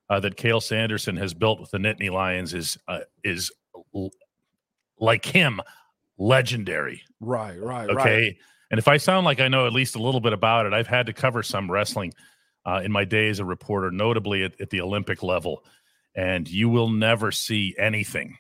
uh, 0.09 0.21
that 0.21 0.37
Cael 0.37 0.63
Sanderson 0.63 1.17
has 1.17 1.35
built 1.35 1.61
with 1.61 1.71
the 1.71 1.79
Nittany 1.79 2.11
Lions 2.11 2.55
is 2.55 2.79
uh, 2.89 3.01
is 3.23 3.53
l- 3.95 4.11
like 4.99 5.25
him, 5.25 5.61
legendary. 6.19 7.03
Right, 7.21 7.61
right, 7.61 7.89
Okay. 7.89 8.23
right. 8.23 8.37
And 8.71 8.79
if 8.79 8.87
I 8.89 8.99
sound 8.99 9.25
like 9.25 9.41
I 9.41 9.49
know 9.49 9.67
at 9.67 9.73
least 9.73 9.97
a 9.97 10.03
little 10.03 10.21
bit 10.21 10.33
about 10.35 10.67
it, 10.67 10.73
I've 10.75 10.87
had 10.87 11.07
to 11.07 11.13
cover 11.13 11.43
some 11.43 11.71
wrestling 11.71 12.13
uh, 12.67 12.83
in 12.85 12.93
my 12.93 13.05
day 13.05 13.29
as 13.29 13.39
a 13.39 13.45
reporter, 13.45 13.91
notably 13.91 14.45
at, 14.45 14.61
at 14.61 14.71
the 14.71 14.81
Olympic 14.83 15.23
level. 15.23 15.65
And 16.15 16.49
you 16.49 16.69
will 16.69 16.91
never 16.91 17.33
see 17.33 17.75
anything 17.79 18.37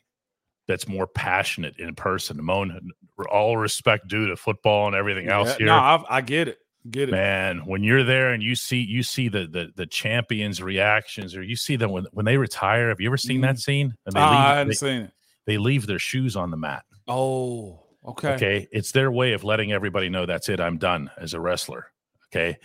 that's 0.66 0.86
more 0.86 1.06
passionate 1.06 1.78
in 1.78 1.94
person. 1.94 2.44
Moan, 2.44 2.90
all 3.30 3.56
respect 3.56 4.06
due 4.08 4.26
to 4.26 4.36
football 4.36 4.86
and 4.86 4.94
everything 4.94 5.28
else 5.28 5.48
Yeah, 5.50 5.56
here. 5.56 5.66
No, 5.68 5.74
I, 5.76 6.04
I 6.10 6.20
get 6.20 6.48
it. 6.48 6.58
Get 6.90 7.08
it. 7.08 7.12
Man, 7.12 7.66
when 7.66 7.82
you're 7.82 8.04
there 8.04 8.30
and 8.30 8.42
you 8.42 8.54
see 8.54 8.78
you 8.78 9.02
see 9.02 9.28
the 9.28 9.46
the, 9.46 9.72
the 9.74 9.86
champions' 9.86 10.62
reactions, 10.62 11.34
or 11.34 11.42
you 11.42 11.56
see 11.56 11.76
them 11.76 11.90
when, 11.90 12.06
when 12.12 12.24
they 12.24 12.36
retire. 12.36 12.88
Have 12.90 13.00
you 13.00 13.08
ever 13.08 13.16
seen 13.16 13.40
that 13.42 13.58
scene? 13.58 13.94
And 14.06 14.14
they, 14.14 14.20
I 14.20 14.30
leave, 14.30 14.56
hadn't 14.56 14.68
they, 14.68 14.74
seen 14.74 15.02
it. 15.02 15.12
they 15.46 15.58
leave 15.58 15.86
their 15.86 15.98
shoes 15.98 16.36
on 16.36 16.50
the 16.50 16.56
mat. 16.56 16.84
Oh, 17.08 17.80
okay. 18.06 18.34
Okay. 18.34 18.68
It's 18.70 18.92
their 18.92 19.10
way 19.10 19.32
of 19.32 19.42
letting 19.42 19.72
everybody 19.72 20.08
know 20.08 20.26
that's 20.26 20.48
it. 20.48 20.60
I'm 20.60 20.78
done 20.78 21.10
as 21.18 21.34
a 21.34 21.40
wrestler. 21.40 21.86
Okay. 22.26 22.58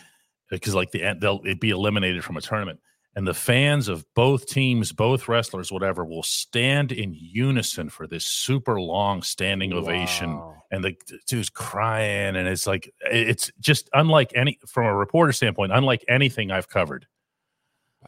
Because 0.49 0.75
like 0.75 0.91
the 0.91 1.01
end, 1.03 1.21
they'll 1.21 1.39
it'd 1.43 1.60
be 1.60 1.71
eliminated 1.71 2.23
from 2.23 2.38
a 2.38 2.41
tournament. 2.41 2.79
And 3.15 3.27
the 3.27 3.34
fans 3.34 3.89
of 3.89 4.03
both 4.15 4.47
teams, 4.47 4.91
both 4.91 5.27
wrestlers, 5.27 5.71
whatever, 5.71 6.03
will 6.03 6.23
stand 6.23 6.91
in 6.91 7.13
unison 7.13 7.89
for 7.89 8.08
this 8.08 8.25
super 8.25 8.82
long 8.82 9.21
standing 9.21 9.71
ovation. 9.71 10.34
Wow. 10.34 10.63
And 10.71 10.84
the 10.84 10.95
dude's 11.27 11.51
crying. 11.51 12.36
And 12.36 12.47
it's 12.47 12.65
like, 12.65 12.91
it's 13.01 13.51
just 13.60 13.88
unlike 13.93 14.32
any, 14.36 14.58
from 14.67 14.88
a 14.88 14.95
reporter 14.95 15.32
standpoint, 15.32 15.71
unlike 15.71 16.03
anything 16.08 16.49
I've 16.49 16.69
covered. 16.69 17.06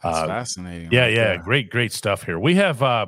That's 0.02 0.18
Uh, 0.18 0.26
fascinating. 0.26 0.90
Yeah, 0.90 1.02
right 1.02 1.12
yeah. 1.12 1.24
there. 1.24 1.38
Great, 1.38 1.70
great 1.70 1.92
stuff 1.92 2.24
here. 2.24 2.40
We 2.40 2.56
have, 2.56 2.82
uh, 2.82 3.06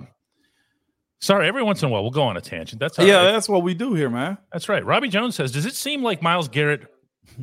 sorry, 1.20 1.46
every 1.48 1.62
once 1.62 1.82
in 1.82 1.88
a 1.88 1.92
while 1.92 2.02
we'll 2.02 2.10
go 2.10 2.22
on 2.22 2.36
a 2.36 2.40
tangent. 2.40 2.80
That's 2.80 2.98
all 2.98 3.06
Yeah, 3.06 3.24
right. 3.24 3.32
that's 3.32 3.48
what 3.48 3.62
we 3.62 3.74
do 3.74 3.94
here, 3.94 4.10
man. 4.10 4.38
That's 4.52 4.68
right. 4.68 4.84
Robbie 4.84 5.08
Jones 5.08 5.34
says, 5.36 5.52
Does 5.52 5.66
it 5.66 5.74
seem 5.74 6.02
like 6.02 6.22
Myles 6.22 6.48
Garrett 6.48 6.86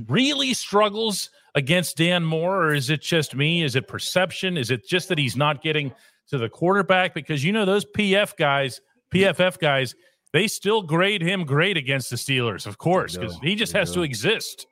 really 0.07 0.53
struggles 0.53 1.29
against 1.55 1.97
Dan 1.97 2.23
Moore, 2.23 2.63
or 2.65 2.73
is 2.73 2.89
it 2.89 3.01
just 3.01 3.35
me? 3.35 3.63
Is 3.63 3.75
it 3.75 3.87
perception? 3.87 4.57
Is 4.57 4.71
it 4.71 4.87
just 4.87 5.09
that 5.09 5.17
he's 5.17 5.35
not 5.35 5.61
getting 5.61 5.93
to 6.29 6.37
the 6.37 6.49
quarterback? 6.49 7.13
Because 7.13 7.43
you 7.43 7.51
know, 7.51 7.65
those 7.65 7.85
PF 7.85 8.35
guys, 8.37 8.81
PFF 9.13 9.59
guys, 9.59 9.95
they 10.33 10.47
still 10.47 10.81
grade 10.81 11.21
him 11.21 11.45
great 11.45 11.77
against 11.77 12.09
the 12.09 12.15
Steelers, 12.17 12.65
of 12.67 12.77
course, 12.77 13.15
because 13.15 13.37
he 13.41 13.55
just 13.55 13.71
has 13.73 13.91
to 13.93 14.01
exist. 14.01 14.67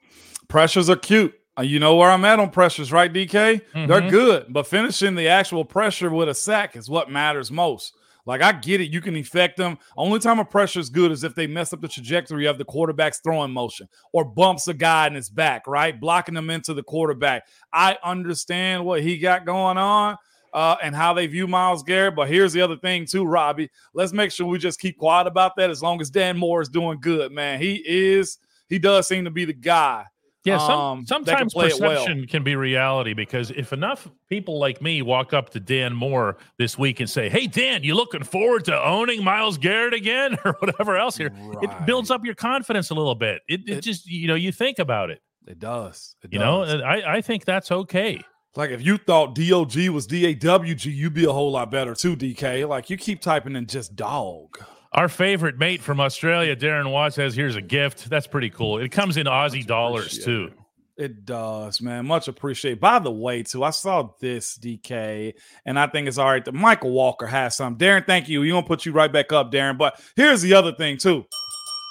Pressures 0.49 0.89
are 0.89 0.95
cute. 0.97 1.33
Uh, 1.57 1.61
You 1.61 1.79
know 1.79 1.95
where 1.95 2.09
I'm 2.11 2.25
at 2.25 2.39
on 2.39 2.49
pressures, 2.49 2.91
right, 2.91 3.11
DK? 3.13 3.61
They're 3.73 4.01
Mhm. 4.01 4.09
good, 4.09 4.45
but 4.49 4.67
finishing 4.67 5.15
the 5.15 5.27
actual 5.29 5.63
pressure 5.63 6.09
with 6.09 6.27
a 6.27 6.33
sack 6.33 6.75
is 6.75 6.89
what 6.89 7.09
matters 7.11 7.49
most. 7.51 7.93
Like 8.25 8.41
I 8.41 8.53
get 8.53 8.79
it, 8.81 8.91
you 8.91 9.01
can 9.01 9.15
affect 9.15 9.57
them. 9.57 9.77
Only 9.97 10.19
time 10.19 10.39
a 10.39 10.45
pressure 10.45 10.79
is 10.79 10.89
good 10.89 11.11
is 11.11 11.23
if 11.23 11.35
they 11.35 11.47
mess 11.47 11.73
up 11.73 11.81
the 11.81 11.87
trajectory 11.87 12.45
of 12.45 12.57
the 12.57 12.65
quarterback's 12.65 13.19
throwing 13.19 13.51
motion 13.51 13.89
or 14.13 14.23
bumps 14.23 14.67
a 14.67 14.73
guy 14.73 15.07
in 15.07 15.15
his 15.15 15.29
back, 15.29 15.67
right? 15.67 15.99
Blocking 15.99 16.35
them 16.35 16.49
into 16.49 16.73
the 16.73 16.83
quarterback. 16.83 17.47
I 17.73 17.97
understand 18.03 18.85
what 18.85 19.01
he 19.01 19.17
got 19.17 19.45
going 19.45 19.77
on 19.77 20.17
uh, 20.53 20.77
and 20.81 20.95
how 20.95 21.13
they 21.13 21.27
view 21.27 21.47
Myles 21.47 21.83
Garrett. 21.83 22.15
But 22.15 22.29
here's 22.29 22.53
the 22.53 22.61
other 22.61 22.77
thing, 22.77 23.05
too, 23.05 23.25
Robbie. 23.25 23.69
Let's 23.93 24.13
make 24.13 24.31
sure 24.31 24.47
we 24.47 24.57
just 24.57 24.79
keep 24.79 24.97
quiet 24.97 25.27
about 25.27 25.55
that 25.57 25.69
as 25.69 25.81
long 25.81 25.99
as 25.99 26.09
Dan 26.09 26.37
Moore 26.37 26.61
is 26.61 26.69
doing 26.69 26.99
good, 27.01 27.31
man. 27.31 27.59
He 27.59 27.83
is, 27.85 28.37
he 28.69 28.79
does 28.79 29.07
seem 29.07 29.25
to 29.25 29.31
be 29.31 29.45
the 29.45 29.53
guy. 29.53 30.05
Yeah, 30.45 30.57
some, 30.57 30.79
um, 30.79 31.05
sometimes 31.05 31.53
play 31.53 31.71
well. 31.79 31.91
perception 31.91 32.27
can 32.27 32.43
be 32.43 32.55
reality 32.57 33.13
because 33.13 33.49
if 33.51 33.71
enough 33.71 34.09
people 34.29 34.59
like 34.59 34.81
me 34.81 35.01
walk 35.01 35.31
up 35.31 35.49
to 35.51 35.59
Dan 35.61 35.93
Moore 35.95 36.35
this 36.57 36.77
week 36.77 36.99
and 36.99 37.09
say, 37.09 37.29
Hey, 37.29 37.47
Dan, 37.47 37.83
you 37.83 37.95
looking 37.95 38.23
forward 38.23 38.65
to 38.65 38.77
owning 38.85 39.23
Myles 39.23 39.57
Garrett 39.57 39.93
again 39.93 40.37
or 40.45 40.53
whatever 40.59 40.97
else 40.97 41.15
here, 41.15 41.31
it 41.61 41.85
builds 41.85 42.11
up 42.11 42.25
your 42.25 42.35
confidence 42.35 42.89
a 42.89 42.93
little 42.93 43.15
bit. 43.15 43.41
It, 43.47 43.61
it, 43.67 43.77
It- 43.77 43.81
just, 43.81 44.05
you 44.05 44.27
know, 44.27 44.35
you 44.35 44.51
think 44.51 44.79
about 44.79 45.09
it, 45.11 45.21
It 45.47 45.59
does. 45.59 46.15
It 46.23 46.33
you 46.33 46.39
know, 46.39 46.65
does. 46.65 46.73
and 46.73 46.83
I, 46.83 47.15
I 47.15 47.21
think 47.21 47.45
that's 47.45 47.71
okay. 47.71 48.21
Like 48.55 48.69
if 48.69 48.85
you 48.85 48.97
thought 48.97 49.33
DOG 49.35 49.89
was 49.89 50.05
DAWG, 50.07 50.85
you'd 50.93 51.13
be 51.13 51.25
a 51.25 51.31
whole 51.31 51.51
lot 51.51 51.71
better 51.71 51.95
too, 51.95 52.15
DK. 52.15 52.67
Like 52.67 52.89
you 52.89 52.97
keep 52.97 53.19
typing 53.21 53.55
in 53.55 53.65
just 53.65 53.95
dog. 53.95 54.59
Our 54.93 55.09
favorite 55.09 55.57
mate 55.57 55.81
from 55.81 55.99
Australia, 55.99 56.55
Darren 56.55 56.91
Watts, 56.91 57.15
says, 57.15 57.35
Here's 57.35 57.55
a 57.55 57.61
gift. 57.61 58.09
That's 58.09 58.27
pretty 58.27 58.49
cool. 58.49 58.77
It 58.77 58.91
comes 58.91 59.17
in 59.17 59.25
Aussie 59.25 59.65
dollars 59.65 60.19
too. 60.23 60.51
It 60.95 61.25
does, 61.25 61.81
man. 61.81 62.05
Much 62.05 62.27
appreciated. 62.27 62.79
By 62.79 62.99
the 62.99 63.11
way, 63.11 63.41
too, 63.41 63.63
I 63.63 63.71
saw 63.71 64.09
this 64.21 64.55
DK, 64.59 65.33
and 65.65 65.79
I 65.79 65.87
think 65.87 66.07
it's 66.07 66.19
all 66.19 66.27
right 66.29 66.45
that 66.45 66.53
Michael 66.53 66.91
Walker 66.91 67.25
has 67.25 67.55
some. 67.57 67.77
Darren, 67.79 68.05
thank 68.05 68.29
you. 68.29 68.41
We're 68.41 68.51
gonna 68.53 68.67
put 68.67 68.85
you 68.85 68.91
right 68.91 69.11
back 69.11 69.31
up, 69.31 69.51
Darren. 69.51 69.75
But 69.79 69.99
here's 70.15 70.43
the 70.43 70.53
other 70.53 70.71
thing, 70.71 70.97
too. 70.97 71.25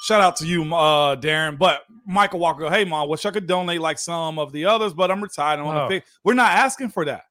Shout 0.04 0.20
out 0.20 0.36
to 0.36 0.46
you, 0.46 0.62
uh, 0.72 1.16
Darren. 1.16 1.58
But 1.58 1.82
Michael 2.06 2.38
Walker, 2.38 2.70
hey 2.70 2.84
mom, 2.84 3.08
wish 3.08 3.26
I 3.26 3.32
could 3.32 3.48
donate 3.48 3.80
like 3.80 3.98
some 3.98 4.38
of 4.38 4.52
the 4.52 4.64
others, 4.66 4.92
but 4.94 5.10
I'm 5.10 5.20
retired. 5.20 5.58
I 5.58 5.62
want 5.62 5.76
to 5.78 5.82
Oh. 5.82 5.88
fix. 5.88 6.08
We're 6.22 6.34
not 6.34 6.52
asking 6.52 6.90
for 6.90 7.04
that. 7.04 7.22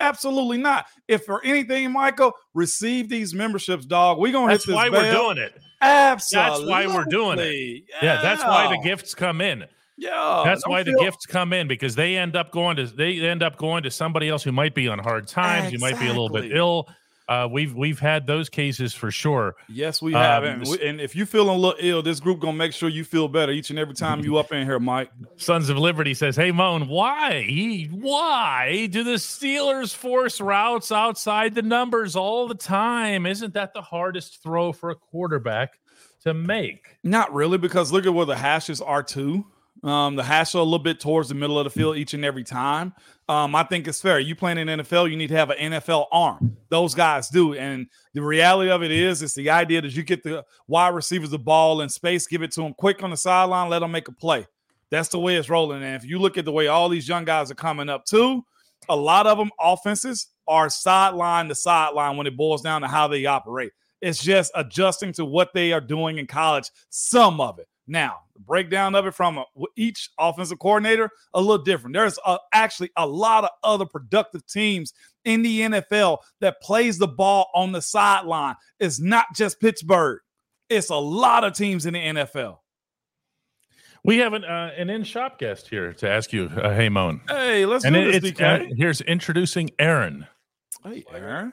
Absolutely 0.00 0.58
not. 0.58 0.86
If 1.08 1.24
for 1.24 1.44
anything, 1.44 1.92
Michael, 1.92 2.32
receive 2.54 3.08
these 3.08 3.34
memberships, 3.34 3.86
dog. 3.86 4.18
We're 4.18 4.32
gonna 4.32 4.52
That's 4.52 4.64
hit 4.64 4.72
this 4.72 4.80
That's 4.80 4.90
why 4.92 4.98
we're 4.98 5.12
doing 5.12 5.38
it. 5.38 5.60
Absolutely. 5.82 6.50
That's 6.50 6.68
why 6.68 6.86
we're 6.86 7.04
doing 7.04 7.38
it. 7.38 7.84
Yeah, 8.02 8.20
that's 8.22 8.42
why 8.42 8.74
the 8.74 8.82
gifts 8.82 9.14
come 9.14 9.40
in. 9.40 9.64
Yeah, 10.00 10.42
That's 10.46 10.66
why 10.66 10.82
the 10.82 10.96
gifts 10.98 11.26
come 11.26 11.52
in 11.52 11.68
because 11.68 11.94
they 11.94 12.16
end 12.16 12.34
up 12.34 12.50
going 12.52 12.76
to 12.76 12.86
they 12.86 13.20
end 13.20 13.42
up 13.42 13.58
going 13.58 13.82
to 13.82 13.90
somebody 13.90 14.30
else 14.30 14.42
who 14.42 14.50
might 14.50 14.74
be 14.74 14.88
on 14.88 14.98
hard 14.98 15.28
times, 15.28 15.72
You 15.72 15.78
might 15.78 15.98
be 16.00 16.06
a 16.06 16.08
little 16.08 16.30
bit 16.30 16.52
ill. 16.52 16.88
Uh, 17.30 17.46
we've 17.50 17.74
we've 17.76 18.00
had 18.00 18.26
those 18.26 18.48
cases 18.48 18.92
for 18.92 19.10
sure. 19.12 19.54
Yes, 19.68 20.02
we 20.02 20.12
have. 20.14 20.42
Um, 20.42 20.48
and, 20.50 20.68
we- 20.68 20.82
and 20.86 21.00
if 21.00 21.14
you 21.14 21.24
feeling 21.24 21.50
a 21.50 21.58
little 21.58 21.76
ill, 21.78 22.02
this 22.02 22.18
group 22.18 22.40
gonna 22.40 22.54
make 22.56 22.72
sure 22.72 22.88
you 22.88 23.04
feel 23.04 23.28
better 23.28 23.52
each 23.52 23.70
and 23.70 23.78
every 23.78 23.94
time 23.94 24.20
you 24.24 24.36
up 24.36 24.50
in 24.52 24.66
here, 24.66 24.80
Mike. 24.80 25.12
Sons 25.36 25.68
of 25.68 25.78
Liberty 25.78 26.12
says, 26.12 26.34
"Hey 26.34 26.50
Moan, 26.50 26.88
why 26.88 27.86
why 27.92 28.86
do 28.90 29.04
the 29.04 29.12
Steelers 29.12 29.94
force 29.94 30.40
routes 30.40 30.90
outside 30.90 31.54
the 31.54 31.62
numbers 31.62 32.16
all 32.16 32.48
the 32.48 32.54
time? 32.56 33.26
Isn't 33.26 33.54
that 33.54 33.74
the 33.74 33.82
hardest 33.82 34.42
throw 34.42 34.72
for 34.72 34.90
a 34.90 34.96
quarterback 34.96 35.78
to 36.24 36.34
make?" 36.34 36.96
Not 37.04 37.32
really, 37.32 37.58
because 37.58 37.92
look 37.92 38.06
at 38.06 38.12
where 38.12 38.26
the 38.26 38.36
hashes 38.36 38.80
are 38.80 39.02
too. 39.04 39.46
Um, 39.82 40.16
the 40.16 40.22
hash 40.22 40.54
are 40.54 40.58
a 40.58 40.62
little 40.62 40.78
bit 40.78 41.00
towards 41.00 41.30
the 41.30 41.34
middle 41.34 41.58
of 41.58 41.64
the 41.64 41.70
field 41.70 41.96
each 41.96 42.12
and 42.12 42.24
every 42.24 42.44
time. 42.44 42.92
Um, 43.28 43.54
I 43.54 43.62
think 43.62 43.88
it's 43.88 44.00
fair. 44.00 44.18
You 44.18 44.34
playing 44.34 44.58
in 44.58 44.68
NFL, 44.68 45.10
you 45.10 45.16
need 45.16 45.28
to 45.28 45.36
have 45.36 45.50
an 45.50 45.72
NFL 45.72 46.06
arm. 46.12 46.56
Those 46.68 46.94
guys 46.94 47.28
do. 47.28 47.54
And 47.54 47.86
the 48.12 48.22
reality 48.22 48.70
of 48.70 48.82
it 48.82 48.90
is, 48.90 49.22
it's 49.22 49.34
the 49.34 49.48
idea 49.48 49.80
that 49.80 49.94
you 49.94 50.02
get 50.02 50.22
the 50.22 50.44
wide 50.66 50.94
receivers 50.94 51.30
the 51.30 51.38
ball 51.38 51.80
in 51.80 51.88
space, 51.88 52.26
give 52.26 52.42
it 52.42 52.50
to 52.52 52.62
them 52.62 52.74
quick 52.74 53.02
on 53.02 53.10
the 53.10 53.16
sideline, 53.16 53.70
let 53.70 53.78
them 53.78 53.92
make 53.92 54.08
a 54.08 54.12
play. 54.12 54.46
That's 54.90 55.08
the 55.08 55.20
way 55.20 55.36
it's 55.36 55.48
rolling. 55.48 55.82
And 55.82 55.96
if 55.96 56.04
you 56.04 56.18
look 56.18 56.36
at 56.36 56.44
the 56.44 56.52
way 56.52 56.66
all 56.66 56.88
these 56.88 57.08
young 57.08 57.24
guys 57.24 57.50
are 57.50 57.54
coming 57.54 57.88
up 57.88 58.04
too, 58.04 58.44
a 58.88 58.96
lot 58.96 59.26
of 59.26 59.38
them 59.38 59.50
offenses 59.60 60.28
are 60.48 60.68
sideline 60.68 61.48
to 61.48 61.54
sideline 61.54 62.16
when 62.16 62.26
it 62.26 62.36
boils 62.36 62.62
down 62.62 62.82
to 62.82 62.88
how 62.88 63.06
they 63.06 63.24
operate. 63.24 63.72
It's 64.00 64.22
just 64.22 64.50
adjusting 64.54 65.12
to 65.14 65.24
what 65.24 65.52
they 65.54 65.72
are 65.72 65.80
doing 65.80 66.18
in 66.18 66.26
college. 66.26 66.70
Some 66.88 67.40
of 67.40 67.58
it. 67.58 67.68
Now, 67.86 68.20
the 68.40 68.44
breakdown 68.46 68.94
of 68.94 69.06
it 69.06 69.14
from 69.14 69.38
a, 69.38 69.44
each 69.76 70.10
offensive 70.18 70.58
coordinator 70.58 71.10
a 71.34 71.40
little 71.40 71.62
different. 71.64 71.94
There's 71.94 72.18
uh 72.24 72.38
actually 72.52 72.90
a 72.96 73.06
lot 73.06 73.44
of 73.44 73.50
other 73.62 73.86
productive 73.86 74.46
teams 74.46 74.92
in 75.24 75.42
the 75.42 75.60
NFL 75.60 76.18
that 76.40 76.60
plays 76.62 76.98
the 76.98 77.08
ball 77.08 77.50
on 77.54 77.72
the 77.72 77.82
sideline. 77.82 78.54
It's 78.78 78.98
not 79.00 79.26
just 79.36 79.60
Pittsburgh. 79.60 80.20
It's 80.68 80.90
a 80.90 80.96
lot 80.96 81.44
of 81.44 81.52
teams 81.52 81.84
in 81.86 81.94
the 81.94 82.00
NFL. 82.00 82.58
We 84.02 84.18
have 84.18 84.32
an 84.32 84.44
uh, 84.44 84.70
an 84.78 84.88
in 84.88 85.04
shop 85.04 85.38
guest 85.38 85.68
here 85.68 85.92
to 85.92 86.08
ask 86.08 86.32
you, 86.32 86.44
uh, 86.56 86.72
"Hey 86.74 86.88
Moan," 86.88 87.20
Hey, 87.28 87.66
let's 87.66 87.84
and 87.84 87.94
do 87.94 88.08
it- 88.08 88.22
this, 88.22 88.30
it's 88.30 88.40
uh, 88.40 88.64
here's 88.76 89.02
introducing 89.02 89.70
Aaron. 89.78 90.26
hey, 90.82 91.04
Aaron. 91.12 91.52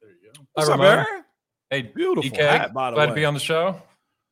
There 0.00 0.10
you 0.10 0.16
go. 0.32 0.40
What's 0.52 0.68
Hi, 0.68 0.74
up, 0.76 0.80
Aaron? 0.80 1.24
Hey, 1.70 1.82
Beautiful 1.82 2.30
DK, 2.30 2.36
hat, 2.38 2.72
by 2.72 2.90
the 2.90 2.94
glad 2.94 3.08
way. 3.08 3.14
to 3.14 3.14
be 3.16 3.24
on 3.24 3.34
the 3.34 3.40
show. 3.40 3.82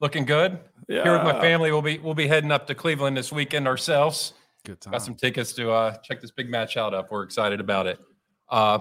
Looking 0.02 0.24
good. 0.24 0.58
yeah. 0.88 1.04
Here 1.04 1.12
with 1.12 1.22
my 1.22 1.40
family, 1.40 1.70
we'll 1.70 1.80
be 1.80 1.98
we'll 1.98 2.12
be 2.12 2.26
heading 2.26 2.50
up 2.50 2.66
to 2.66 2.74
Cleveland 2.74 3.16
this 3.16 3.30
weekend 3.32 3.68
ourselves. 3.68 4.34
Good 4.64 4.80
time. 4.80 4.90
Got 4.90 5.02
some 5.02 5.14
tickets 5.14 5.52
to 5.54 5.70
uh, 5.70 5.96
check 5.98 6.20
this 6.20 6.32
big 6.32 6.50
match 6.50 6.76
out. 6.76 6.92
Up, 6.92 7.12
we're 7.12 7.22
excited 7.22 7.60
about 7.60 7.86
it. 7.86 8.00
Uh, 8.48 8.80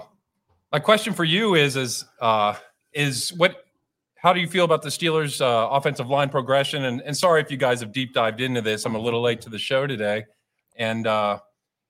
my 0.72 0.80
question 0.80 1.12
for 1.14 1.22
you 1.22 1.54
is 1.54 1.76
is 1.76 2.04
uh, 2.20 2.54
is 2.92 3.32
what 3.34 3.64
how 4.16 4.32
do 4.32 4.40
you 4.40 4.48
feel 4.48 4.64
about 4.64 4.82
the 4.82 4.88
Steelers' 4.88 5.40
uh, 5.40 5.68
offensive 5.70 6.08
line 6.08 6.28
progression? 6.28 6.86
And, 6.86 7.00
and 7.02 7.16
sorry 7.16 7.40
if 7.40 7.52
you 7.52 7.56
guys 7.56 7.80
have 7.80 7.92
deep 7.92 8.14
dived 8.14 8.40
into 8.40 8.60
this. 8.60 8.84
I'm 8.84 8.96
a 8.96 9.00
little 9.00 9.22
late 9.22 9.40
to 9.42 9.48
the 9.48 9.58
show 9.58 9.86
today. 9.86 10.26
And 10.76 11.06
uh, 11.06 11.38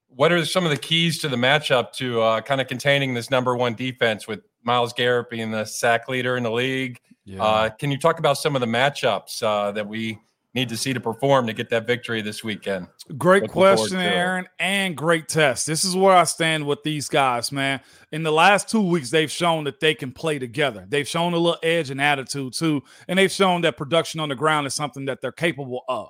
what 0.09 0.30
are 0.30 0.45
some 0.45 0.64
of 0.64 0.70
the 0.70 0.76
keys 0.76 1.18
to 1.20 1.28
the 1.28 1.37
matchup 1.37 1.93
to 1.93 2.20
uh, 2.20 2.41
kind 2.43 2.61
of 2.61 2.68
containing 2.68 3.14
this 3.14 3.30
number 3.30 3.57
one 3.57 3.74
defense 3.74 4.26
with 4.28 4.41
Myles 4.64 4.92
Garrett 4.92 5.30
being 5.30 5.50
the 5.50 5.64
sack 5.64 6.08
leader 6.08 6.36
in 6.36 6.42
the 6.42 6.50
league? 6.50 7.00
Yeah. 7.24 7.42
Uh, 7.42 7.70
can 7.70 7.90
you 7.90 7.98
talk 7.98 8.18
about 8.18 8.38
some 8.38 8.54
of 8.54 8.60
the 8.60 8.66
matchups 8.66 9.42
uh, 9.42 9.72
that 9.72 9.86
we 9.86 10.18
need 10.54 10.68
to 10.68 10.76
see 10.76 10.92
to 10.92 11.00
perform 11.00 11.46
to 11.46 11.52
get 11.52 11.70
that 11.70 11.86
victory 11.86 12.20
this 12.20 12.44
weekend? 12.44 12.86
Great 13.16 13.42
Looking 13.42 13.52
question, 13.52 13.98
Aaron, 13.98 14.46
and 14.58 14.96
great 14.96 15.28
test. 15.28 15.66
This 15.66 15.84
is 15.84 15.96
where 15.96 16.14
I 16.14 16.24
stand 16.24 16.66
with 16.66 16.82
these 16.82 17.08
guys, 17.08 17.50
man. 17.52 17.80
In 18.10 18.22
the 18.22 18.32
last 18.32 18.68
two 18.68 18.82
weeks, 18.82 19.10
they've 19.10 19.30
shown 19.30 19.64
that 19.64 19.80
they 19.80 19.94
can 19.94 20.12
play 20.12 20.38
together. 20.38 20.84
They've 20.88 21.08
shown 21.08 21.32
a 21.32 21.38
little 21.38 21.58
edge 21.62 21.90
and 21.90 22.00
attitude 22.00 22.52
too, 22.52 22.82
and 23.08 23.18
they've 23.18 23.30
shown 23.30 23.62
that 23.62 23.76
production 23.76 24.20
on 24.20 24.28
the 24.28 24.34
ground 24.36 24.66
is 24.66 24.74
something 24.74 25.06
that 25.06 25.20
they're 25.20 25.32
capable 25.32 25.84
of. 25.88 26.08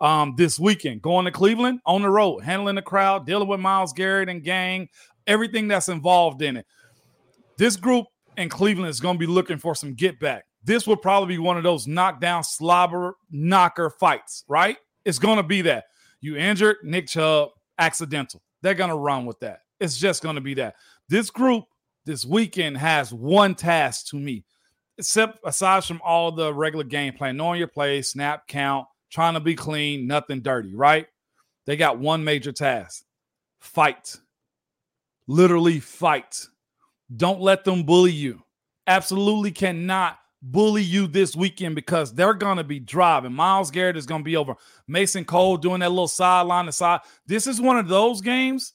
Um, 0.00 0.34
this 0.36 0.58
weekend, 0.58 1.00
going 1.00 1.26
to 1.26 1.30
Cleveland 1.30 1.80
on 1.86 2.02
the 2.02 2.10
road, 2.10 2.40
handling 2.42 2.74
the 2.74 2.82
crowd, 2.82 3.24
dealing 3.24 3.46
with 3.46 3.60
Myles 3.60 3.92
Garrett 3.92 4.28
and 4.28 4.42
gang, 4.42 4.88
everything 5.28 5.68
that's 5.68 5.88
involved 5.88 6.42
in 6.42 6.56
it. 6.56 6.66
This 7.62 7.76
group 7.76 8.06
in 8.36 8.48
Cleveland 8.48 8.88
is 8.88 9.00
going 9.00 9.14
to 9.14 9.18
be 9.18 9.26
looking 9.26 9.58
for 9.58 9.74
some 9.74 9.94
get 9.94 10.18
back 10.18 10.44
this 10.64 10.86
will 10.86 10.96
probably 10.96 11.34
be 11.34 11.38
one 11.38 11.56
of 11.56 11.62
those 11.62 11.86
knockdown 11.86 12.44
slobber 12.44 13.16
knocker 13.30 13.90
fights, 13.90 14.44
right? 14.48 14.76
It's 15.04 15.18
going 15.18 15.38
to 15.38 15.42
be 15.42 15.62
that. 15.62 15.84
You 16.20 16.36
injured 16.36 16.76
Nick 16.84 17.08
Chubb, 17.08 17.50
accidental. 17.78 18.42
They're 18.62 18.74
going 18.74 18.90
to 18.90 18.96
run 18.96 19.26
with 19.26 19.40
that. 19.40 19.60
It's 19.80 19.98
just 19.98 20.22
going 20.22 20.36
to 20.36 20.40
be 20.40 20.54
that. 20.54 20.76
This 21.08 21.30
group 21.30 21.64
this 22.06 22.24
weekend 22.24 22.78
has 22.78 23.12
one 23.12 23.56
task 23.56 24.06
to 24.08 24.16
me, 24.16 24.44
except 24.98 25.40
aside 25.44 25.84
from 25.84 26.00
all 26.04 26.30
the 26.30 26.54
regular 26.54 26.84
game 26.84 27.14
plan, 27.14 27.36
knowing 27.36 27.58
your 27.58 27.68
play, 27.68 28.02
snap 28.02 28.46
count, 28.46 28.86
trying 29.10 29.34
to 29.34 29.40
be 29.40 29.56
clean, 29.56 30.06
nothing 30.06 30.42
dirty, 30.42 30.74
right? 30.76 31.06
They 31.66 31.76
got 31.76 31.98
one 31.98 32.22
major 32.22 32.52
task 32.52 33.04
fight. 33.58 34.16
Literally 35.26 35.80
fight. 35.80 36.46
Don't 37.16 37.40
let 37.40 37.64
them 37.64 37.82
bully 37.84 38.12
you. 38.12 38.42
Absolutely 38.86 39.50
cannot 39.50 40.18
bully 40.42 40.82
you 40.82 41.06
this 41.06 41.36
weekend 41.36 41.74
because 41.74 42.12
they're 42.14 42.34
going 42.34 42.56
to 42.56 42.64
be 42.64 42.80
driving. 42.80 43.32
Myles 43.32 43.70
Garrett 43.70 43.96
is 43.96 44.06
going 44.06 44.22
to 44.22 44.24
be 44.24 44.36
over. 44.36 44.54
Mason 44.88 45.24
Cole 45.24 45.56
doing 45.56 45.80
that 45.80 45.90
little 45.90 46.08
sideline 46.08 46.66
to 46.66 46.72
side. 46.72 47.00
This 47.26 47.46
is 47.46 47.60
one 47.60 47.78
of 47.78 47.88
those 47.88 48.20
games. 48.20 48.74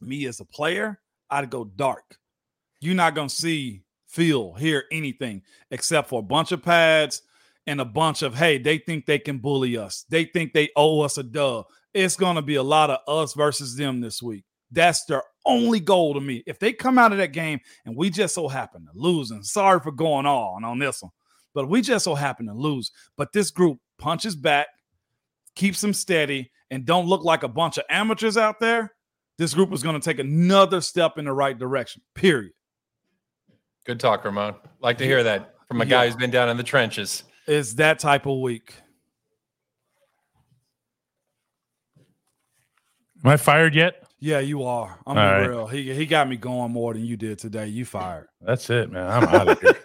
Me 0.00 0.26
as 0.26 0.40
a 0.40 0.44
player, 0.44 1.00
I'd 1.30 1.50
go 1.50 1.64
dark. 1.64 2.18
You're 2.80 2.94
not 2.94 3.14
going 3.14 3.28
to 3.28 3.34
see, 3.34 3.82
feel, 4.08 4.54
hear 4.54 4.84
anything 4.92 5.42
except 5.70 6.08
for 6.08 6.20
a 6.20 6.24
bunch 6.24 6.52
of 6.52 6.62
pads 6.62 7.22
and 7.66 7.80
a 7.80 7.84
bunch 7.84 8.22
of, 8.22 8.34
hey, 8.34 8.58
they 8.58 8.78
think 8.78 9.06
they 9.06 9.18
can 9.18 9.38
bully 9.38 9.76
us. 9.76 10.04
They 10.08 10.24
think 10.24 10.52
they 10.52 10.70
owe 10.76 11.00
us 11.00 11.18
a 11.18 11.22
dub. 11.22 11.66
It's 11.94 12.16
going 12.16 12.36
to 12.36 12.42
be 12.42 12.56
a 12.56 12.62
lot 12.62 12.90
of 12.90 12.98
us 13.08 13.32
versus 13.32 13.76
them 13.76 14.00
this 14.00 14.22
week. 14.22 14.44
That's 14.70 15.04
their 15.04 15.22
only 15.46 15.80
goal 15.80 16.14
to 16.14 16.20
me. 16.20 16.42
If 16.46 16.58
they 16.58 16.72
come 16.72 16.98
out 16.98 17.12
of 17.12 17.18
that 17.18 17.32
game 17.32 17.60
and 17.84 17.96
we 17.96 18.10
just 18.10 18.34
so 18.34 18.48
happen 18.48 18.84
to 18.84 18.98
lose, 18.98 19.30
and 19.30 19.44
sorry 19.44 19.80
for 19.80 19.92
going 19.92 20.26
on 20.26 20.64
on 20.64 20.78
this 20.78 21.02
one, 21.02 21.12
but 21.54 21.68
we 21.68 21.80
just 21.80 22.04
so 22.04 22.14
happen 22.14 22.46
to 22.46 22.52
lose. 22.52 22.90
But 23.16 23.32
this 23.32 23.50
group 23.50 23.78
punches 23.98 24.36
back, 24.36 24.66
keeps 25.54 25.80
them 25.80 25.94
steady, 25.94 26.50
and 26.70 26.84
don't 26.84 27.06
look 27.06 27.24
like 27.24 27.42
a 27.42 27.48
bunch 27.48 27.78
of 27.78 27.84
amateurs 27.88 28.36
out 28.36 28.60
there. 28.60 28.92
This 29.38 29.54
group 29.54 29.72
is 29.72 29.82
going 29.82 29.98
to 29.98 30.04
take 30.04 30.18
another 30.18 30.80
step 30.80 31.18
in 31.18 31.26
the 31.26 31.32
right 31.32 31.58
direction. 31.58 32.02
Period. 32.14 32.52
Good 33.84 34.00
talk, 34.00 34.24
Ramon. 34.24 34.56
Like 34.80 34.98
to 34.98 35.04
hear 35.04 35.22
that 35.22 35.54
from 35.68 35.80
a 35.80 35.84
yeah. 35.84 35.90
guy 35.90 36.06
who's 36.06 36.16
been 36.16 36.30
down 36.30 36.48
in 36.48 36.56
the 36.56 36.62
trenches. 36.62 37.24
It's 37.46 37.74
that 37.74 37.98
type 37.98 38.26
of 38.26 38.40
week. 38.40 38.74
Am 43.24 43.30
I 43.30 43.36
fired 43.36 43.74
yet? 43.74 44.05
Yeah, 44.18 44.40
you 44.40 44.64
are. 44.64 44.98
I'm 45.06 45.16
right. 45.16 45.46
real. 45.46 45.66
He 45.66 45.92
he 45.94 46.06
got 46.06 46.28
me 46.28 46.36
going 46.36 46.72
more 46.72 46.94
than 46.94 47.04
you 47.04 47.16
did 47.16 47.38
today. 47.38 47.66
You 47.66 47.84
fired. 47.84 48.28
That's 48.40 48.68
it, 48.70 48.90
man. 48.90 49.06
I'm 49.06 49.24
out 49.24 49.48
of 49.48 49.60
here. 49.60 49.76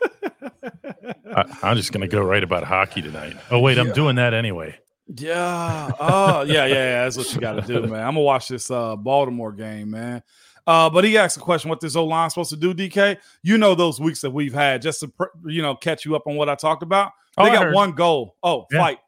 I, 1.63 1.71
am 1.71 1.77
just 1.77 1.91
gonna 1.91 2.07
go 2.07 2.21
right 2.21 2.43
about 2.43 2.63
hockey 2.63 3.01
tonight. 3.01 3.36
Oh 3.49 3.59
wait, 3.59 3.77
yeah. 3.77 3.84
I'm 3.84 3.91
doing 3.91 4.15
that 4.15 4.34
anyway. 4.34 4.77
Yeah. 5.07 5.91
Oh 5.99 6.43
yeah, 6.43 6.65
yeah, 6.65 6.73
yeah. 6.73 7.03
That's 7.03 7.17
what 7.17 7.34
you 7.34 7.41
got 7.41 7.53
to 7.53 7.61
do, 7.61 7.82
man. 7.88 8.01
I'm 8.01 8.13
gonna 8.13 8.21
watch 8.21 8.47
this 8.47 8.71
uh, 8.71 8.95
Baltimore 8.95 9.51
game, 9.51 9.91
man. 9.91 10.23
Uh, 10.65 10.89
but 10.89 11.03
he 11.03 11.17
asked 11.17 11.38
a 11.38 11.41
question: 11.41 11.69
What 11.69 11.82
this 11.82 11.95
O 11.95 12.05
line 12.05 12.29
supposed 12.29 12.51
to 12.51 12.57
do? 12.57 12.73
DK, 12.73 13.17
you 13.43 13.57
know 13.57 13.75
those 13.75 13.99
weeks 13.99 14.21
that 14.21 14.32
we've 14.32 14.53
had, 14.53 14.82
just 14.82 15.01
to 15.01 15.11
you 15.45 15.61
know 15.61 15.75
catch 15.75 16.05
you 16.05 16.15
up 16.15 16.27
on 16.27 16.36
what 16.36 16.49
I 16.49 16.55
talked 16.55 16.84
about. 16.84 17.11
They 17.38 17.43
oh, 17.43 17.53
got 17.53 17.73
one 17.73 17.91
goal. 17.93 18.36
Oh, 18.43 18.65
yeah. 18.71 18.79
fight. 18.79 18.99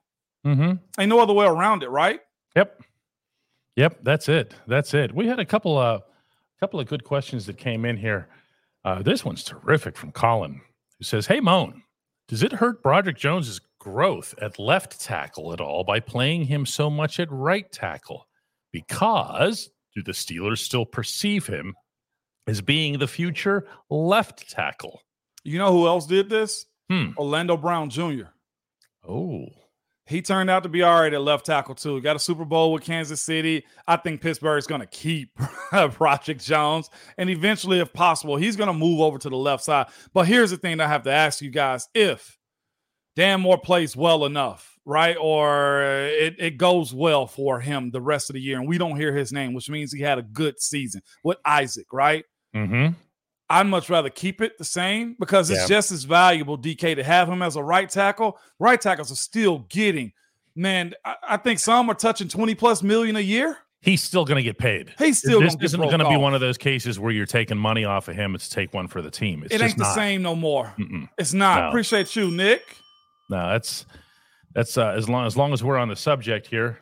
Mm-hmm. 0.46 0.74
Ain't 1.00 1.10
no 1.10 1.20
other 1.20 1.34
way 1.34 1.46
around 1.46 1.84
it, 1.84 1.90
right? 1.90 2.20
Yep. 2.56 2.82
Yep, 3.76 4.00
that's 4.04 4.30
it. 4.30 4.54
That's 4.68 4.94
it. 4.94 5.14
We 5.14 5.28
had 5.28 5.40
a 5.40 5.46
couple 5.46 5.78
of 5.78 6.02
uh, 6.02 6.04
couple 6.60 6.80
of 6.80 6.88
good 6.88 7.04
questions 7.04 7.46
that 7.48 7.58
came 7.58 7.86
in 7.86 7.98
here. 7.98 8.28
Uh, 8.86 9.02
this 9.02 9.26
one's 9.26 9.44
terrific 9.44 9.98
from 9.98 10.12
Colin, 10.12 10.62
who 10.98 11.04
says, 11.04 11.26
"Hey 11.26 11.40
Moan, 11.40 11.84
does 12.28 12.44
it 12.44 12.52
hurt 12.54 12.84
Broderick 12.84 13.18
Jones's 13.18 13.60
growth 13.80 14.36
at 14.42 14.60
left 14.60 15.02
tackle 15.02 15.54
at 15.54 15.60
all 15.60 15.84
by 15.84 16.00
playing 16.00 16.46
him 16.46 16.66
so 16.66 16.90
much 16.90 17.20
at 17.20 17.32
right 17.32 17.70
tackle? 17.72 18.28
Because 18.72 19.70
do 19.96 20.04
the 20.04 20.12
Steelers 20.12 20.60
still 20.60 20.86
perceive 20.86 21.48
him 21.48 21.76
as 22.48 22.62
being 22.62 23.00
the 23.00 23.08
future 23.08 23.68
left 23.90 24.50
tackle?" 24.50 25.02
You 25.44 25.58
know 25.58 25.72
who 25.72 25.88
else 25.88 26.06
did 26.06 26.30
this? 26.30 26.66
Hmm. 26.90 27.10
Orlando 27.18 27.58
Brown 27.58 27.90
Jr. 27.90 28.28
Oh, 29.08 29.48
he 30.06 30.22
turned 30.22 30.50
out 30.50 30.64
to 30.64 30.70
be 30.70 30.84
all 30.84 31.02
right 31.02 31.14
at 31.14 31.22
left 31.22 31.46
tackle 31.46 31.76
too. 31.76 32.02
Got 32.02 32.16
a 32.16 32.20
Super 32.20 32.46
Bowl 32.46 32.74
with 32.74 32.84
Kansas 32.84 33.22
City. 33.22 33.64
I 33.88 33.96
think 33.96 34.22
Pittsburgh 34.22 34.58
is 34.58 34.68
going 34.68 34.82
to 34.82 34.88
keep 34.88 35.30
Broderick 35.98 36.40
Jones, 36.40 36.90
and 37.18 37.30
eventually, 37.30 37.80
if 37.80 37.94
possible, 37.94 38.36
he's 38.36 38.56
going 38.56 38.68
to 38.68 38.74
move 38.74 39.00
over 39.00 39.18
to 39.18 39.30
the 39.30 39.38
left 39.38 39.64
side. 39.64 39.88
But 40.14 40.28
here's 40.28 40.52
the 40.52 40.58
thing 40.58 40.80
I 40.80 40.88
have 40.88 41.04
to 41.04 41.12
ask 41.12 41.42
you 41.42 41.52
guys: 41.52 41.88
If 41.94 42.38
Dan 43.16 43.42
Moore 43.42 43.58
plays 43.58 43.96
well 43.96 44.26
enough, 44.26 44.78
right, 44.86 45.16
or 45.20 45.84
it, 45.84 46.36
it 46.38 46.58
goes 46.58 46.94
well 46.94 47.28
for 47.28 47.60
him 47.60 47.92
the 47.92 48.02
rest 48.02 48.30
of 48.30 48.34
the 48.34 48.42
year, 48.42 48.60
and 48.60 48.68
we 48.68 48.78
don't 48.78 48.98
hear 48.98 49.16
his 49.16 49.32
name, 49.32 49.54
which 49.54 49.70
means 49.70 49.94
he 49.94 50.02
had 50.02 50.20
a 50.20 50.24
good 50.24 50.60
season 50.60 51.02
with 51.24 51.38
Isaac, 51.46 51.88
right? 51.94 52.26
Mm-hmm. 52.56 52.94
I'd 53.54 53.68
much 53.68 53.90
rather 53.90 54.10
keep 54.10 54.42
it 54.42 54.58
the 54.58 54.66
same 54.66 55.16
because 55.20 55.50
it's 55.52 55.62
yeah. 55.62 55.68
just 55.68 55.92
as 55.92 56.06
valuable, 56.06 56.58
DK, 56.58 56.96
to 56.96 57.04
have 57.04 57.30
him 57.30 57.44
as 57.44 57.56
a 57.56 57.64
right 57.64 57.88
tackle. 57.88 58.40
Right 58.58 58.82
tackles 58.82 59.12
are 59.12 59.16
still 59.16 59.60
getting, 59.70 60.12
man, 60.56 60.94
I, 61.06 61.16
I 61.30 61.38
think 61.38 61.60
some 61.60 61.90
are 61.90 61.94
touching 61.94 62.28
20 62.28 62.56
plus 62.56 62.82
million 62.82 63.16
a 63.16 63.20
year. 63.20 63.60
He's 63.82 64.02
still 64.02 64.26
going 64.26 64.38
to 64.38 64.44
get 64.44 64.58
paid. 64.58 64.96
He's 64.98 65.20
still 65.20 65.42
this 65.42 65.56
isn't 65.62 65.80
going 65.80 66.00
to 66.00 66.10
be 66.10 66.18
one 66.18 66.34
of 66.34 66.42
those 66.42 66.58
cases 66.58 67.00
where 67.00 67.12
you're 67.12 67.26
taking 67.26 67.58
money 67.58 67.86
off 67.86 68.08
of 68.08 68.16
him. 68.16 68.34
It's 68.34 68.50
take 68.50 68.74
one 68.74 68.88
for 68.88 69.02
the 69.02 69.12
team. 69.12 69.44
It's 69.44 69.54
it 69.54 69.62
ain't 69.62 69.78
the 69.78 69.84
not. 69.84 69.94
same 69.94 70.22
no 70.22 70.36
more. 70.36 70.74
Mm-mm. 70.80 71.10
It's 71.18 71.34
not. 71.34 71.60
No. 71.60 71.68
Appreciate 71.68 72.16
you, 72.16 72.32
Nick. 72.32 72.78
No, 73.30 73.50
that's 73.50 73.86
that's 74.56 74.78
uh, 74.78 74.94
as 74.98 75.10
long 75.10 75.28
as 75.28 75.36
long 75.36 75.52
as 75.52 75.64
we're 75.64 75.78
on 75.78 75.90
the 75.90 75.96
subject 75.96 76.48
here. 76.48 76.80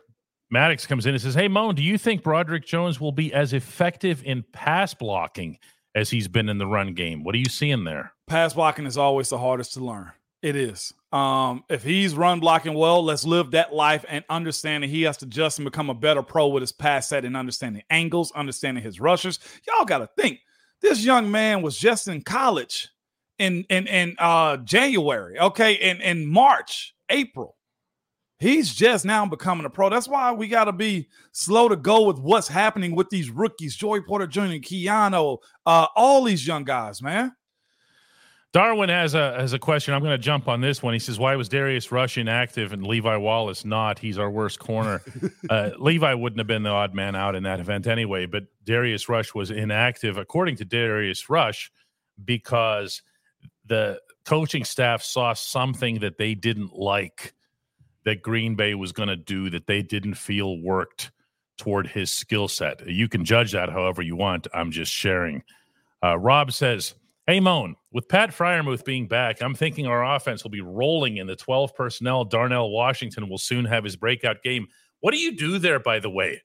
Maddox 0.51 0.85
comes 0.85 1.07
in 1.07 1.15
and 1.15 1.21
says, 1.21 1.33
"Hey, 1.33 1.47
Moan, 1.47 1.73
do 1.73 1.81
you 1.81 1.97
think 1.97 2.21
Broderick 2.21 2.65
Jones 2.67 3.01
will 3.01 3.11
be 3.11 3.33
as 3.33 3.53
effective 3.53 4.21
in 4.23 4.43
pass 4.53 4.93
blocking 4.93 5.57
as 5.95 6.09
he's 6.09 6.27
been 6.27 6.49
in 6.49 6.57
the 6.57 6.67
run 6.67 6.93
game. 6.93 7.23
What 7.23 7.35
are 7.35 7.39
you 7.39 7.49
seeing 7.49 7.83
there? 7.83 8.13
Pass 8.27 8.53
blocking 8.53 8.85
is 8.85 8.97
always 8.97 9.29
the 9.29 9.37
hardest 9.37 9.73
to 9.73 9.79
learn. 9.81 10.11
It 10.41 10.55
is. 10.55 10.93
Um, 11.11 11.63
if 11.69 11.83
he's 11.83 12.15
run 12.15 12.39
blocking 12.39 12.73
well, 12.73 13.03
let's 13.03 13.25
live 13.25 13.51
that 13.51 13.73
life 13.73 14.05
and 14.07 14.23
understand 14.29 14.83
that 14.83 14.89
he 14.89 15.03
has 15.03 15.17
to 15.17 15.25
adjust 15.25 15.59
and 15.59 15.65
become 15.65 15.89
a 15.89 15.93
better 15.93 16.23
pro 16.23 16.47
with 16.47 16.61
his 16.61 16.71
pass 16.71 17.09
set 17.09 17.25
and 17.25 17.37
understanding 17.37 17.83
angles, 17.89 18.31
understanding 18.31 18.83
his 18.83 18.99
rushers. 18.99 19.39
Y'all 19.67 19.85
got 19.85 19.99
to 19.99 20.09
think 20.17 20.39
this 20.81 21.03
young 21.03 21.29
man 21.29 21.61
was 21.61 21.77
just 21.77 22.07
in 22.07 22.21
college 22.21 22.89
in 23.37 23.65
in 23.69 23.87
in 23.87 24.15
uh 24.19 24.57
January, 24.57 25.39
okay, 25.39 25.73
in 25.73 26.01
in 26.01 26.25
March, 26.25 26.95
April. 27.09 27.55
He's 28.41 28.73
just 28.73 29.05
now 29.05 29.23
becoming 29.27 29.67
a 29.67 29.69
pro. 29.69 29.91
That's 29.91 30.07
why 30.07 30.31
we 30.31 30.47
got 30.47 30.63
to 30.63 30.71
be 30.71 31.07
slow 31.31 31.69
to 31.69 31.75
go 31.75 32.07
with 32.07 32.17
what's 32.17 32.47
happening 32.47 32.95
with 32.95 33.07
these 33.11 33.29
rookies, 33.29 33.75
Joey 33.75 34.01
Porter 34.01 34.25
Jr., 34.25 34.57
Keanu, 34.57 35.37
uh, 35.67 35.87
all 35.95 36.23
these 36.23 36.45
young 36.47 36.63
guys, 36.63 37.03
man. 37.03 37.35
Darwin 38.51 38.89
has 38.89 39.13
a 39.13 39.39
has 39.39 39.53
a 39.53 39.59
question. 39.59 39.93
I'm 39.93 40.01
going 40.01 40.11
to 40.11 40.17
jump 40.17 40.47
on 40.47 40.59
this 40.59 40.81
one. 40.81 40.93
He 40.93 40.99
says, 40.99 41.19
"Why 41.19 41.35
was 41.35 41.49
Darius 41.49 41.91
Rush 41.91 42.17
inactive 42.17 42.73
and 42.73 42.85
Levi 42.85 43.15
Wallace 43.15 43.63
not? 43.63 43.99
He's 43.99 44.17
our 44.17 44.31
worst 44.31 44.57
corner. 44.57 45.03
uh, 45.51 45.69
Levi 45.77 46.15
wouldn't 46.15 46.39
have 46.39 46.47
been 46.47 46.63
the 46.63 46.71
odd 46.71 46.95
man 46.95 47.15
out 47.15 47.35
in 47.35 47.43
that 47.43 47.59
event 47.59 47.85
anyway, 47.85 48.25
but 48.25 48.45
Darius 48.65 49.07
Rush 49.07 49.35
was 49.35 49.51
inactive, 49.51 50.17
according 50.17 50.55
to 50.57 50.65
Darius 50.65 51.29
Rush, 51.29 51.71
because 52.25 53.03
the 53.67 54.01
coaching 54.25 54.65
staff 54.65 55.03
saw 55.03 55.33
something 55.33 55.99
that 55.99 56.17
they 56.17 56.33
didn't 56.33 56.73
like." 56.73 57.35
That 58.03 58.21
Green 58.21 58.55
Bay 58.55 58.73
was 58.73 58.91
going 58.91 59.09
to 59.09 59.15
do 59.15 59.49
that 59.51 59.67
they 59.67 59.81
didn't 59.81 60.15
feel 60.15 60.59
worked 60.59 61.11
toward 61.57 61.85
his 61.87 62.09
skill 62.09 62.47
set. 62.47 62.87
You 62.87 63.07
can 63.07 63.23
judge 63.23 63.51
that 63.51 63.69
however 63.69 64.01
you 64.01 64.15
want. 64.15 64.47
I'm 64.53 64.71
just 64.71 64.91
sharing. 64.91 65.43
Uh, 66.03 66.17
Rob 66.17 66.51
says, 66.51 66.95
Hey, 67.27 67.39
Moan, 67.39 67.75
with 67.91 68.09
Pat 68.09 68.31
Freiermuth 68.31 68.83
being 68.83 69.07
back, 69.07 69.41
I'm 69.41 69.53
thinking 69.53 69.85
our 69.85 70.15
offense 70.15 70.43
will 70.43 70.49
be 70.49 70.61
rolling 70.61 71.17
in 71.17 71.27
the 71.27 71.35
12 71.35 71.75
personnel. 71.75 72.25
Darnell 72.25 72.71
Washington 72.71 73.29
will 73.29 73.37
soon 73.37 73.63
have 73.65 73.83
his 73.83 73.95
breakout 73.95 74.41
game. 74.41 74.67
What 75.01 75.11
do 75.11 75.19
you 75.19 75.37
do 75.37 75.59
there, 75.59 75.79
by 75.79 75.99
the 75.99 76.09
way? 76.09 76.41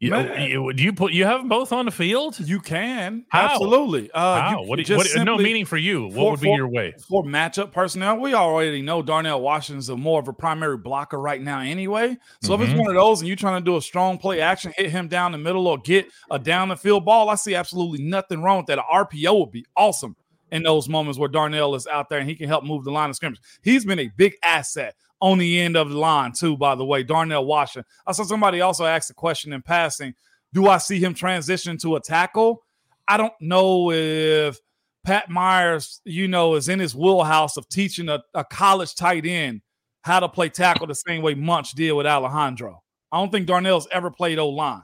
You, 0.00 0.16
you, 0.38 0.72
do 0.72 0.82
you 0.82 0.94
put 0.94 1.12
you 1.12 1.26
have 1.26 1.40
them 1.42 1.48
both 1.50 1.72
on 1.74 1.84
the 1.84 1.90
field? 1.90 2.40
You 2.40 2.58
can 2.58 3.26
How? 3.28 3.40
absolutely. 3.50 4.10
Uh, 4.12 4.40
How? 4.40 4.62
you 4.62 4.66
What, 4.68 4.82
do 4.82 4.96
what 4.96 5.06
no 5.26 5.36
meaning 5.36 5.66
for 5.66 5.76
you? 5.76 6.04
What 6.06 6.14
for- 6.14 6.30
would 6.30 6.40
be 6.40 6.46
for- 6.48 6.56
your 6.56 6.68
way? 6.68 6.94
for 7.06 7.22
matchup 7.22 7.70
personnel, 7.70 8.16
we 8.18 8.32
already 8.32 8.80
know 8.80 9.02
Darnell 9.02 9.42
Washington's 9.42 9.90
a 9.90 9.96
more 9.98 10.18
of 10.18 10.26
a 10.26 10.32
primary 10.32 10.78
blocker 10.78 11.20
right 11.20 11.40
now 11.42 11.60
anyway. 11.60 12.16
So 12.40 12.54
if 12.54 12.60
Mhm. 12.60 12.70
it's 12.70 12.78
one 12.80 12.88
of 12.88 12.94
those 12.94 13.20
and 13.20 13.28
you're 13.28 13.36
trying 13.36 13.60
to 13.60 13.64
do 13.64 13.76
a 13.76 13.82
strong 13.82 14.16
play 14.16 14.40
action, 14.40 14.72
hit 14.74 14.90
him 14.90 15.06
down 15.06 15.32
the 15.32 15.38
middle 15.38 15.66
or 15.68 15.76
get 15.76 16.06
a 16.30 16.38
down 16.38 16.70
the 16.70 16.76
field 16.78 17.04
ball, 17.04 17.28
I 17.28 17.34
see 17.34 17.54
absolutely 17.54 18.02
nothing 18.02 18.42
wrong 18.42 18.56
with 18.58 18.66
that. 18.68 18.78
An 18.78 18.84
RPO 18.90 19.38
would 19.38 19.50
be 19.52 19.66
awesome 19.76 20.16
in 20.50 20.62
those 20.62 20.88
moments 20.88 21.18
where 21.18 21.28
Darnell 21.28 21.74
is 21.74 21.86
out 21.86 22.08
there 22.08 22.20
and 22.20 22.28
he 22.28 22.34
can 22.36 22.48
help 22.48 22.64
move 22.64 22.84
the 22.84 22.90
line 22.90 23.10
of 23.10 23.16
scrimmage. 23.16 23.40
He's 23.62 23.84
been 23.84 23.98
a 23.98 24.08
big 24.16 24.32
asset 24.42 24.94
on 25.20 25.38
the 25.38 25.60
end 25.60 25.76
of 25.76 25.90
the 25.90 25.98
line, 25.98 26.32
too, 26.32 26.56
by 26.56 26.74
the 26.74 26.84
way. 26.84 27.02
Darnell 27.02 27.44
Washington. 27.44 27.84
I 28.06 28.12
saw 28.12 28.24
somebody 28.24 28.60
also 28.60 28.84
ask 28.84 29.10
a 29.10 29.14
question 29.14 29.52
in 29.52 29.62
passing. 29.62 30.14
Do 30.52 30.68
I 30.68 30.78
see 30.78 30.98
him 30.98 31.14
transition 31.14 31.76
to 31.78 31.96
a 31.96 32.00
tackle? 32.00 32.62
I 33.06 33.16
don't 33.16 33.34
know 33.40 33.90
if 33.90 34.58
Pat 35.04 35.30
Myers, 35.30 36.00
you 36.04 36.28
know, 36.28 36.54
is 36.54 36.68
in 36.68 36.78
his 36.78 36.94
wheelhouse 36.94 37.56
of 37.56 37.68
teaching 37.68 38.08
a, 38.08 38.22
a 38.34 38.44
college 38.44 38.94
tight 38.94 39.26
end 39.26 39.62
how 40.02 40.20
to 40.20 40.28
play 40.28 40.48
tackle 40.48 40.86
the 40.86 40.94
same 40.94 41.22
way 41.22 41.34
Munch 41.34 41.72
did 41.72 41.92
with 41.92 42.06
Alejandro. 42.06 42.82
I 43.12 43.18
don't 43.18 43.30
think 43.30 43.46
Darnell's 43.46 43.88
ever 43.92 44.10
played 44.10 44.38
O 44.38 44.48
line. 44.48 44.82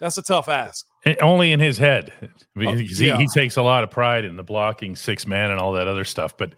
That's 0.00 0.18
a 0.18 0.22
tough 0.22 0.48
ask. 0.48 0.86
Eh, 1.06 1.14
Only 1.22 1.52
in 1.52 1.60
his 1.60 1.78
head. 1.78 2.12
Because 2.54 2.98
he, 2.98 3.06
yeah. 3.06 3.16
he 3.16 3.26
takes 3.28 3.56
a 3.56 3.62
lot 3.62 3.84
of 3.84 3.90
pride 3.90 4.24
in 4.24 4.36
the 4.36 4.42
blocking 4.42 4.96
six 4.96 5.26
man 5.26 5.50
and 5.50 5.60
all 5.60 5.72
that 5.72 5.88
other 5.88 6.04
stuff. 6.04 6.36
But 6.36 6.54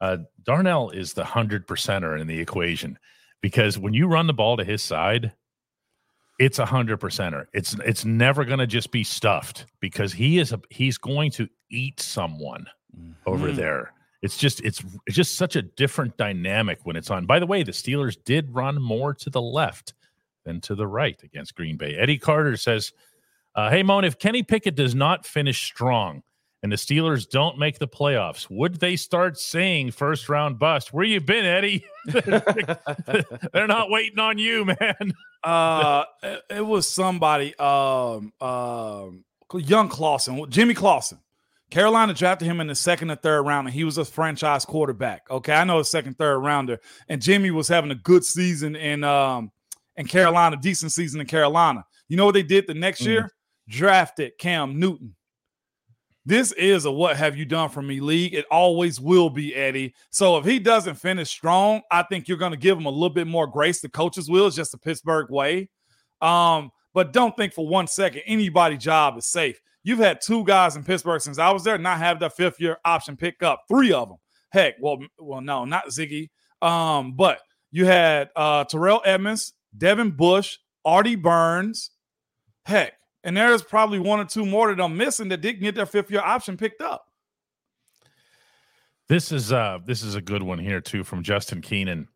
uh, 0.00 0.18
Darnell 0.44 0.90
is 0.90 1.12
the 1.14 1.24
hundred 1.24 1.66
percenter 1.66 2.18
in 2.20 2.26
the 2.26 2.38
equation 2.38 2.98
because 3.40 3.78
when 3.78 3.94
you 3.94 4.06
run 4.06 4.26
the 4.26 4.32
ball 4.32 4.56
to 4.56 4.64
his 4.64 4.82
side, 4.82 5.32
it's 6.38 6.58
a 6.58 6.66
hundred 6.66 7.00
percenter. 7.00 7.46
It's 7.52 7.74
it's 7.84 8.04
never 8.04 8.44
going 8.44 8.60
to 8.60 8.66
just 8.66 8.90
be 8.92 9.02
stuffed 9.04 9.66
because 9.80 10.12
he 10.12 10.38
is 10.38 10.52
a 10.52 10.60
he's 10.70 10.98
going 10.98 11.30
to 11.32 11.48
eat 11.70 12.00
someone 12.00 12.66
over 13.26 13.48
Mhm. 13.48 13.56
there. 13.56 13.92
It's 14.22 14.36
just 14.36 14.60
it's 14.64 14.82
it's 15.06 15.16
just 15.16 15.36
such 15.36 15.56
a 15.56 15.62
different 15.62 16.16
dynamic 16.16 16.80
when 16.84 16.96
it's 16.96 17.10
on. 17.10 17.26
By 17.26 17.38
the 17.40 17.46
way, 17.46 17.62
the 17.64 17.72
Steelers 17.72 18.16
did 18.24 18.54
run 18.54 18.80
more 18.80 19.14
to 19.14 19.30
the 19.30 19.42
left 19.42 19.94
than 20.44 20.60
to 20.62 20.74
the 20.74 20.86
right 20.86 21.20
against 21.24 21.54
Green 21.56 21.76
Bay. 21.76 21.96
Eddie 21.96 22.18
Carter 22.18 22.56
says, 22.56 22.92
uh, 23.56 23.68
"Hey 23.70 23.82
Moan, 23.82 24.04
if 24.04 24.18
Kenny 24.18 24.42
Pickett 24.44 24.76
does 24.76 24.94
not 24.94 25.26
finish 25.26 25.62
strong 25.64 26.22
and 26.62 26.72
the 26.72 26.76
Steelers 26.76 27.28
don't 27.28 27.58
make 27.58 27.78
the 27.78 27.86
playoffs, 27.88 28.46
would 28.50 28.80
they 28.80 28.96
start 28.96 29.38
saying 29.38 29.92
first 29.92 30.28
round 30.28 30.58
bust? 30.58 30.92
Where 30.92 31.04
you 31.04 31.20
been, 31.20 31.44
Eddie? 31.44 31.84
They're 33.52 33.66
not 33.66 33.90
waiting 33.90 34.18
on 34.18 34.38
you, 34.38 34.64
man." 34.64 35.12
Uh, 35.44 36.04
it, 36.22 36.42
it 36.50 36.66
was 36.66 36.88
somebody, 36.88 37.56
um, 37.58 38.32
um, 38.40 39.24
young 39.54 39.88
Clausen, 39.88 40.44
Jimmy 40.50 40.74
Clausen. 40.74 41.18
Carolina 41.70 42.14
drafted 42.14 42.48
him 42.48 42.60
in 42.60 42.66
the 42.66 42.74
second 42.74 43.10
or 43.10 43.16
third 43.16 43.42
round, 43.42 43.66
and 43.68 43.74
he 43.74 43.84
was 43.84 43.98
a 43.98 44.04
franchise 44.04 44.64
quarterback. 44.64 45.30
Okay, 45.30 45.52
I 45.52 45.64
know 45.64 45.78
a 45.80 45.84
second, 45.84 46.16
third 46.16 46.38
rounder, 46.38 46.80
and 47.08 47.20
Jimmy 47.20 47.50
was 47.50 47.68
having 47.68 47.90
a 47.90 47.94
good 47.94 48.24
season 48.24 48.74
in 48.74 49.04
um 49.04 49.52
in 49.96 50.06
Carolina, 50.06 50.56
decent 50.56 50.92
season 50.92 51.20
in 51.20 51.26
Carolina. 51.26 51.84
You 52.08 52.16
know 52.16 52.24
what 52.24 52.34
they 52.34 52.42
did 52.42 52.66
the 52.66 52.74
next 52.74 53.02
Mhm. 53.02 53.06
year? 53.06 53.30
Drafted 53.68 54.32
Cam 54.38 54.78
Newton. 54.80 55.14
This 56.28 56.52
is 56.52 56.84
a 56.84 56.92
what 56.92 57.16
have 57.16 57.38
you 57.38 57.46
done 57.46 57.70
for 57.70 57.80
me 57.80 58.00
league. 58.00 58.34
It 58.34 58.44
always 58.50 59.00
will 59.00 59.30
be, 59.30 59.54
Eddie. 59.54 59.94
So 60.10 60.36
if 60.36 60.44
he 60.44 60.58
doesn't 60.58 60.96
finish 60.96 61.30
strong, 61.30 61.80
I 61.90 62.02
think 62.02 62.28
you're 62.28 62.36
going 62.36 62.52
to 62.52 62.58
give 62.58 62.76
him 62.76 62.84
a 62.84 62.90
little 62.90 63.08
bit 63.08 63.26
more 63.26 63.46
grace. 63.46 63.80
The 63.80 63.88
coaches 63.88 64.28
will. 64.28 64.46
It's 64.46 64.54
just 64.54 64.72
the 64.72 64.76
Pittsburgh 64.76 65.30
way. 65.30 65.70
Um, 66.20 66.70
but 66.92 67.14
don't 67.14 67.34
think 67.34 67.54
for 67.54 67.66
one 67.66 67.86
second 67.86 68.24
anybody's 68.26 68.80
job 68.80 69.16
is 69.16 69.24
safe. 69.24 69.58
You've 69.84 70.00
had 70.00 70.20
two 70.20 70.44
guys 70.44 70.76
in 70.76 70.84
Pittsburgh 70.84 71.22
since 71.22 71.38
I 71.38 71.50
was 71.50 71.64
there 71.64 71.78
not 71.78 71.96
have 71.96 72.20
their 72.20 72.28
fifth 72.28 72.60
year 72.60 72.76
option 72.84 73.16
pick 73.16 73.42
up. 73.42 73.62
Three 73.66 73.94
of 73.94 74.10
them. 74.10 74.18
Heck, 74.50 74.74
well, 74.82 74.98
well, 75.18 75.40
no, 75.40 75.64
not 75.64 75.86
Ziggy. 75.86 76.28
Um, 76.60 77.12
but 77.12 77.40
you 77.70 77.86
had 77.86 78.28
uh 78.36 78.64
Terrell 78.64 79.00
Edmunds, 79.02 79.54
Devin 79.78 80.10
Bush, 80.10 80.58
Artie 80.84 81.16
Burns. 81.16 81.90
Heck, 82.66 82.97
and 83.24 83.36
there's 83.36 83.62
probably 83.62 83.98
one 83.98 84.20
or 84.20 84.24
two 84.24 84.46
more 84.46 84.74
that 84.74 84.82
I'm 84.82 84.96
missing 84.96 85.28
that 85.28 85.40
didn't 85.40 85.62
get 85.62 85.74
their 85.74 85.86
fifth 85.86 86.10
year 86.10 86.20
option 86.20 86.56
picked 86.56 86.80
up. 86.80 87.06
This 89.08 89.32
is 89.32 89.52
uh 89.52 89.78
this 89.84 90.02
is 90.02 90.14
a 90.14 90.20
good 90.20 90.42
one 90.42 90.58
here 90.58 90.80
too 90.80 91.02
from 91.02 91.22
Justin 91.22 91.62
Keenan, 91.62 92.08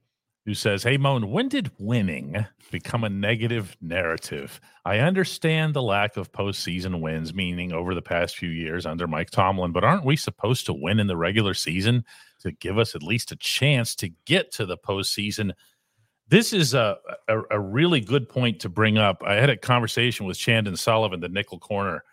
who 0.45 0.55
says, 0.55 0.83
Hey 0.83 0.99
Moan, 0.99 1.31
when 1.31 1.49
did 1.49 1.71
winning 1.79 2.45
become 2.71 3.05
a 3.05 3.09
negative 3.09 3.77
narrative? 3.81 4.61
I 4.85 4.99
understand 4.99 5.73
the 5.73 5.83
lack 5.83 6.17
of 6.17 6.33
postseason 6.33 7.01
wins, 7.01 7.33
meaning 7.33 7.73
over 7.73 7.95
the 7.95 8.03
past 8.03 8.37
few 8.37 8.51
years 8.51 8.85
under 8.85 9.07
Mike 9.07 9.31
Tomlin, 9.31 9.73
but 9.73 9.85
aren't 9.85 10.05
we 10.05 10.17
supposed 10.17 10.67
to 10.67 10.75
win 10.75 11.01
in 11.01 11.07
the 11.07 11.17
regular 11.17 11.55
season 11.55 12.05
to 12.41 12.53
give 12.53 12.77
us 12.77 12.95
at 12.95 13.03
least 13.03 13.33
a 13.33 13.37
chance 13.37 13.95
to 13.97 14.11
get 14.27 14.53
to 14.53 14.67
the 14.67 14.77
postseason? 14.77 15.53
This 16.33 16.55
is 16.55 16.73
a, 16.73 16.97
a, 17.29 17.43
a 17.51 17.61
really 17.61 18.01
good 18.01 18.27
point 18.27 18.59
to 18.61 18.71
bring 18.71 18.97
up. 18.97 19.23
I 19.23 19.35
had 19.35 19.51
a 19.51 19.57
conversation 19.59 20.25
with 20.25 20.39
Chandon 20.39 20.79
Sullivan, 20.79 21.21
the 21.21 21.29
nickel 21.29 21.59
corner, 21.59 22.05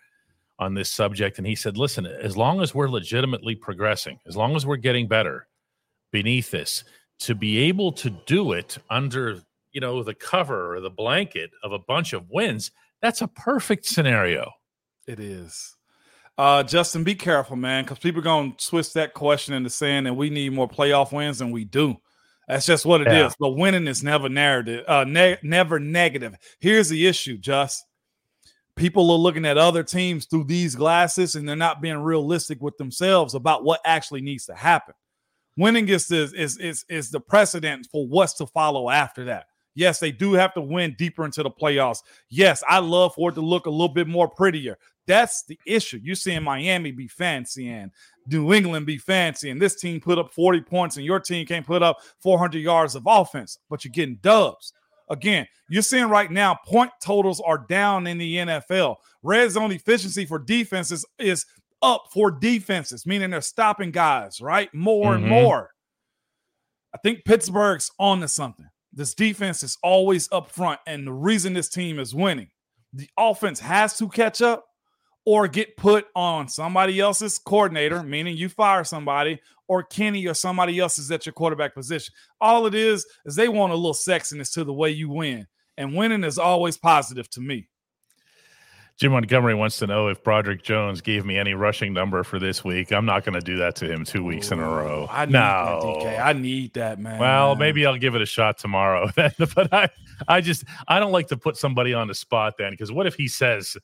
on 0.59 0.73
this 0.73 0.91
subject, 0.91 1.37
and 1.37 1.47
he 1.47 1.55
said, 1.55 1.77
"Listen, 1.77 2.05
as 2.05 2.35
long 2.35 2.59
as 2.59 2.75
we're 2.75 2.89
legitimately 2.89 3.55
progressing, 3.55 4.19
as 4.27 4.35
long 4.35 4.57
as 4.57 4.65
we're 4.65 4.75
getting 4.75 5.07
better 5.07 5.47
beneath 6.11 6.51
this, 6.51 6.83
to 7.19 7.33
be 7.33 7.59
able 7.59 7.93
to 7.93 8.09
do 8.09 8.51
it 8.51 8.77
under 8.89 9.39
you 9.71 9.79
know 9.79 10.03
the 10.03 10.15
cover 10.15 10.75
or 10.75 10.81
the 10.81 10.89
blanket 10.89 11.51
of 11.63 11.71
a 11.71 11.79
bunch 11.79 12.11
of 12.11 12.29
wins, 12.29 12.71
that's 13.01 13.21
a 13.21 13.27
perfect 13.29 13.85
scenario." 13.85 14.51
It 15.07 15.21
is. 15.21 15.77
Uh, 16.37 16.63
Justin, 16.63 17.05
be 17.05 17.15
careful, 17.15 17.55
man, 17.55 17.85
because 17.85 17.99
people 17.99 18.19
are 18.19 18.23
going 18.23 18.51
to 18.51 18.67
twist 18.67 18.95
that 18.95 19.13
question 19.13 19.53
into 19.53 19.69
saying 19.69 20.03
that 20.03 20.13
we 20.15 20.29
need 20.29 20.51
more 20.51 20.67
playoff 20.67 21.13
wins 21.13 21.39
than 21.39 21.51
we 21.51 21.63
do. 21.63 22.01
That's 22.49 22.65
just 22.65 22.83
what 22.83 23.01
it 23.01 23.07
is. 23.07 23.13
Yeah. 23.13 23.31
But 23.39 23.51
winning 23.51 23.87
is 23.87 24.03
never 24.03 24.27
narrative, 24.27 24.83
uh, 24.87 25.05
ne- 25.07 25.37
never 25.43 25.79
negative. 25.79 26.35
Here's 26.59 26.89
the 26.89 27.07
issue, 27.07 27.37
Just. 27.37 27.85
People 28.75 29.11
are 29.11 29.17
looking 29.17 29.45
at 29.45 29.57
other 29.57 29.83
teams 29.83 30.25
through 30.25 30.45
these 30.45 30.73
glasses 30.73 31.35
and 31.35 31.47
they're 31.47 31.55
not 31.55 31.81
being 31.81 31.97
realistic 31.97 32.61
with 32.61 32.77
themselves 32.77 33.35
about 33.35 33.65
what 33.65 33.81
actually 33.83 34.21
needs 34.21 34.45
to 34.45 34.55
happen. 34.55 34.93
Winning 35.57 35.89
is 35.89 36.07
the, 36.07 36.31
is, 36.33 36.57
is, 36.57 36.85
is 36.87 37.11
the 37.11 37.19
precedent 37.19 37.89
for 37.91 38.07
what's 38.07 38.33
to 38.35 38.47
follow 38.47 38.89
after 38.89 39.25
that. 39.25 39.47
Yes, 39.75 39.99
they 39.99 40.13
do 40.13 40.31
have 40.33 40.53
to 40.53 40.61
win 40.61 40.95
deeper 40.97 41.25
into 41.25 41.43
the 41.43 41.51
playoffs. 41.51 42.03
Yes, 42.29 42.63
I 42.67 42.79
love 42.79 43.15
for 43.15 43.31
it 43.31 43.33
to 43.33 43.41
look 43.41 43.65
a 43.65 43.69
little 43.69 43.93
bit 43.93 44.07
more 44.07 44.29
prettier. 44.29 44.77
That's 45.07 45.43
the 45.43 45.59
issue. 45.65 45.99
You're 46.01 46.15
seeing 46.15 46.43
Miami 46.43 46.91
be 46.91 47.09
fancy 47.09 47.67
and 47.67 47.91
New 48.29 48.53
England 48.53 48.85
be 48.85 48.97
fancy, 48.97 49.49
and 49.49 49.61
this 49.61 49.79
team 49.79 49.99
put 49.99 50.17
up 50.19 50.33
40 50.33 50.61
points, 50.61 50.97
and 50.97 51.05
your 51.05 51.19
team 51.19 51.45
can't 51.45 51.65
put 51.65 51.81
up 51.81 51.97
400 52.21 52.59
yards 52.59 52.95
of 52.95 53.03
offense, 53.07 53.57
but 53.69 53.83
you're 53.83 53.91
getting 53.91 54.19
dubs. 54.21 54.73
Again, 55.09 55.47
you're 55.69 55.81
seeing 55.81 56.07
right 56.09 56.29
now 56.29 56.57
point 56.65 56.91
totals 57.01 57.39
are 57.39 57.65
down 57.69 58.05
in 58.05 58.17
the 58.17 58.37
NFL. 58.37 58.97
Red 59.23 59.49
zone 59.51 59.71
efficiency 59.71 60.25
for 60.25 60.37
defenses 60.37 61.05
is 61.17 61.45
up 61.81 62.05
for 62.13 62.29
defenses, 62.29 63.05
meaning 63.05 63.31
they're 63.31 63.41
stopping 63.41 63.89
guys, 63.89 64.39
right? 64.41 64.71
More 64.73 65.15
and 65.15 65.25
Mhm. 65.25 65.29
more. 65.29 65.71
I 66.93 66.97
think 66.99 67.25
Pittsburgh's 67.25 67.91
on 67.99 68.19
to 68.21 68.27
something. 68.27 68.69
This 68.91 69.13
defense 69.13 69.63
is 69.63 69.77
always 69.83 70.31
up 70.31 70.51
front, 70.51 70.79
and 70.85 71.05
the 71.07 71.13
reason 71.13 71.53
this 71.53 71.69
team 71.69 71.99
is 71.99 72.13
winning, 72.13 72.49
the 72.93 73.09
offense 73.17 73.59
has 73.59 73.97
to 73.97 74.09
catch 74.09 74.41
up 74.41 74.65
or 75.25 75.47
get 75.47 75.77
put 75.77 76.07
on 76.15 76.47
somebody 76.47 76.99
else's 76.99 77.37
coordinator, 77.37 78.03
meaning 78.03 78.35
you 78.35 78.49
fire 78.49 78.83
somebody, 78.83 79.39
or 79.67 79.83
Kenny 79.83 80.25
or 80.27 80.33
somebody 80.33 80.79
else 80.79 80.97
is 80.97 81.11
at 81.11 81.25
your 81.25 81.33
quarterback 81.33 81.73
position. 81.73 82.13
All 82.41 82.65
it 82.65 82.73
is 82.73 83.05
is 83.25 83.35
they 83.35 83.47
want 83.47 83.71
a 83.71 83.75
little 83.75 83.93
sexiness 83.93 84.51
to 84.53 84.63
the 84.63 84.73
way 84.73 84.89
you 84.89 85.09
win, 85.09 85.47
and 85.77 85.95
winning 85.95 86.23
is 86.23 86.39
always 86.39 86.77
positive 86.77 87.29
to 87.31 87.41
me. 87.41 87.69
Jim 88.99 89.13
Montgomery 89.13 89.55
wants 89.55 89.77
to 89.77 89.87
know 89.87 90.09
if 90.09 90.21
Broderick 90.25 90.61
Jones 90.61 90.99
gave 90.99 91.25
me 91.25 91.37
any 91.37 91.53
rushing 91.53 91.93
number 91.93 92.21
for 92.21 92.37
this 92.37 92.65
week. 92.65 92.91
I'm 92.91 93.05
not 93.05 93.23
going 93.23 93.35
to 93.35 93.39
do 93.39 93.55
that 93.55 93.77
to 93.77 93.89
him 93.89 94.03
two 94.03 94.25
weeks 94.25 94.51
in 94.51 94.59
a 94.59 94.67
row. 94.67 95.07
I 95.09 95.25
need 95.25 95.31
no, 95.31 95.39
that, 95.39 96.05
DK. 96.05 96.21
I 96.21 96.33
need 96.33 96.73
that, 96.73 96.99
man. 96.99 97.17
Well, 97.17 97.55
maybe 97.55 97.85
I'll 97.85 97.97
give 97.97 98.15
it 98.15 98.21
a 98.21 98.25
shot 98.25 98.57
tomorrow. 98.57 99.09
but 99.15 99.73
I, 99.73 99.87
I 100.27 100.41
just, 100.41 100.65
I 100.89 100.99
don't 100.99 101.13
like 101.13 101.27
to 101.27 101.37
put 101.37 101.55
somebody 101.55 101.93
on 101.93 102.09
the 102.09 102.13
spot 102.13 102.55
then 102.57 102.71
because 102.71 102.91
what 102.91 103.07
if 103.07 103.15
he 103.15 103.29
says, 103.29 103.77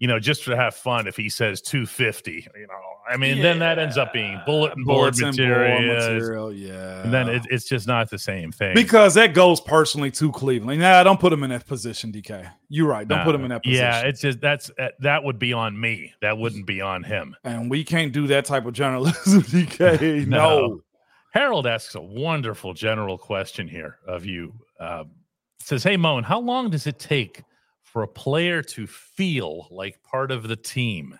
you 0.00 0.08
know, 0.08 0.18
just 0.18 0.44
to 0.44 0.56
have 0.56 0.74
fun, 0.74 1.06
if 1.06 1.14
he 1.14 1.28
says 1.28 1.60
250, 1.60 2.32
you 2.32 2.66
know, 2.66 2.74
I 3.08 3.18
mean, 3.18 3.42
then 3.42 3.58
that 3.58 3.78
ends 3.78 3.98
up 3.98 4.14
being 4.14 4.40
bulletin 4.46 4.82
board 4.82 5.14
Bulletin 5.14 5.28
material. 5.28 5.94
material, 5.94 6.52
yeah. 6.54 7.02
And 7.02 7.12
then 7.12 7.28
it, 7.28 7.42
it's 7.50 7.66
just 7.66 7.86
not 7.86 8.08
the 8.08 8.18
same 8.18 8.50
thing. 8.50 8.74
because 8.74 9.12
that 9.14 9.34
goes 9.34 9.60
personally 9.60 10.10
to 10.12 10.32
Cleveland. 10.32 10.80
Nah, 10.80 11.02
don't 11.02 11.20
put 11.20 11.34
him 11.34 11.42
in 11.42 11.50
that 11.50 11.66
position, 11.66 12.12
DK. 12.12 12.50
You're 12.70 12.88
right. 12.88 13.06
Don't 13.06 13.24
put 13.24 13.34
him 13.34 13.42
in 13.42 13.50
that 13.50 13.62
position. 13.62 13.84
Yeah, 13.84 14.00
it's 14.00 14.22
just 14.22 14.40
that's 14.40 14.70
uh, 14.78 14.88
that 15.00 15.22
would 15.22 15.38
be 15.38 15.52
on 15.52 15.78
me. 15.78 16.14
That 16.22 16.38
wouldn't 16.38 16.66
be 16.66 16.80
on 16.80 17.02
him. 17.04 17.36
and 17.44 17.70
we 17.70 17.84
can't 17.84 18.12
do 18.12 18.26
that 18.28 18.46
type 18.46 18.64
of 18.64 18.72
journalism, 18.72 19.42
DK. 19.42 20.26
No. 20.26 20.38
no. 20.38 20.80
Harold 21.32 21.66
asks 21.66 21.94
a 21.94 22.00
wonderful 22.00 22.72
general 22.72 23.18
question 23.18 23.68
here 23.68 23.98
of 24.06 24.24
you. 24.24 24.54
Uh, 24.80 25.04
says, 25.58 25.82
"Hey 25.84 25.98
Moan, 25.98 26.22
how 26.22 26.40
long 26.40 26.70
does 26.70 26.86
it 26.86 26.98
take 26.98 27.42
for 27.92 28.02
a 28.02 28.08
player 28.08 28.62
to 28.62 28.86
feel 28.86 29.68
like 29.70 30.02
part 30.02 30.30
of 30.30 30.48
the 30.48 30.56
team?" 30.56 31.18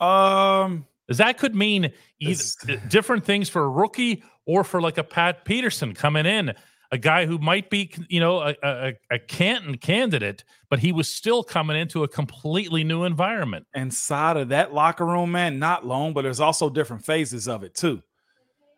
Um, 0.00 0.86
that 1.08 1.38
could 1.38 1.54
mean 1.54 1.92
either 2.20 2.76
different 2.88 3.24
things 3.24 3.48
for 3.48 3.64
a 3.64 3.68
rookie 3.68 4.22
or 4.44 4.64
for 4.64 4.80
like 4.80 4.98
a 4.98 5.04
Pat 5.04 5.44
Peterson 5.44 5.94
coming 5.94 6.26
in, 6.26 6.54
a 6.92 6.98
guy 6.98 7.26
who 7.26 7.38
might 7.38 7.68
be, 7.70 7.90
you 8.08 8.20
know, 8.20 8.40
a, 8.40 8.54
a, 8.62 8.92
a 9.10 9.18
Canton 9.18 9.76
candidate, 9.78 10.44
but 10.70 10.78
he 10.78 10.92
was 10.92 11.12
still 11.12 11.42
coming 11.42 11.76
into 11.76 12.04
a 12.04 12.08
completely 12.08 12.84
new 12.84 13.04
environment. 13.04 13.66
inside 13.74 14.36
of 14.36 14.48
that 14.50 14.72
locker 14.72 15.04
room, 15.04 15.32
man, 15.32 15.58
not 15.58 15.84
long, 15.84 16.12
but 16.12 16.22
there's 16.22 16.40
also 16.40 16.70
different 16.70 17.04
phases 17.04 17.48
of 17.48 17.62
it 17.64 17.74
too. 17.74 18.02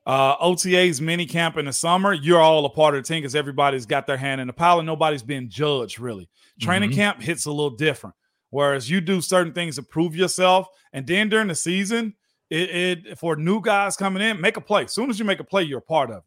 Uh, 0.09 0.34
OTA's 0.40 1.02
mini 1.02 1.26
camp 1.26 1.59
in 1.59 1.66
the 1.66 1.72
summer, 1.72 2.14
you're 2.14 2.40
all 2.40 2.64
a 2.64 2.70
part 2.70 2.94
of 2.96 3.02
the 3.04 3.06
team 3.06 3.20
because 3.20 3.36
everybody's 3.36 3.84
got 3.84 4.06
their 4.06 4.16
hand 4.16 4.40
in 4.40 4.46
the 4.46 4.54
pile 4.54 4.78
and 4.78 4.86
nobody's 4.86 5.22
being 5.22 5.50
judged 5.50 5.98
really. 6.00 6.30
Training 6.61 6.90
Mhm. 6.90 6.94
camp 6.94 7.22
hits 7.22 7.44
a 7.44 7.50
little 7.50 7.76
different. 7.76 8.16
Whereas 8.48 8.88
you 8.88 9.02
do 9.02 9.20
certain 9.20 9.52
things 9.52 9.76
to 9.76 9.82
prove 9.82 10.16
yourself, 10.16 10.66
and 10.94 11.06
then 11.06 11.28
during 11.28 11.48
the 11.48 11.54
season, 11.54 12.14
it, 12.48 12.70
it 12.70 13.18
for 13.18 13.36
new 13.36 13.61
guys 13.61 13.98
coming 13.98 14.22
in, 14.22 14.40
make 14.40 14.56
a 14.56 14.62
play. 14.62 14.84
As 14.84 14.94
soon 14.94 15.11
as 15.11 15.18
you 15.18 15.26
make 15.26 15.40
a 15.40 15.44
play, 15.44 15.62
you're 15.64 15.80
a 15.80 15.82
part 15.82 16.11
of 16.11 16.16
it. 16.18 16.22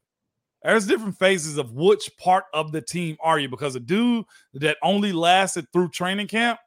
There's 0.61 0.85
different 0.85 1.17
phases 1.17 1.57
of 1.57 1.71
which 1.71 2.11
part 2.19 2.43
of 2.53 2.71
the 2.71 2.81
team 2.81 3.17
are 3.23 3.39
you 3.39 3.49
because 3.49 3.75
a 3.75 3.79
dude 3.79 4.25
that 4.53 4.77
only 4.83 5.11
lasted 5.11 5.65
through 5.73 5.89
training 5.89 6.27
camp, 6.27 6.59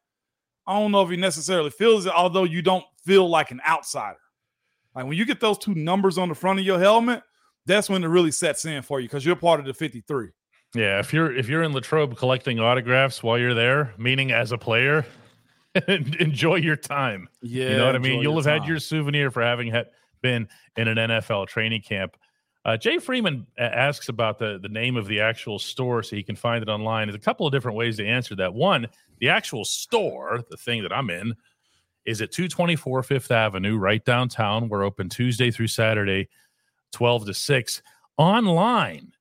I 0.67 0.81
don't 0.81 0.91
know 0.91 1.03
if 1.03 1.11
he 1.11 1.17
necessarily 1.17 1.71
feels 1.71 2.07
it, 2.07 2.13
although 2.13 2.43
you 2.43 2.61
don't 2.61 2.85
feel 3.05 3.29
like 3.29 3.53
an 3.53 3.61
outsider. 3.65 4.19
Like 4.95 5.07
when 5.07 5.17
you 5.17 5.25
get 5.25 5.41
those 5.41 5.59
two 5.59 5.75
numbers 5.75 6.19
on 6.19 6.29
the 6.29 6.35
front 6.35 6.59
of 6.59 6.65
your 6.65 6.79
helmet, 6.79 7.23
that's 7.67 7.89
when 7.89 8.05
it 8.05 8.09
really 8.09 8.31
sets 8.31 8.65
in 8.65 8.83
for 8.83 9.01
you 9.01 9.09
because 9.09 9.25
you're 9.25 9.37
part 9.37 9.61
of 9.61 9.67
the 9.67 9.75
53. 9.75 10.29
Yeah, 10.75 10.99
if 10.99 11.13
you're 11.13 11.35
if 11.35 11.49
you're 11.49 11.63
in 11.63 11.73
Latrobe 11.73 12.17
collecting 12.17 12.59
autographs 12.59 13.23
while 13.23 13.39
you're 13.39 13.55
there, 13.55 13.95
meaning 13.97 14.33
as 14.33 14.51
a 14.51 14.59
player, 14.59 15.07
enjoy 15.89 16.57
your 16.57 16.77
time. 16.77 17.29
Yeah. 17.43 17.71
you 17.71 17.77
know 17.77 17.87
what 17.87 17.95
I 17.95 17.99
mean. 17.99 18.21
You'll 18.21 18.35
your 18.35 18.43
have 18.43 18.63
had 18.63 18.69
your 18.69 18.81
souvenir 18.81 19.31
for 19.31 19.43
having 19.43 19.69
had 19.69 19.87
been 20.21 20.49
in 20.77 20.89
an 20.89 20.97
NFL 20.97 21.47
training 21.49 21.83
camp. 21.83 22.17
Uh, 22.65 22.77
Jay 22.77 22.99
Freeman 22.99 23.47
asks 23.59 24.09
about 24.09 24.39
the 24.39 24.59
the 24.61 24.69
name 24.69 24.97
of 24.97 25.07
the 25.07 25.21
actual 25.21 25.59
store, 25.59 26.03
so 26.03 26.17
he 26.17 26.23
can 26.23 26.35
find 26.35 26.63
it 26.63 26.69
online. 26.69 27.07
There's 27.07 27.15
a 27.17 27.21
couple 27.21 27.47
of 27.47 27.53
different 27.53 27.77
ways 27.77 27.99
to 27.99 28.07
answer 28.07 28.35
that. 28.37 28.55
One, 28.55 28.89
the 29.21 29.29
actual 29.29 29.65
store, 29.65 30.43
the 30.51 30.57
thing 30.57 30.83
that 30.83 30.93
I'm 30.93 31.11
in, 31.11 31.35
is 32.07 32.21
at 32.21 32.33
224 32.33 33.03
Fifth 33.03 33.31
Avenue, 33.31 33.77
right 33.77 34.05
downtown. 34.05 34.69
We're 34.69 34.85
open 34.85 35.09
Tuesday 35.09 35.51
through 35.51 35.69
Saturday, 35.69 36.29
12 36.93 37.27
to 37.27 37.35
6. 37.35 37.83
Online, 38.17 39.13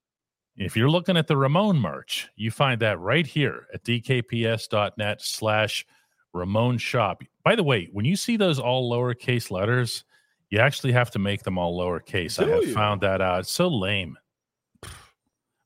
if 0.57 0.75
you're 0.77 0.89
looking 0.89 1.17
at 1.17 1.27
the 1.27 1.37
Ramon 1.37 1.77
merch, 1.77 2.29
you 2.35 2.51
find 2.51 2.79
that 2.81 2.99
right 2.99 3.25
here 3.25 3.67
at 3.73 3.83
dkps.net 3.83 5.21
slash 5.21 5.85
Ramon 6.33 6.77
shop. 6.77 7.23
By 7.43 7.55
the 7.55 7.63
way, 7.63 7.89
when 7.91 8.05
you 8.05 8.15
see 8.15 8.37
those 8.37 8.59
all 8.59 8.91
lowercase 8.91 9.49
letters, 9.49 10.03
you 10.49 10.59
actually 10.59 10.93
have 10.93 11.09
to 11.11 11.19
make 11.19 11.43
them 11.43 11.57
all 11.57 11.79
lowercase. 11.79 12.41
I 12.41 12.47
have 12.47 12.63
you? 12.63 12.73
found 12.73 13.01
that 13.01 13.21
out. 13.21 13.41
It's 13.41 13.51
so 13.51 13.67
lame. 13.67 14.17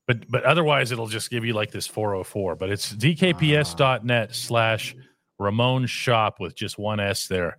But 0.06 0.30
but 0.30 0.42
otherwise 0.44 0.90
it'll 0.90 1.06
just 1.06 1.28
give 1.28 1.44
you 1.44 1.52
like 1.52 1.70
this 1.70 1.86
404. 1.86 2.56
But 2.56 2.70
it's 2.70 2.94
dkps.net 2.94 4.34
slash 4.34 4.96
Ramon 5.38 5.86
shop 5.86 6.40
with 6.40 6.54
just 6.54 6.78
one 6.78 7.00
S 7.00 7.26
there 7.28 7.56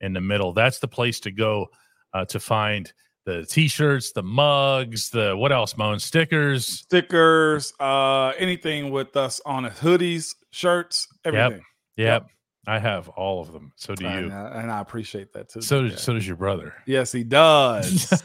in 0.00 0.12
the 0.12 0.20
middle. 0.20 0.52
That's 0.52 0.78
the 0.78 0.88
place 0.88 1.20
to 1.20 1.30
go 1.30 1.68
uh, 2.12 2.24
to 2.26 2.40
find 2.40 2.92
the 3.24 3.46
t-shirts, 3.46 4.12
the 4.12 4.22
mugs, 4.22 5.10
the 5.10 5.36
what 5.36 5.52
else, 5.52 5.76
Moan? 5.76 5.98
Stickers. 6.00 6.66
stickers, 6.66 7.72
uh, 7.78 8.32
anything 8.36 8.90
with 8.90 9.16
us 9.16 9.40
on 9.46 9.64
it, 9.64 9.72
hoodies, 9.74 10.34
shirts, 10.50 11.06
everything. 11.24 11.62
Yep. 11.96 12.22
yep. 12.22 12.26
I 12.66 12.78
have 12.78 13.08
all 13.10 13.40
of 13.40 13.52
them. 13.52 13.72
So 13.76 13.94
do 13.94 14.06
And, 14.06 14.26
you. 14.26 14.32
uh, 14.32 14.52
and 14.54 14.70
I 14.70 14.80
appreciate 14.80 15.32
that 15.34 15.48
too. 15.48 15.60
So 15.62 15.82
Yeah. 15.82 15.96
so 15.96 16.12
does 16.14 16.26
your 16.26 16.36
brother. 16.36 16.74
yes, 16.86 17.10
he 17.12 17.22
does. 17.24 18.22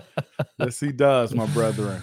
yes, 0.58 0.78
he 0.80 0.92
does, 0.92 1.34
my 1.34 1.46
brethren. 1.46 2.02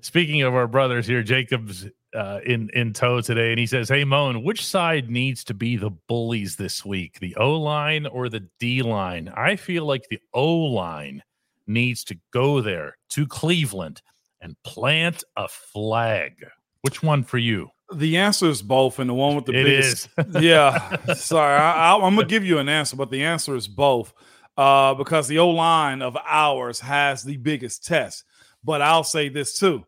Speaking 0.00 0.42
of 0.42 0.54
our 0.54 0.66
brothers 0.66 1.06
here, 1.06 1.22
Jacob's 1.22 1.86
uh, 2.14 2.40
in 2.44 2.70
in 2.70 2.92
tow 2.92 3.20
today, 3.20 3.50
and 3.50 3.58
he 3.58 3.66
says, 3.66 3.88
"Hey, 3.88 4.04
Moan, 4.04 4.42
which 4.42 4.64
side 4.64 5.10
needs 5.10 5.44
to 5.44 5.54
be 5.54 5.76
the 5.76 5.90
bullies 5.90 6.56
this 6.56 6.84
week, 6.84 7.18
the 7.20 7.34
O 7.36 7.54
line 7.58 8.06
or 8.06 8.28
the 8.28 8.46
D 8.58 8.82
line? 8.82 9.32
I 9.36 9.56
feel 9.56 9.84
like 9.84 10.08
the 10.08 10.20
O 10.34 10.54
line 10.54 11.22
needs 11.66 12.04
to 12.04 12.16
go 12.32 12.60
there 12.60 12.96
to 13.10 13.26
Cleveland 13.26 14.02
and 14.40 14.56
plant 14.64 15.24
a 15.36 15.48
flag. 15.48 16.44
Which 16.82 17.02
one 17.02 17.22
for 17.22 17.38
you? 17.38 17.70
The 17.94 18.16
answer 18.16 18.46
is 18.46 18.62
both, 18.62 18.98
and 18.98 19.08
the 19.08 19.14
one 19.14 19.36
with 19.36 19.46
the 19.46 19.58
It 19.58 19.64
biggest 19.64 20.08
yeah. 20.42 21.14
Sorry, 21.14 21.58
I, 21.58 21.94
I'm 21.94 22.14
gonna 22.14 22.26
give 22.26 22.44
you 22.44 22.58
an 22.58 22.68
answer, 22.68 22.96
but 22.96 23.10
the 23.10 23.22
answer 23.24 23.54
is 23.54 23.68
both. 23.68 24.12
Uh, 24.54 24.92
because 24.92 25.28
the 25.28 25.38
O 25.38 25.48
line 25.48 26.02
of 26.02 26.14
ours 26.26 26.78
has 26.80 27.22
the 27.22 27.38
biggest 27.38 27.86
test. 27.86 28.24
But 28.62 28.82
I'll 28.82 29.04
say 29.04 29.28
this 29.28 29.58
too: 29.58 29.86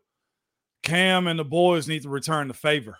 Cam 0.85 1.27
and 1.27 1.37
the 1.37 1.43
boys 1.43 1.87
need 1.87 2.03
to 2.03 2.09
return 2.09 2.47
the 2.47 2.53
favor. 2.53 2.97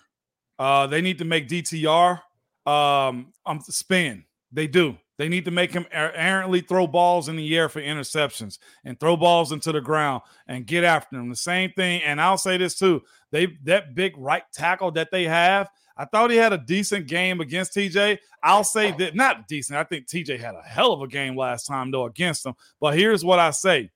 Uh, 0.60 0.88
they 0.88 1.02
need 1.02 1.20
to 1.20 1.26
make 1.26 1.48
DTR 1.48 2.20
um, 2.66 3.34
um 3.46 3.62
spin. 3.62 4.26
They 4.52 4.68
do. 4.68 4.98
They 5.18 5.30
need 5.30 5.46
to 5.46 5.52
make 5.52 5.72
him 5.72 5.86
er- 5.94 6.12
errantly 6.14 6.62
throw 6.62 6.88
balls 6.88 7.30
in 7.30 7.38
the 7.38 7.58
air 7.58 7.70
for 7.70 7.82
interceptions 7.82 8.60
and 8.84 9.00
throw 9.00 9.16
balls 9.16 9.52
into 9.52 9.72
the 9.72 9.80
ground 9.80 10.24
and 10.48 10.68
get 10.68 10.84
after 10.84 11.16
them. 11.16 11.30
The 11.30 11.36
same 11.36 11.72
thing. 11.72 12.02
And 12.04 12.20
I'll 12.20 12.38
say 12.38 12.58
this 12.58 12.78
too: 12.78 13.02
they 13.32 13.48
that 13.64 13.96
big 13.96 14.18
right 14.18 14.44
tackle 14.54 14.92
that 14.92 15.12
they 15.12 15.24
have. 15.24 15.70
I 15.98 16.04
thought 16.06 16.32
he 16.32 16.36
had 16.38 16.52
a 16.52 16.58
decent 16.58 17.08
game 17.08 17.40
against 17.40 17.74
TJ. 17.74 18.18
I'll 18.44 18.66
say 18.66 18.92
that 18.94 19.16
not 19.16 19.48
decent. 19.48 19.80
I 19.80 19.86
think 19.86 20.08
TJ 20.08 20.40
had 20.40 20.56
a 20.56 20.62
hell 20.62 20.92
of 20.92 21.02
a 21.02 21.08
game 21.08 21.38
last 21.38 21.66
time 21.66 21.92
though 21.92 22.06
against 22.06 22.46
him. 22.46 22.54
But 22.82 22.98
here's 22.98 23.24
what 23.24 23.40
I 23.40 23.52
say: 23.52 23.92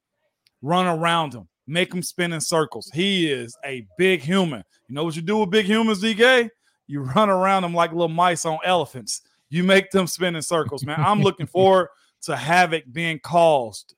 run 0.62 0.88
around 0.88 1.34
him, 1.34 1.48
make 1.70 1.93
him 1.93 2.03
spin 2.03 2.34
in 2.34 2.41
circles. 2.41 2.89
He 2.93 3.32
is 3.32 3.55
a 3.63 3.86
big 3.97 4.22
human. 4.22 4.63
You 4.88 4.95
know 4.95 5.03
what 5.03 5.15
you 5.15 5.22
do 5.22 5.38
with 5.38 5.49
big 5.49 5.65
humans, 5.65 6.01
DK? 6.01 6.49
You 6.88 7.01
run 7.15 7.30
around 7.30 7.63
them 7.63 7.74
like 7.74 7.91
little 7.91 8.09
mice 8.09 8.45
on 8.45 8.57
elephants. 8.65 9.22
You 9.49 9.63
make 9.63 9.91
them 9.91 10.07
spin 10.07 10.36
in 10.36 10.41
circles, 10.41 10.84
man. 10.86 10.99
I'm 10.99 11.22
looking 11.22 11.47
forward 11.47 11.88
to 12.24 12.36
havoc 12.36 12.84
being 12.91 13.20
caused 13.20 13.95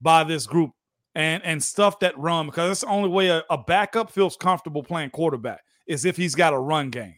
by 0.00 0.24
this 0.24 0.46
group 0.46 0.70
and 1.14 1.44
and 1.44 1.62
stuff 1.62 1.98
that 1.98 2.16
run 2.16 2.46
because 2.46 2.68
that's 2.68 2.80
the 2.80 2.86
only 2.86 3.08
way 3.08 3.28
a, 3.28 3.42
a 3.50 3.58
backup 3.58 4.10
feels 4.10 4.36
comfortable 4.36 4.82
playing 4.82 5.10
quarterback 5.10 5.60
is 5.86 6.04
if 6.04 6.16
he's 6.16 6.34
got 6.34 6.54
a 6.54 6.58
run 6.58 6.90
game. 6.90 7.17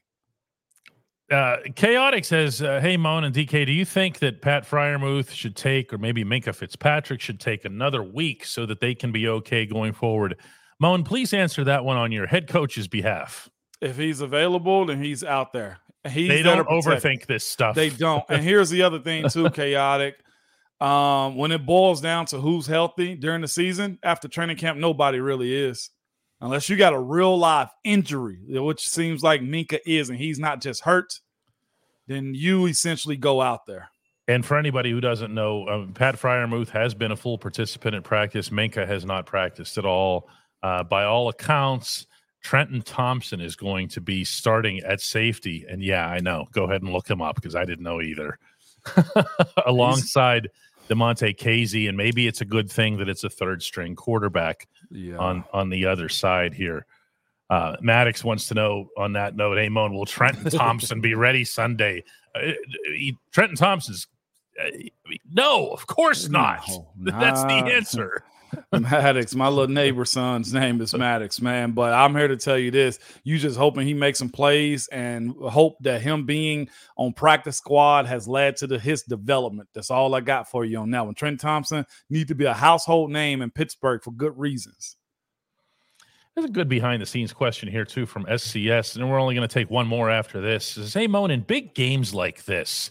Uh, 1.30 1.58
Chaotic 1.76 2.24
says, 2.24 2.60
uh, 2.60 2.80
"Hey, 2.80 2.96
Moan 2.96 3.22
and 3.24 3.34
DK, 3.34 3.64
do 3.64 3.72
you 3.72 3.84
think 3.84 4.18
that 4.18 4.42
Pat 4.42 4.68
Freiermuth 4.68 5.30
should 5.30 5.54
take, 5.54 5.92
or 5.92 5.98
maybe 5.98 6.24
Minkah 6.24 6.54
Fitzpatrick 6.54 7.20
should 7.20 7.38
take 7.38 7.64
another 7.64 8.02
week 8.02 8.44
so 8.44 8.66
that 8.66 8.80
they 8.80 8.94
can 8.94 9.12
be 9.12 9.28
okay 9.28 9.64
going 9.64 9.92
forward?" 9.92 10.36
Moan, 10.80 11.04
please 11.04 11.32
answer 11.32 11.62
that 11.64 11.84
one 11.84 11.96
on 11.96 12.10
your 12.10 12.26
head 12.26 12.48
coach's 12.48 12.88
behalf. 12.88 13.48
If 13.80 13.96
he's 13.96 14.20
available, 14.20 14.86
then 14.86 15.02
he's 15.02 15.22
out 15.22 15.52
there. 15.52 15.78
He's 16.08 16.28
they 16.28 16.42
don't 16.42 16.66
overthink 16.66 17.26
this 17.26 17.44
stuff. 17.44 17.76
They 17.76 17.90
don't. 17.90 18.24
And 18.28 18.42
here's 18.42 18.70
the 18.70 18.82
other 18.82 18.98
thing 18.98 19.28
too, 19.28 19.50
chaotic. 19.54 20.16
Um, 20.80 21.36
when 21.36 21.52
it 21.52 21.66
boils 21.66 22.00
down 22.00 22.24
to 22.26 22.40
who's 22.40 22.66
healthy 22.66 23.14
during 23.14 23.42
the 23.42 23.48
season, 23.48 23.98
after 24.02 24.28
training 24.28 24.56
camp, 24.56 24.78
nobody 24.78 25.20
really 25.20 25.54
is. 25.54 25.90
Unless 26.40 26.68
you 26.68 26.76
got 26.76 26.94
a 26.94 26.98
real 26.98 27.36
life 27.36 27.70
injury, 27.84 28.38
which 28.48 28.88
seems 28.88 29.22
like 29.22 29.42
Minkah 29.42 29.80
is, 29.84 30.08
and 30.08 30.18
he's 30.18 30.38
not 30.38 30.62
just 30.62 30.82
hurt, 30.82 31.20
then 32.06 32.34
you 32.34 32.66
essentially 32.66 33.16
go 33.16 33.42
out 33.42 33.66
there. 33.66 33.90
And 34.26 34.46
for 34.46 34.56
anybody 34.56 34.90
who 34.90 35.00
doesn't 35.00 35.34
know, 35.34 35.66
um, 35.68 35.92
Pat 35.92 36.16
Freiermuth 36.16 36.70
has 36.70 36.94
been 36.94 37.10
a 37.10 37.16
full 37.16 37.36
participant 37.36 37.94
in 37.94 38.02
practice. 38.02 38.48
Minkah 38.48 38.86
has 38.86 39.04
not 39.04 39.26
practiced 39.26 39.76
at 39.76 39.84
all. 39.84 40.28
Uh, 40.62 40.82
by 40.82 41.04
all 41.04 41.28
accounts, 41.28 42.06
Trenton 42.42 42.82
Thompson 42.82 43.40
is 43.40 43.56
going 43.56 43.88
to 43.88 44.00
be 44.00 44.24
starting 44.24 44.80
at 44.80 45.00
safety. 45.00 45.66
And 45.68 45.82
yeah, 45.82 46.06
I 46.06 46.20
know. 46.20 46.46
Go 46.52 46.64
ahead 46.64 46.82
and 46.82 46.92
look 46.92 47.08
him 47.08 47.20
up 47.20 47.34
because 47.34 47.54
I 47.54 47.64
didn't 47.64 47.84
know 47.84 48.00
either. 48.00 48.38
Alongside 49.66 50.48
Damontae 50.88 51.36
Kazee, 51.36 51.88
and 51.88 51.96
maybe 51.96 52.26
it's 52.26 52.40
a 52.40 52.46
good 52.46 52.70
thing 52.70 52.96
that 52.98 53.08
it's 53.08 53.24
a 53.24 53.30
third 53.30 53.62
string 53.62 53.94
quarterback 53.94 54.66
Yeah. 54.90 55.18
on 55.18 55.44
on 55.52 55.70
the 55.70 55.86
other 55.86 56.08
side 56.08 56.54
here. 56.54 56.86
Uh, 57.48 57.76
Maddox 57.80 58.22
wants 58.22 58.46
to 58.48 58.54
know 58.54 58.88
on 58.96 59.12
that 59.14 59.34
note, 59.34 59.58
Amon, 59.58 59.92
will 59.92 60.06
Trenton 60.06 60.50
Thompson 60.50 61.00
be 61.00 61.14
ready 61.14 61.44
Sunday? 61.44 62.04
Uh, 62.34 62.52
he, 62.84 63.16
Trenton 63.32 63.56
Thompson's 63.56 64.06
uh, 64.60 64.70
no, 65.32 65.68
of 65.68 65.86
course 65.86 66.28
not. 66.28 66.68
No, 66.68 66.86
That's 67.18 67.42
the 67.42 67.72
answer. 67.72 68.22
Maddox, 68.72 69.34
my 69.34 69.48
little 69.48 69.72
neighbor 69.72 70.04
son's 70.04 70.52
name 70.52 70.80
is 70.80 70.94
Maddox, 70.94 71.40
man. 71.40 71.72
But 71.72 71.92
I'm 71.92 72.14
here 72.14 72.28
to 72.28 72.36
tell 72.36 72.58
you 72.58 72.70
this: 72.70 72.98
you 73.24 73.38
just 73.38 73.56
hoping 73.56 73.86
he 73.86 73.94
makes 73.94 74.18
some 74.18 74.28
plays 74.28 74.88
and 74.88 75.32
hope 75.36 75.76
that 75.80 76.02
him 76.02 76.26
being 76.26 76.68
on 76.96 77.12
practice 77.12 77.56
squad 77.56 78.06
has 78.06 78.26
led 78.26 78.56
to 78.56 78.66
the, 78.66 78.78
his 78.78 79.02
development. 79.02 79.68
That's 79.74 79.90
all 79.90 80.14
I 80.14 80.20
got 80.20 80.50
for 80.50 80.64
you 80.64 80.78
on 80.78 80.90
that 80.90 81.04
one. 81.04 81.14
Trent 81.14 81.40
Thompson 81.40 81.84
need 82.08 82.28
to 82.28 82.34
be 82.34 82.44
a 82.44 82.54
household 82.54 83.10
name 83.10 83.42
in 83.42 83.50
Pittsburgh 83.50 84.02
for 84.02 84.12
good 84.12 84.38
reasons. 84.38 84.96
There's 86.34 86.48
a 86.48 86.52
good 86.52 86.68
behind 86.68 87.02
the 87.02 87.06
scenes 87.06 87.32
question 87.32 87.68
here 87.68 87.84
too 87.84 88.06
from 88.06 88.24
SCS, 88.26 88.96
and 88.96 89.10
we're 89.10 89.20
only 89.20 89.34
going 89.34 89.46
to 89.46 89.52
take 89.52 89.70
one 89.70 89.86
more 89.86 90.10
after 90.10 90.40
this. 90.40 90.94
Hey, 90.94 91.06
Moan, 91.06 91.30
in 91.30 91.40
big 91.40 91.74
games 91.74 92.14
like 92.14 92.44
this, 92.44 92.90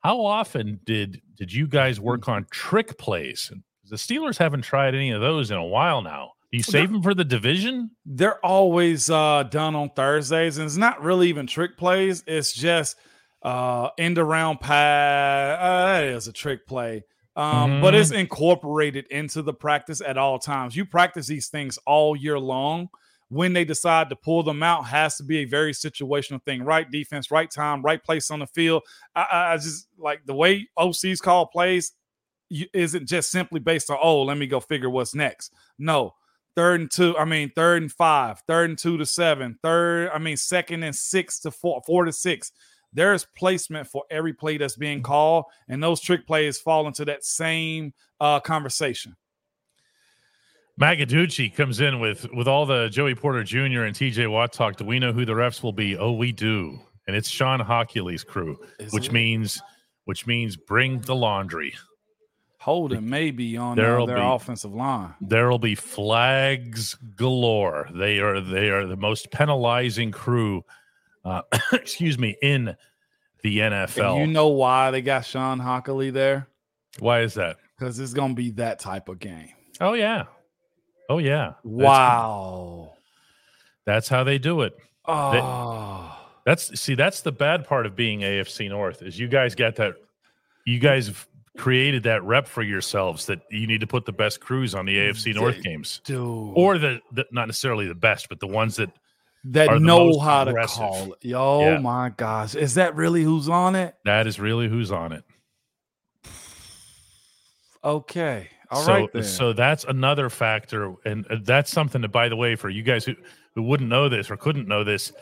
how 0.00 0.24
often 0.24 0.80
did 0.84 1.20
did 1.36 1.52
you 1.52 1.66
guys 1.66 2.00
work 2.00 2.28
on 2.28 2.46
trick 2.50 2.96
plays? 2.96 3.52
The 3.88 3.96
Steelers 3.96 4.38
haven't 4.38 4.62
tried 4.62 4.94
any 4.94 5.10
of 5.10 5.20
those 5.20 5.50
in 5.50 5.56
a 5.56 5.64
while 5.64 6.02
now. 6.02 6.32
Do 6.50 6.56
you 6.58 6.62
save 6.62 6.92
them 6.92 7.02
for 7.02 7.14
the 7.14 7.24
division? 7.24 7.90
They're 8.04 8.44
always 8.44 9.10
uh, 9.10 9.44
done 9.44 9.74
on 9.74 9.90
Thursdays, 9.90 10.58
and 10.58 10.66
it's 10.66 10.76
not 10.76 11.02
really 11.02 11.28
even 11.28 11.46
trick 11.46 11.76
plays. 11.76 12.22
It's 12.26 12.52
just 12.52 12.96
uh, 13.42 13.90
end 13.98 14.18
around 14.18 14.60
pass. 14.60 15.58
Uh, 15.60 15.86
that 15.86 16.04
is 16.04 16.28
a 16.28 16.32
trick 16.32 16.66
play. 16.66 17.04
Um, 17.34 17.80
But 17.80 17.94
it's 17.94 18.12
incorporated 18.12 19.06
into 19.10 19.42
the 19.42 19.52
practice 19.52 20.00
at 20.00 20.16
all 20.16 20.38
times. 20.38 20.74
You 20.74 20.86
practice 20.86 21.26
these 21.26 21.48
things 21.48 21.78
all 21.86 22.16
year 22.16 22.38
long. 22.38 22.88
When 23.28 23.52
they 23.52 23.64
decide 23.64 24.08
to 24.10 24.16
pull 24.16 24.44
them 24.44 24.62
out, 24.62 24.86
has 24.86 25.16
to 25.16 25.24
be 25.24 25.38
a 25.38 25.44
very 25.44 25.72
situational 25.72 26.40
thing. 26.44 26.62
Right 26.62 26.88
defense, 26.88 27.32
right 27.32 27.50
time, 27.50 27.82
right 27.82 28.02
place 28.02 28.30
on 28.30 28.38
the 28.38 28.46
field. 28.46 28.84
I 29.16 29.26
I 29.52 29.56
just 29.56 29.88
like 29.98 30.20
the 30.26 30.34
way 30.34 30.68
OCs 30.78 31.20
call 31.20 31.46
plays. 31.46 31.92
You, 32.48 32.66
isn't 32.72 33.08
just 33.08 33.30
simply 33.30 33.60
based 33.60 33.90
on 33.90 33.98
oh, 34.00 34.22
let 34.22 34.38
me 34.38 34.46
go 34.46 34.60
figure 34.60 34.90
what's 34.90 35.14
next. 35.14 35.52
No, 35.78 36.14
third 36.54 36.80
and 36.80 36.90
two. 36.90 37.16
I 37.18 37.24
mean, 37.24 37.50
third 37.54 37.82
and 37.82 37.92
five, 37.92 38.42
third 38.46 38.70
and 38.70 38.78
two 38.78 38.96
to 38.98 39.06
seven, 39.06 39.58
third. 39.62 40.10
I 40.12 40.18
mean, 40.18 40.36
second 40.36 40.82
and 40.82 40.94
six 40.94 41.40
to 41.40 41.50
four, 41.50 41.82
four 41.86 42.04
to 42.04 42.12
six. 42.12 42.52
There's 42.92 43.26
placement 43.36 43.88
for 43.88 44.04
every 44.10 44.32
play 44.32 44.56
that's 44.56 44.76
being 44.76 45.02
called, 45.02 45.44
and 45.68 45.82
those 45.82 46.00
trick 46.00 46.26
plays 46.26 46.58
fall 46.58 46.86
into 46.86 47.04
that 47.04 47.24
same 47.24 47.92
uh, 48.20 48.40
conversation. 48.40 49.16
Magaducci 50.80 51.54
comes 51.54 51.80
in 51.80 52.00
with 52.00 52.26
with 52.32 52.46
all 52.46 52.66
the 52.66 52.88
Joey 52.88 53.14
Porter 53.14 53.42
Jr. 53.42 53.84
and 53.84 53.94
TJ 53.94 54.30
Watt 54.30 54.52
talk. 54.52 54.76
Do 54.76 54.84
we 54.84 54.98
know 54.98 55.12
who 55.12 55.24
the 55.24 55.32
refs 55.32 55.62
will 55.62 55.72
be? 55.72 55.96
Oh, 55.96 56.12
we 56.12 56.32
do, 56.32 56.78
and 57.06 57.16
it's 57.16 57.28
Shawn 57.28 57.60
Hochuli's 57.60 58.22
crew, 58.24 58.58
Is 58.78 58.92
which 58.92 59.06
it? 59.06 59.12
means 59.12 59.60
which 60.04 60.26
means 60.26 60.56
bring 60.56 61.00
the 61.00 61.14
laundry. 61.14 61.74
Holden 62.66 63.08
may 63.08 63.30
be 63.30 63.56
on 63.56 63.76
There'll 63.76 64.08
their 64.08 64.16
be- 64.16 64.22
offensive 64.22 64.74
line. 64.74 65.14
There 65.20 65.48
will 65.48 65.60
be 65.60 65.76
flags 65.76 66.96
galore. 67.14 67.88
They 67.94 68.18
are 68.18 68.40
they 68.40 68.70
are 68.70 68.86
the 68.86 68.96
most 68.96 69.30
penalizing 69.30 70.10
crew. 70.10 70.64
Uh, 71.24 71.42
excuse 71.72 72.18
me 72.18 72.36
in 72.42 72.76
the 73.44 73.60
And 73.62 73.72
NFL. 73.72 74.18
you 74.18 74.26
know 74.26 74.48
why 74.48 74.90
they 74.90 75.00
got 75.00 75.24
Shawn 75.24 75.60
Hochuli 75.60 76.12
there? 76.12 76.48
Why 76.98 77.20
is 77.20 77.34
that? 77.34 77.58
Because 77.78 78.00
it's 78.00 78.12
gonna 78.12 78.34
be 78.34 78.50
that 78.52 78.80
type 78.80 79.08
of 79.08 79.20
game. 79.20 79.50
Oh 79.80 79.92
yeah, 79.92 80.24
oh 81.08 81.18
yeah. 81.18 81.52
Wow. 81.62 82.94
that's 83.84 84.08
how 84.08 84.24
they 84.24 84.38
do 84.38 84.62
it. 84.62 84.76
Oh, 85.04 86.18
That's 86.44 86.80
see, 86.80 86.96
that's 86.96 87.20
the 87.20 87.30
bad 87.30 87.64
part 87.68 87.86
of 87.86 87.94
being 87.94 88.22
AFC 88.22 88.68
North 88.68 89.02
is 89.02 89.16
you 89.16 89.28
guys 89.28 89.54
got 89.54 89.76
that. 89.76 89.94
You 90.64 90.80
guys 90.80 91.06
have 91.06 91.28
created 91.56 92.02
that 92.04 92.22
rep 92.24 92.46
for 92.46 92.62
yourselves 92.62 93.26
that 93.26 93.40
you 93.50 93.66
need 93.66 93.80
to 93.80 93.86
put 93.86 94.04
the 94.04 94.12
best 94.12 94.40
crews 94.40 94.74
on 94.74 94.86
the 94.86 94.96
AFC 94.96 95.34
North 95.34 95.62
games, 95.62 96.00
dude. 96.04 96.52
or 96.54 96.78
the, 96.78 97.00
the 97.12 97.24
not 97.32 97.46
necessarily 97.48 97.86
the 97.86 97.94
best, 97.94 98.28
but 98.28 98.40
the 98.40 98.46
ones 98.46 98.76
that 98.76 98.90
that 99.44 99.80
know 99.80 100.18
how 100.18 100.44
to 100.44 100.66
call 100.66 101.12
it. 101.22 101.32
Oh 101.34 101.60
Yeah. 101.60 101.78
my 101.78 102.10
gosh. 102.10 102.54
Is 102.56 102.74
that 102.74 102.96
really 102.96 103.22
who's 103.22 103.48
on 103.48 103.74
it? 103.76 103.94
that 104.04 104.26
is 104.26 104.40
really 104.40 104.68
who's 104.68 104.90
on 104.90 105.12
it. 105.12 105.24
Okay. 107.84 108.48
All 108.70 108.82
so, 108.82 108.92
right 108.92 109.12
then. 109.12 109.22
so 109.22 109.52
that's 109.52 109.84
another 109.84 110.28
factor, 110.28 110.94
and 111.04 111.24
uh, 111.30 111.36
that's 111.44 111.70
something 111.70 112.02
that, 112.02 112.08
by 112.08 112.28
the 112.28 112.34
way, 112.34 112.56
for 112.56 112.68
you 112.68 112.82
guys 112.82 113.04
who 113.04 113.14
who 113.54 113.62
wouldn't 113.62 113.88
know 113.88 114.08
this 114.08 114.28
or 114.30 114.36
couldn't 114.36 114.66
know 114.66 114.82
this, 114.82 115.12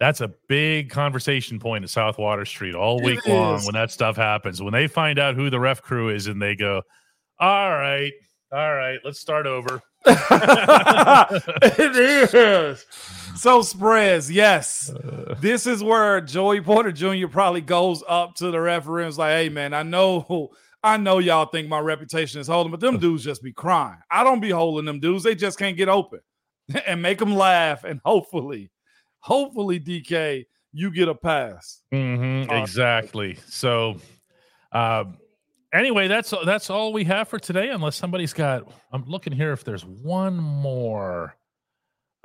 that's 0.00 0.20
a 0.20 0.32
big 0.48 0.90
conversation 0.90 1.60
point 1.60 1.84
at 1.84 1.90
South 1.90 2.18
Water 2.18 2.44
Street 2.44 2.74
all 2.74 3.00
week 3.02 3.26
long 3.28 3.62
when 3.64 3.74
that 3.74 3.90
stuff 3.90 4.16
happens. 4.16 4.62
When 4.62 4.72
they 4.72 4.86
find 4.86 5.18
out 5.18 5.34
who 5.36 5.50
the 5.50 5.60
ref 5.60 5.82
crew 5.82 6.08
is, 6.08 6.26
and 6.26 6.40
they 6.40 6.56
go, 6.56 6.80
"All 7.38 7.70
right, 7.70 8.12
all 8.50 8.74
right, 8.74 8.98
let's 9.04 9.20
start 9.20 9.46
over." 9.46 9.82
it 10.06 10.16
is. 12.34 12.86
So 13.36 13.60
spreads, 13.62 14.30
yes. 14.30 14.90
This 15.38 15.66
is 15.66 15.84
where 15.84 16.22
Joey 16.22 16.62
Porter 16.62 16.92
Jr. 16.92 17.28
probably 17.28 17.60
goes 17.60 18.02
up 18.08 18.34
to 18.36 18.50
the 18.50 18.60
referee 18.60 19.02
and 19.02 19.10
is 19.10 19.18
like, 19.18 19.32
hey 19.32 19.50
man, 19.50 19.74
I 19.74 19.82
know 19.82 20.50
I 20.82 20.96
know 20.96 21.18
y'all 21.18 21.44
think 21.46 21.68
my 21.68 21.78
reputation 21.78 22.40
is 22.40 22.48
holding, 22.48 22.70
but 22.70 22.80
them 22.80 22.96
uh. 22.96 22.98
dudes 22.98 23.22
just 23.22 23.42
be 23.42 23.52
crying. 23.52 23.98
I 24.10 24.24
don't 24.24 24.40
be 24.40 24.50
holding 24.50 24.86
them 24.86 25.00
dudes. 25.00 25.22
They 25.22 25.34
just 25.34 25.58
can't 25.58 25.76
get 25.76 25.90
open. 25.90 26.20
and 26.86 27.02
make 27.02 27.18
them 27.18 27.34
laugh. 27.34 27.84
And 27.84 28.00
hopefully, 28.04 28.70
hopefully, 29.20 29.78
DK, 29.80 30.44
you 30.72 30.90
get 30.90 31.08
a 31.08 31.14
pass. 31.14 31.82
Mhm, 31.92 32.50
Uh, 32.50 32.54
exactly. 32.62 33.36
So, 33.46 33.96
um, 34.72 35.18
anyway, 35.72 36.08
that's 36.08 36.32
that's 36.44 36.70
all 36.70 36.92
we 36.92 37.04
have 37.04 37.28
for 37.28 37.38
today. 37.38 37.70
Unless 37.70 37.96
somebody's 37.96 38.32
got, 38.32 38.70
I'm 38.92 39.04
looking 39.06 39.32
here 39.32 39.52
if 39.52 39.64
there's 39.64 39.84
one 39.84 40.36
more 40.36 41.36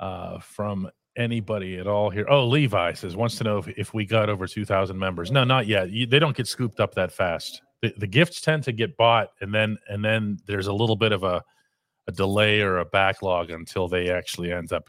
uh, 0.00 0.38
from 0.40 0.90
anybody 1.16 1.78
at 1.78 1.86
all 1.86 2.10
here. 2.10 2.26
Oh, 2.28 2.46
Levi 2.46 2.92
says 2.92 3.16
wants 3.16 3.36
to 3.36 3.44
know 3.44 3.58
if, 3.58 3.68
if 3.68 3.94
we 3.94 4.04
got 4.04 4.28
over 4.28 4.46
2,000 4.46 4.98
members. 4.98 5.32
No, 5.32 5.44
not 5.44 5.66
yet. 5.66 5.90
You, 5.90 6.06
they 6.06 6.18
don't 6.18 6.36
get 6.36 6.46
scooped 6.46 6.78
up 6.78 6.94
that 6.94 7.10
fast. 7.10 7.62
The, 7.80 7.94
the 7.96 8.06
gifts 8.06 8.42
tend 8.42 8.62
to 8.64 8.72
get 8.72 8.96
bought, 8.96 9.30
and 9.40 9.52
then 9.54 9.76
and 9.88 10.04
then 10.04 10.38
there's 10.46 10.66
a 10.66 10.72
little 10.72 10.96
bit 10.96 11.12
of 11.12 11.22
a 11.24 11.42
a 12.08 12.12
delay 12.12 12.60
or 12.60 12.78
a 12.78 12.84
backlog 12.84 13.50
until 13.50 13.88
they 13.88 14.10
actually 14.10 14.52
end 14.52 14.72
up 14.72 14.88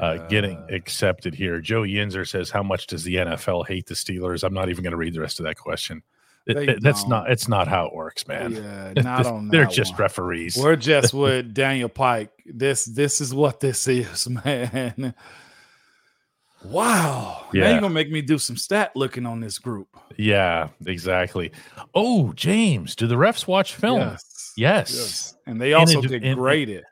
uh, 0.00 0.16
getting 0.28 0.62
accepted 0.70 1.34
here. 1.34 1.60
Joe 1.60 1.82
Yinzer 1.82 2.26
says, 2.28 2.50
"How 2.50 2.62
much 2.62 2.86
does 2.86 3.04
the 3.04 3.16
NFL 3.16 3.66
hate 3.66 3.86
the 3.86 3.94
Steelers?" 3.94 4.42
I'm 4.44 4.54
not 4.54 4.68
even 4.68 4.82
going 4.82 4.92
to 4.92 4.96
read 4.96 5.14
the 5.14 5.20
rest 5.20 5.40
of 5.40 5.44
that 5.44 5.56
question. 5.56 6.02
It- 6.46 6.56
it- 6.68 6.82
that's 6.82 7.04
don't. 7.04 7.28
It's 7.30 7.46
not 7.48 7.68
how 7.68 7.86
it 7.86 7.94
works, 7.94 8.26
man. 8.26 8.52
Yeah, 8.52 8.92
not 9.02 9.26
on 9.26 9.48
They're 9.48 9.66
just 9.66 9.92
one. 9.92 10.00
referees. 10.02 10.56
We're 10.56 10.76
just 10.76 11.14
with 11.22 11.54
Daniel 11.54 11.88
Pike. 11.88 12.30
This 12.46 12.84
this 12.84 13.20
is 13.20 13.32
what 13.34 13.60
this 13.60 13.86
is, 13.86 14.28
man. 14.44 15.14
Wow. 16.64 17.46
Now 17.52 17.60
Yeah. 17.60 17.70
you're 17.72 17.80
gonna 17.80 17.92
make 17.94 18.10
me 18.10 18.22
do 18.22 18.38
some 18.38 18.56
stat 18.56 18.92
looking 18.94 19.26
on 19.26 19.40
this 19.40 19.58
group. 19.58 19.88
yeah, 20.16 20.68
exactly. 20.86 21.50
Oh, 21.94 22.32
James, 22.34 22.94
do 22.94 23.06
the 23.06 23.16
refs 23.16 23.46
watch 23.46 23.74
film? 23.74 24.00
Yes. 24.00 24.52
Yes. 24.56 24.94
Yes. 24.94 25.36
And 25.46 25.60
they 25.60 25.72
also 25.72 26.00
ad- 26.02 26.08
get 26.08 26.22
in- 26.24 26.36
graded. 26.38 26.84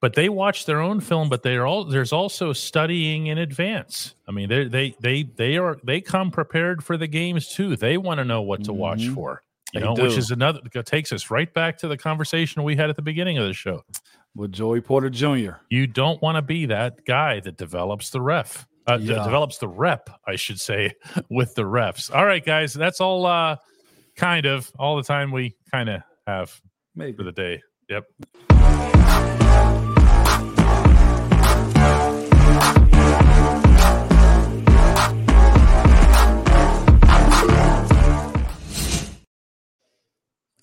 But 0.00 0.14
they 0.14 0.30
watch 0.30 0.64
their 0.64 0.80
own 0.80 1.00
film, 1.00 1.28
but 1.28 1.42
they're 1.42 1.66
all 1.66 1.84
there's 1.84 2.12
also 2.12 2.52
studying 2.54 3.26
in 3.26 3.36
advance. 3.36 4.14
I 4.26 4.32
mean, 4.32 4.48
they 4.48 4.64
they 4.66 4.94
they 5.00 5.22
they 5.24 5.56
are 5.58 5.76
they 5.84 6.00
come 6.00 6.30
prepared 6.30 6.82
for 6.82 6.96
the 6.96 7.06
games 7.06 7.48
too. 7.48 7.76
They 7.76 7.98
want 7.98 8.18
to 8.18 8.24
know 8.24 8.40
what 8.40 8.64
to 8.64 8.72
watch 8.72 9.00
Mhm. 9.00 9.14
for. 9.14 9.42
You 9.74 9.80
They 9.80 9.86
know, 9.86 9.92
which 9.94 10.16
is 10.16 10.30
another 10.30 10.60
takes 10.84 11.12
us 11.12 11.30
right 11.30 11.52
back 11.52 11.76
to 11.78 11.88
the 11.88 11.98
conversation 11.98 12.62
we 12.62 12.76
had 12.76 12.88
at 12.90 12.96
the 12.96 13.02
beginning 13.02 13.36
of 13.38 13.46
the 13.46 13.52
show. 13.54 13.82
with 14.36 14.52
Joey 14.52 14.80
Porter 14.80 15.10
Jr. 15.10 15.54
you 15.70 15.88
don't 15.88 16.22
want 16.22 16.36
to 16.36 16.42
be 16.42 16.64
that 16.66 17.04
guy 17.04 17.40
that 17.40 17.56
develops 17.56 18.10
the 18.10 18.20
ref 18.22 18.64
uh, 18.86 18.96
Yeah. 19.00 19.24
develops 19.24 19.58
the 19.58 19.66
rep 19.66 20.08
i 20.24 20.36
should 20.36 20.60
say 20.60 20.92
with 21.30 21.52
the 21.56 21.62
refs 21.62 22.14
all 22.14 22.24
right 22.24 22.44
guys 22.44 22.72
that's 22.72 23.00
all 23.00 23.26
uh 23.26 23.56
kind 24.16 24.46
of 24.46 24.70
all 24.78 24.96
the 24.96 25.02
time 25.02 25.32
we 25.32 25.56
kind 25.72 25.88
of 25.88 26.02
have 26.28 26.60
for 27.16 27.24
the 27.24 27.32
day 27.32 27.60
yep 27.88 28.04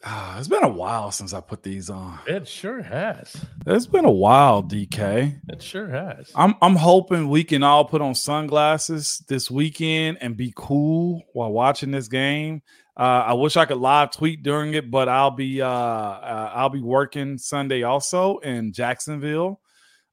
Ah, 0.10 0.40
it's 0.40 0.48
been 0.48 0.64
a 0.64 0.70
while 0.70 1.12
since 1.12 1.34
I 1.34 1.42
put 1.42 1.64
these 1.64 1.90
on. 1.90 2.18
it 2.28 2.48
sure 2.48 2.82
has 2.82 3.36
It's 3.66 3.88
been 3.88 4.06
a 4.06 4.12
while, 4.12 4.64
DK. 4.64 5.38
it 5.50 5.62
sure 5.62 5.90
has 5.90 6.32
I'm 6.34 6.56
I'm 6.62 6.78
hoping 6.78 7.28
we 7.30 7.44
can 7.44 7.62
all 7.62 7.84
put 7.84 8.02
on 8.02 8.16
sunglasses 8.16 9.22
this 9.28 9.52
weekend 9.52 10.20
and 10.22 10.38
be 10.38 10.54
cool 10.56 11.24
while 11.34 11.52
watching 11.52 11.92
this 11.92 12.08
game. 12.08 12.62
Uh, 12.96 13.26
I 13.28 13.34
wish 13.34 13.58
I 13.58 13.66
could 13.66 13.78
live 13.80 14.12
tweet 14.12 14.44
during 14.44 14.76
it, 14.76 14.90
but 14.90 15.10
I'll 15.10 15.32
be 15.32 15.62
uh, 15.62 15.68
uh, 15.68 16.52
I'll 16.56 16.70
be 16.70 16.82
working 16.82 17.38
Sunday 17.38 17.84
also 17.84 18.38
in 18.38 18.72
Jacksonville. 18.72 19.60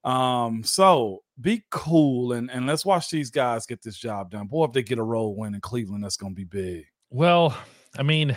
Um, 0.02 0.64
so 0.64 1.20
be 1.40 1.62
cool 1.70 2.32
and, 2.32 2.50
and 2.50 2.66
let's 2.66 2.84
watch 2.84 3.10
these 3.10 3.30
guys 3.30 3.64
get 3.66 3.80
this 3.82 3.96
job 3.96 4.32
done. 4.32 4.48
Boy, 4.48 4.64
if 4.64 4.72
they 4.72 4.82
get 4.82 4.98
a 4.98 5.02
road 5.04 5.30
win 5.38 5.54
in 5.54 5.60
Cleveland, 5.60 6.02
that's 6.02 6.16
gonna 6.16 6.34
be 6.34 6.44
big. 6.44 6.84
Well, 7.10 7.56
I 7.96 8.02
mean, 8.02 8.36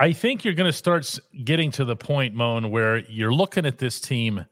I 0.00 0.12
think 0.12 0.44
you're 0.44 0.54
going 0.54 0.70
to 0.70 0.76
start 0.76 1.18
getting 1.44 1.70
to 1.72 1.84
the 1.84 1.96
point, 1.96 2.34
Moan, 2.34 2.70
where 2.70 2.98
you're 3.08 3.32
looking 3.32 3.66
at 3.66 3.78
this 3.78 4.00
team 4.00 4.44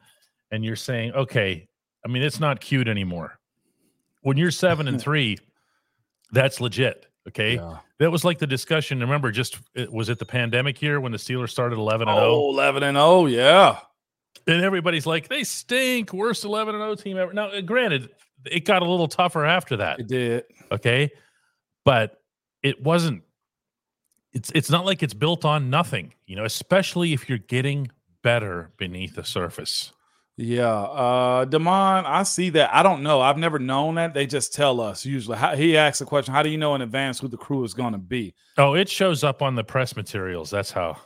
and 0.50 0.64
you're 0.64 0.76
saying, 0.76 1.12
okay, 1.12 1.68
I 2.04 2.08
mean, 2.08 2.22
it's 2.22 2.40
not 2.40 2.60
cute 2.60 2.88
anymore. 2.88 3.38
When 4.22 4.36
you're 4.36 4.50
seven 4.50 4.88
and 4.88 5.00
three, 5.00 5.38
that's 6.30 6.60
legit. 6.60 7.06
Okay. 7.28 7.56
Yeah. 7.56 7.78
That 7.98 8.10
was 8.10 8.24
like 8.24 8.38
the 8.38 8.46
discussion. 8.46 9.00
Remember, 9.00 9.30
just 9.30 9.58
it, 9.74 9.92
was 9.92 10.08
it 10.08 10.18
the 10.18 10.26
pandemic 10.26 10.82
year 10.82 11.00
when 11.00 11.12
the 11.12 11.18
Steelers 11.18 11.50
started 11.50 11.78
11 11.78 12.08
and 12.08 12.18
Oh, 12.18 12.50
11 12.50 12.82
and 12.82 12.96
0, 12.96 13.26
yeah. 13.26 13.78
And 14.46 14.62
everybody's 14.62 15.06
like, 15.06 15.28
they 15.28 15.44
stink. 15.44 16.12
Worst 16.12 16.44
11 16.44 16.74
and 16.74 16.82
0 16.82 16.94
team 16.96 17.16
ever. 17.16 17.32
Now, 17.32 17.48
uh, 17.48 17.60
granted, 17.60 18.10
it 18.44 18.64
got 18.64 18.82
a 18.82 18.84
little 18.84 19.06
tougher 19.06 19.44
after 19.44 19.76
that. 19.76 20.00
It 20.00 20.08
did. 20.08 20.44
okay 20.72 21.10
but 21.84 22.20
it 22.62 22.82
wasn't 22.82 23.22
it's 24.32 24.50
it's 24.54 24.70
not 24.70 24.84
like 24.84 25.02
it's 25.02 25.14
built 25.14 25.44
on 25.44 25.70
nothing 25.70 26.14
you 26.26 26.36
know 26.36 26.44
especially 26.44 27.12
if 27.12 27.28
you're 27.28 27.38
getting 27.38 27.90
better 28.22 28.70
beneath 28.76 29.14
the 29.16 29.24
surface 29.24 29.92
Yeah. 30.36 30.66
Uh 30.72 31.44
Damon, 31.44 32.06
I 32.06 32.22
see 32.22 32.50
that. 32.50 32.74
I 32.74 32.82
don't 32.82 33.02
know. 33.02 33.20
I've 33.20 33.36
never 33.36 33.58
known 33.58 33.96
that. 33.96 34.14
They 34.14 34.26
just 34.26 34.54
tell 34.54 34.80
us 34.80 35.04
usually. 35.04 35.36
How, 35.36 35.54
he 35.54 35.76
asks 35.76 36.00
a 36.00 36.06
question, 36.06 36.32
how 36.32 36.42
do 36.42 36.48
you 36.48 36.56
know 36.56 36.74
in 36.74 36.80
advance 36.80 37.20
who 37.20 37.28
the 37.28 37.36
crew 37.36 37.62
is 37.64 37.74
gonna 37.74 37.98
be? 37.98 38.34
oh 38.56 38.74
it 38.74 38.88
shows 38.88 39.22
up 39.24 39.42
on 39.42 39.54
the 39.54 39.64
press 39.64 39.94
materials 39.96 40.50
that's 40.50 40.70
how 40.70 40.96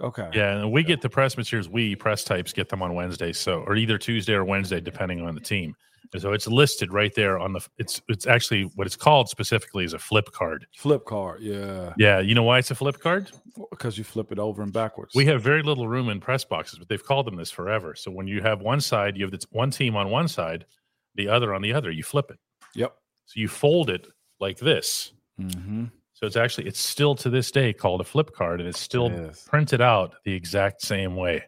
Okay. 0.00 0.28
yeah 0.32 0.58
and 0.58 0.72
we 0.72 0.82
get 0.82 1.00
the 1.00 1.08
press 1.08 1.36
materials 1.36 1.68
we 1.68 1.96
press 1.96 2.24
types 2.24 2.52
get 2.52 2.68
them 2.68 2.82
on 2.82 2.94
wednesday 2.94 3.32
so 3.32 3.60
or 3.66 3.76
either 3.76 3.98
tuesday 3.98 4.34
or 4.34 4.44
wednesday 4.44 4.80
depending 4.80 5.20
on 5.20 5.34
the 5.34 5.40
team 5.40 5.74
and 6.12 6.22
so 6.22 6.32
it's 6.32 6.46
listed 6.46 6.92
right 6.92 7.14
there 7.14 7.38
on 7.38 7.52
the 7.52 7.60
it's 7.78 8.00
it's 8.08 8.26
actually 8.26 8.62
what 8.76 8.86
it's 8.86 8.96
called 8.96 9.28
specifically 9.28 9.84
is 9.84 9.92
a 9.92 9.98
flip 9.98 10.30
card 10.32 10.66
Flip 10.76 11.04
card, 11.04 11.42
yeah. 11.42 11.92
yeah 11.98 12.20
you 12.20 12.34
know 12.34 12.42
why 12.42 12.58
it's 12.58 12.70
a 12.70 12.74
flip 12.74 13.00
card 13.00 13.30
Because 13.70 13.98
you 13.98 14.04
flip 14.04 14.32
it 14.32 14.38
over 14.38 14.62
and 14.62 14.72
backwards. 14.72 15.14
We 15.14 15.26
have 15.26 15.42
very 15.42 15.62
little 15.62 15.88
room 15.88 16.08
in 16.08 16.20
press 16.20 16.44
boxes, 16.44 16.78
but 16.78 16.88
they've 16.88 17.04
called 17.04 17.26
them 17.26 17.36
this 17.36 17.50
forever. 17.50 17.94
So 17.94 18.10
when 18.10 18.26
you 18.26 18.40
have 18.42 18.60
one 18.60 18.80
side, 18.80 19.16
you 19.16 19.24
have 19.24 19.32
this 19.32 19.46
one 19.50 19.70
team 19.70 19.96
on 19.96 20.10
one 20.10 20.28
side, 20.28 20.66
the 21.16 21.28
other 21.28 21.52
on 21.54 21.62
the 21.62 21.72
other. 21.72 21.90
You 21.90 22.02
flip 22.02 22.30
it. 22.30 22.38
Yep. 22.74 22.94
So 23.26 23.40
you 23.40 23.48
fold 23.48 23.90
it 23.90 24.06
like 24.38 24.58
this. 24.58 25.12
Mm-hmm. 25.40 25.86
So 26.20 26.26
it's 26.26 26.36
actually 26.36 26.66
it's 26.66 26.78
still 26.80 27.14
to 27.16 27.30
this 27.30 27.50
day 27.50 27.72
called 27.72 28.02
a 28.02 28.04
flip 28.04 28.34
card, 28.34 28.60
and 28.60 28.68
it's 28.68 28.78
still 28.78 29.10
Yes. 29.10 29.46
printed 29.48 29.80
out 29.80 30.16
the 30.24 30.34
exact 30.34 30.82
same 30.82 31.16
way. 31.16 31.44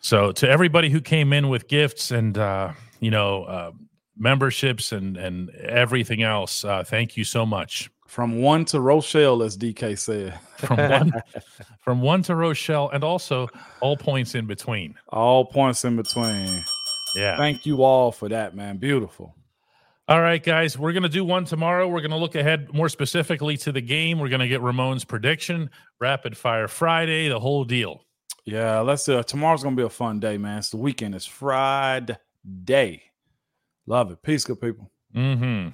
So 0.00 0.30
to 0.32 0.48
everybody 0.48 0.88
who 0.88 1.00
came 1.00 1.32
in 1.32 1.48
with 1.48 1.66
gifts 1.66 2.12
and 2.12 2.38
uh, 2.38 2.72
you 3.00 3.10
know 3.10 3.44
uh, 3.44 3.72
memberships 4.16 4.92
and 4.92 5.16
and 5.16 5.50
everything 5.50 6.22
else, 6.22 6.64
uh, 6.64 6.84
thank 6.84 7.16
you 7.16 7.24
so 7.24 7.44
much. 7.44 7.90
From 8.06 8.40
one 8.40 8.64
to 8.66 8.80
Rochelle, 8.80 9.42
as 9.42 9.56
DK 9.58 9.98
said. 9.98 10.38
From 10.58 10.76
one 10.90 11.12
from 11.80 12.00
one 12.02 12.22
to 12.22 12.36
Rochelle, 12.36 12.88
and 12.90 13.02
also 13.02 13.48
all 13.80 13.96
points 13.96 14.36
in 14.36 14.46
between. 14.46 14.94
All 15.08 15.44
points 15.44 15.84
in 15.84 15.96
between. 15.96 16.62
Yeah. 17.16 17.36
Thank 17.36 17.66
you 17.66 17.82
all 17.82 18.12
for 18.12 18.28
that, 18.28 18.54
man. 18.54 18.76
Beautiful. 18.76 19.34
All 20.06 20.20
right, 20.20 20.42
guys, 20.42 20.78
we're 20.78 20.92
going 20.92 21.04
to 21.04 21.08
do 21.08 21.24
one 21.24 21.46
tomorrow. 21.46 21.88
We're 21.88 22.02
going 22.02 22.10
to 22.10 22.18
look 22.18 22.34
ahead 22.34 22.74
more 22.74 22.90
specifically 22.90 23.56
to 23.58 23.72
the 23.72 23.80
game. 23.80 24.18
We're 24.18 24.28
going 24.28 24.40
to 24.40 24.48
get 24.48 24.60
Ramon's 24.60 25.04
prediction, 25.04 25.70
rapid 25.98 26.36
fire 26.36 26.68
Friday, 26.68 27.28
the 27.28 27.40
whole 27.40 27.64
deal. 27.64 28.04
Yeah, 28.44 28.80
let's 28.80 29.08
uh 29.08 29.22
tomorrow's 29.22 29.62
gonna 29.62 29.76
be 29.76 29.82
a 29.82 29.88
fun 29.88 30.20
day, 30.20 30.36
man. 30.36 30.58
It's 30.58 30.70
the 30.70 30.76
weekend, 30.76 31.14
it's 31.14 31.24
Friday. 31.24 32.18
Love 33.86 34.10
it. 34.10 34.22
Peace, 34.22 34.44
good 34.44 34.60
people. 34.60 34.90
Mm-hmm. 35.16 35.68